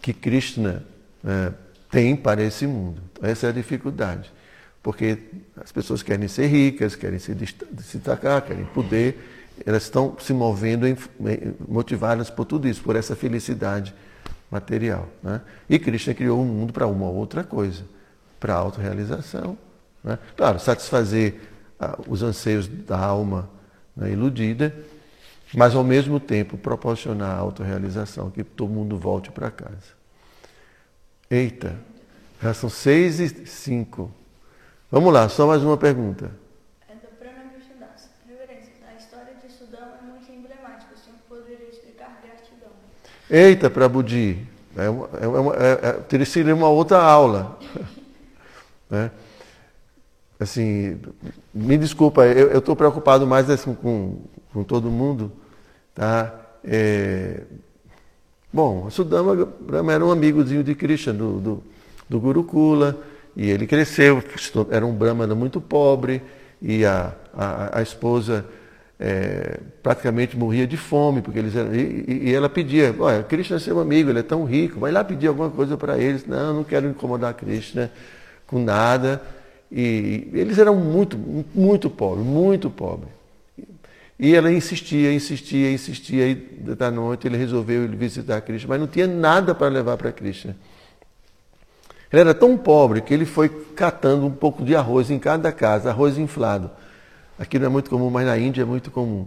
que 0.00 0.12
Krishna 0.12 0.84
é, 1.24 1.52
tem 1.88 2.16
para 2.16 2.42
esse 2.42 2.66
mundo. 2.66 3.00
Essa 3.22 3.46
é 3.46 3.50
a 3.50 3.52
dificuldade. 3.52 4.32
Porque 4.82 5.18
as 5.56 5.70
pessoas 5.70 6.02
querem 6.02 6.26
ser 6.26 6.48
ricas, 6.48 6.96
querem 6.96 7.20
se 7.20 7.36
destacar, 7.70 8.42
querem 8.42 8.64
poder, 8.64 9.16
elas 9.64 9.84
estão 9.84 10.16
se 10.18 10.32
movendo 10.32 10.86
motivadas 11.68 12.28
por 12.30 12.44
tudo 12.44 12.66
isso, 12.66 12.82
por 12.82 12.96
essa 12.96 13.14
felicidade 13.14 13.94
material. 14.52 15.08
Né? 15.22 15.40
E 15.68 15.78
Krishna 15.78 16.12
criou 16.12 16.38
o 16.38 16.42
um 16.42 16.44
mundo 16.44 16.72
para 16.74 16.86
uma 16.86 17.08
outra 17.08 17.42
coisa, 17.42 17.82
para 18.38 18.54
a 18.54 18.58
autorrealização. 18.58 19.56
Né? 20.04 20.18
Claro, 20.36 20.60
satisfazer 20.60 21.40
ah, 21.80 21.98
os 22.06 22.22
anseios 22.22 22.68
da 22.68 22.98
alma 22.98 23.48
né, 23.96 24.12
iludida, 24.12 24.74
mas 25.54 25.74
ao 25.74 25.82
mesmo 25.82 26.20
tempo 26.20 26.58
proporcionar 26.58 27.30
a 27.30 27.38
autorrealização, 27.40 28.30
que 28.30 28.44
todo 28.44 28.70
mundo 28.70 28.98
volte 28.98 29.30
para 29.32 29.50
casa. 29.50 30.02
Eita, 31.30 31.74
já 32.42 32.52
são 32.52 32.68
seis 32.68 33.20
e 33.20 33.46
cinco. 33.46 34.12
Vamos 34.90 35.12
lá, 35.12 35.28
só 35.30 35.46
mais 35.46 35.62
uma 35.62 35.78
pergunta. 35.78 36.30
É 36.86 36.94
do 36.94 37.08
Prana 37.18 37.50
Krishnadas. 37.54 38.10
Reverência, 38.28 38.61
a 38.88 38.94
história 38.98 39.34
de 39.42 39.52
Sudama 39.52 39.98
é 40.00 40.04
muito 40.04 40.30
emblemática. 40.30 40.94
O 40.94 40.98
senhor 40.98 41.18
poderia 41.28 41.68
explicar 41.68 42.20
gratidão? 42.22 42.70
Eita, 43.30 43.70
Prabhuji, 43.70 44.46
é 44.76 44.88
uma, 44.88 45.08
é 45.20 45.26
uma, 45.26 45.54
é, 45.56 45.80
é, 45.82 45.92
teria 46.08 46.26
sido 46.26 46.52
uma 46.54 46.68
outra 46.68 46.98
aula. 47.02 47.58
né? 48.90 49.10
Assim, 50.40 50.98
me 51.54 51.78
desculpa, 51.78 52.24
eu 52.26 52.58
estou 52.58 52.74
preocupado 52.74 53.26
mais 53.26 53.48
assim, 53.48 53.74
com, 53.74 54.22
com 54.52 54.64
todo 54.64 54.90
mundo. 54.90 55.30
Tá? 55.94 56.34
É, 56.64 57.42
bom, 58.52 58.90
Sudama 58.90 59.48
era 59.92 60.04
um 60.04 60.10
amigozinho 60.10 60.64
de 60.64 60.74
Krishna, 60.74 61.12
do, 61.12 61.38
do, 61.38 61.62
do 62.08 62.20
Gurukula. 62.20 62.98
E 63.34 63.50
ele 63.50 63.66
cresceu, 63.66 64.22
era 64.70 64.84
um 64.84 64.92
brahmana 64.92 65.34
muito 65.34 65.60
pobre, 65.60 66.22
e 66.60 66.84
a, 66.84 67.14
a, 67.34 67.78
a 67.78 67.82
esposa 67.82 68.44
é, 69.04 69.58
praticamente 69.82 70.36
morria 70.36 70.64
de 70.64 70.76
fome, 70.76 71.22
porque 71.22 71.36
eles 71.36 71.56
eram, 71.56 71.74
e, 71.74 72.28
e 72.28 72.32
ela 72.32 72.48
pedia, 72.48 72.94
olha, 72.96 73.24
Krishna 73.24 73.56
é 73.56 73.58
seu 73.58 73.80
amigo, 73.80 74.10
ele 74.10 74.20
é 74.20 74.22
tão 74.22 74.44
rico, 74.44 74.78
vai 74.78 74.92
lá 74.92 75.02
pedir 75.02 75.26
alguma 75.26 75.50
coisa 75.50 75.76
para 75.76 75.98
eles. 75.98 76.24
Não, 76.24 76.54
não 76.54 76.62
quero 76.62 76.86
incomodar 76.86 77.34
Krishna 77.34 77.90
com 78.46 78.62
nada. 78.62 79.20
E 79.72 80.30
eles 80.32 80.56
eram 80.56 80.76
muito, 80.76 81.18
muito 81.52 81.90
pobres, 81.90 82.24
muito 82.24 82.70
pobres. 82.70 83.10
E 84.20 84.36
ela 84.36 84.52
insistia, 84.52 85.12
insistia, 85.12 85.72
insistia, 85.72 86.28
e 86.28 86.36
da 86.36 86.88
noite 86.88 87.26
ele 87.26 87.36
resolveu 87.36 87.88
visitar 87.88 88.40
Krishna, 88.42 88.68
mas 88.68 88.78
não 88.78 88.86
tinha 88.86 89.08
nada 89.08 89.52
para 89.52 89.66
levar 89.66 89.96
para 89.96 90.12
Krishna. 90.12 90.54
Ele 92.12 92.20
era 92.20 92.34
tão 92.34 92.56
pobre 92.56 93.00
que 93.00 93.12
ele 93.12 93.24
foi 93.24 93.48
catando 93.48 94.26
um 94.26 94.30
pouco 94.30 94.64
de 94.64 94.76
arroz 94.76 95.10
em 95.10 95.18
cada 95.18 95.50
casa, 95.50 95.90
arroz 95.90 96.18
inflado. 96.18 96.70
Aqui 97.42 97.58
não 97.58 97.66
é 97.66 97.68
muito 97.68 97.90
comum, 97.90 98.08
mas 98.08 98.24
na 98.24 98.38
Índia 98.38 98.62
é 98.62 98.64
muito 98.64 98.88
comum. 98.88 99.26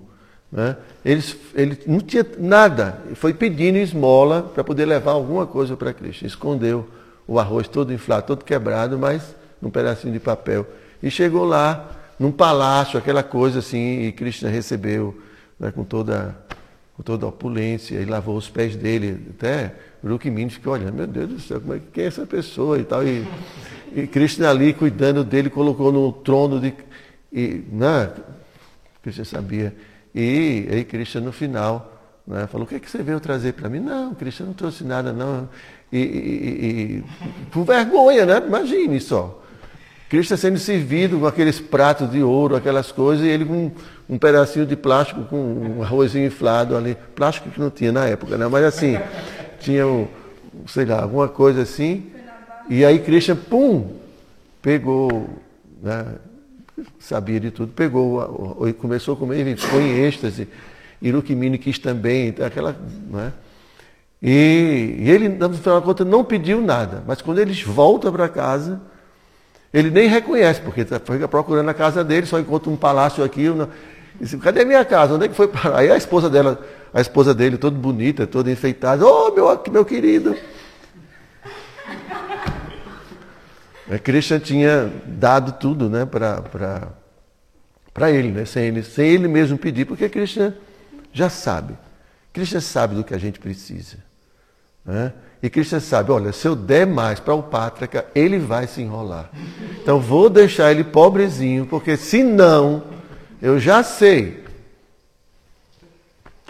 Né? 0.49 0.77
Ele, 1.03 1.23
ele 1.53 1.79
não 1.85 1.99
tinha 1.99 2.25
nada, 2.39 2.97
foi 3.15 3.33
pedindo 3.33 3.77
esmola 3.77 4.41
para 4.41 4.63
poder 4.63 4.85
levar 4.85 5.11
alguma 5.11 5.45
coisa 5.45 5.75
para 5.75 5.91
Cristo. 5.91 6.25
Escondeu 6.25 6.87
o 7.27 7.37
arroz 7.37 7.67
todo 7.67 7.91
inflado, 7.91 8.25
todo 8.25 8.45
quebrado, 8.45 8.97
mas 8.97 9.35
num 9.61 9.69
pedacinho 9.69 10.13
de 10.13 10.19
papel. 10.21 10.65
E 11.03 11.11
chegou 11.11 11.43
lá, 11.43 11.91
num 12.17 12.31
palácio, 12.31 12.97
aquela 12.97 13.21
coisa 13.21 13.59
assim, 13.59 14.03
e 14.03 14.13
Krishna 14.13 14.49
recebeu 14.49 15.21
né, 15.59 15.69
com, 15.71 15.83
toda, 15.83 16.37
com 16.95 17.03
toda 17.03 17.25
a 17.25 17.27
opulência, 17.27 17.99
e 17.99 18.05
lavou 18.05 18.37
os 18.37 18.49
pés 18.49 18.77
dele, 18.77 19.27
até 19.37 19.73
Rukmini 20.01 20.49
ficou 20.49 20.71
olhando, 20.71 20.93
meu 20.93 21.07
Deus 21.07 21.27
do 21.27 21.39
céu, 21.41 21.59
como 21.59 21.73
é, 21.73 21.81
quem 21.91 22.05
é 22.05 22.07
essa 22.07 22.25
pessoa 22.25 22.79
e 22.79 22.85
tal. 22.85 23.03
E, 23.03 23.27
e 23.93 24.07
Krishna 24.07 24.49
ali 24.49 24.73
cuidando 24.73 25.21
dele, 25.21 25.49
colocou 25.49 25.91
no 25.91 26.13
trono 26.13 26.61
de. 26.61 26.73
E, 27.35 27.65
né, 27.71 28.09
Krishna 29.03 29.25
sabia. 29.25 29.75
E 30.13 30.67
aí 30.71 30.85
Krishna 30.85 31.19
no 31.19 31.33
final 31.33 31.91
Né? 32.25 32.47
Falou, 32.47 32.65
o 32.65 32.67
que, 32.67 32.75
é 32.75 32.79
que 32.79 32.89
você 32.89 33.03
veio 33.03 33.19
trazer 33.19 33.53
para 33.53 33.69
mim? 33.69 33.79
Não, 33.79 34.15
Cristian 34.15 34.47
não 34.47 34.53
trouxe 34.53 34.83
nada, 34.83 35.13
não. 35.13 35.47
E, 35.91 35.99
e, 35.99 36.01
e, 36.01 37.03
com 37.53 37.63
vergonha, 37.63 38.25
né? 38.25 38.41
Imagine 38.45 38.99
só. 38.99 39.41
Cristo 40.09 40.35
sendo 40.37 40.57
servido 40.57 41.19
com 41.19 41.27
aqueles 41.27 41.59
pratos 41.59 42.09
de 42.09 42.21
ouro, 42.23 42.55
aquelas 42.55 42.91
coisas, 42.91 43.25
e 43.25 43.29
ele 43.29 43.45
com 43.45 43.71
um 44.09 44.17
pedacinho 44.17 44.65
de 44.65 44.75
plástico 44.75 45.23
com 45.25 45.37
um 45.37 45.83
arrozinho 45.83 46.25
inflado 46.25 46.75
ali. 46.75 46.97
Plástico 47.15 47.49
que 47.49 47.59
não 47.59 47.69
tinha 47.69 47.91
na 47.91 48.05
época, 48.05 48.37
né? 48.37 48.47
Mas 48.47 48.63
assim, 48.65 48.97
tinha, 49.59 49.85
um, 49.85 50.07
sei 50.67 50.85
lá, 50.85 51.01
alguma 51.03 51.27
coisa 51.27 51.61
assim. 51.61 52.07
E 52.69 52.83
aí 52.83 52.99
Cristo, 52.99 53.35
pum, 53.35 53.97
pegou, 54.61 55.29
né? 55.81 56.05
Sabia 56.99 57.39
de 57.39 57.51
tudo, 57.51 57.71
pegou, 57.71 58.65
começou 58.79 59.13
a 59.13 59.17
comer 59.17 59.45
e 59.45 59.55
ficou 59.55 59.79
em 59.79 60.03
êxtase. 60.03 60.47
Irukimini 61.01 61.57
quis 61.57 61.77
também, 61.77 62.29
então, 62.29 62.45
aquela. 62.45 62.75
Né? 63.09 63.33
E, 64.21 64.95
e 64.99 65.09
ele, 65.09 65.29
no 65.29 65.53
final 65.53 65.79
da 65.79 65.85
conta, 65.85 66.03
não 66.03 66.23
pediu 66.23 66.61
nada. 66.61 67.03
Mas 67.05 67.21
quando 67.21 67.39
eles 67.39 67.61
voltam 67.61 68.11
para 68.11 68.27
casa, 68.27 68.81
ele 69.73 69.89
nem 69.89 70.07
reconhece, 70.07 70.61
porque 70.61 70.85
tá, 70.85 70.99
fica 70.99 71.27
procurando 71.27 71.69
a 71.69 71.73
casa 71.73 72.03
dele, 72.03 72.25
só 72.25 72.39
encontra 72.39 72.69
um 72.69 72.77
palácio 72.77 73.23
aqui. 73.23 73.49
Uma... 73.49 73.69
Diz, 74.19 74.33
Cadê 74.35 74.65
minha 74.65 74.85
casa? 74.85 75.15
Onde 75.15 75.25
é 75.25 75.27
que 75.27 75.35
foi 75.35 75.47
parar? 75.47 75.79
Aí 75.79 75.91
a 75.91 75.97
esposa 75.97 76.29
dela, 76.29 76.59
a 76.93 77.01
esposa 77.01 77.33
dele, 77.33 77.57
toda 77.57 77.77
bonita, 77.77 78.25
toda 78.25 78.49
enfeitada, 78.49 79.05
ô 79.05 79.27
oh, 79.27 79.31
meu, 79.31 79.61
meu 79.71 79.85
querido. 79.85 80.35
A 83.89 83.99
Christian 83.99 84.39
tinha 84.39 84.91
dado 85.05 85.53
tudo 85.53 85.89
né, 85.89 86.05
para 86.05 86.91
ele, 88.11 88.31
né, 88.31 88.45
sem 88.45 88.65
ele, 88.65 88.83
sem 88.83 89.07
ele 89.07 89.27
mesmo 89.27 89.57
pedir, 89.57 89.85
porque 89.85 90.09
Christian 90.09 90.53
já 91.13 91.29
sabe. 91.29 91.75
Cristo 92.33 92.59
sabe 92.59 92.95
do 92.95 93.03
que 93.03 93.13
a 93.13 93.17
gente 93.17 93.39
precisa. 93.39 93.97
Né? 94.83 95.13
E 95.41 95.49
Cristo 95.49 95.79
sabe, 95.79 96.11
olha, 96.11 96.33
se 96.33 96.47
eu 96.47 96.55
der 96.55 96.85
mais 96.85 97.19
para 97.19 97.33
o 97.33 97.43
pátrica, 97.43 98.05
ele 98.13 98.39
vai 98.39 98.67
se 98.67 98.81
enrolar. 98.81 99.29
Então 99.81 99.99
vou 99.99 100.29
deixar 100.29 100.71
ele 100.71 100.83
pobrezinho, 100.83 101.65
porque 101.65 101.95
senão 101.95 102.83
eu 103.41 103.59
já 103.59 103.83
sei. 103.83 104.43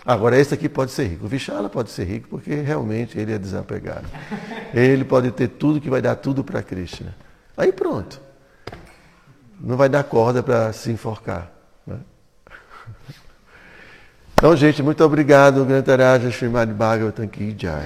Agora 0.05 0.39
esse 0.39 0.53
aqui 0.53 0.69
pode 0.69 0.91
ser 0.91 1.07
rico. 1.07 1.25
O 1.25 1.27
Vichala 1.27 1.67
pode 1.67 1.91
ser 1.91 2.05
rico 2.05 2.29
porque 2.29 2.55
realmente 2.55 3.19
ele 3.19 3.33
é 3.33 3.37
desapegado. 3.37 4.07
Ele 4.73 5.03
pode 5.03 5.31
ter 5.31 5.47
tudo 5.47 5.81
que 5.81 5.89
vai 5.89 6.01
dar 6.01 6.15
tudo 6.15 6.43
para 6.43 6.63
Krishna. 6.63 7.13
Aí 7.57 7.71
pronto. 7.71 8.21
Não 9.59 9.77
vai 9.77 9.89
dar 9.89 10.03
corda 10.03 10.43
para 10.43 10.71
se 10.73 10.91
enforcar. 10.91 11.49
Né? 11.87 11.97
Então, 14.33 14.55
gente, 14.55 14.83
muito 14.83 15.03
obrigado. 15.03 15.63
Grantaraja 15.65 16.29
Srimad 16.29 16.71
Bhagavatam 16.73 17.27
Ki 17.27 17.55
Jai. 17.57 17.85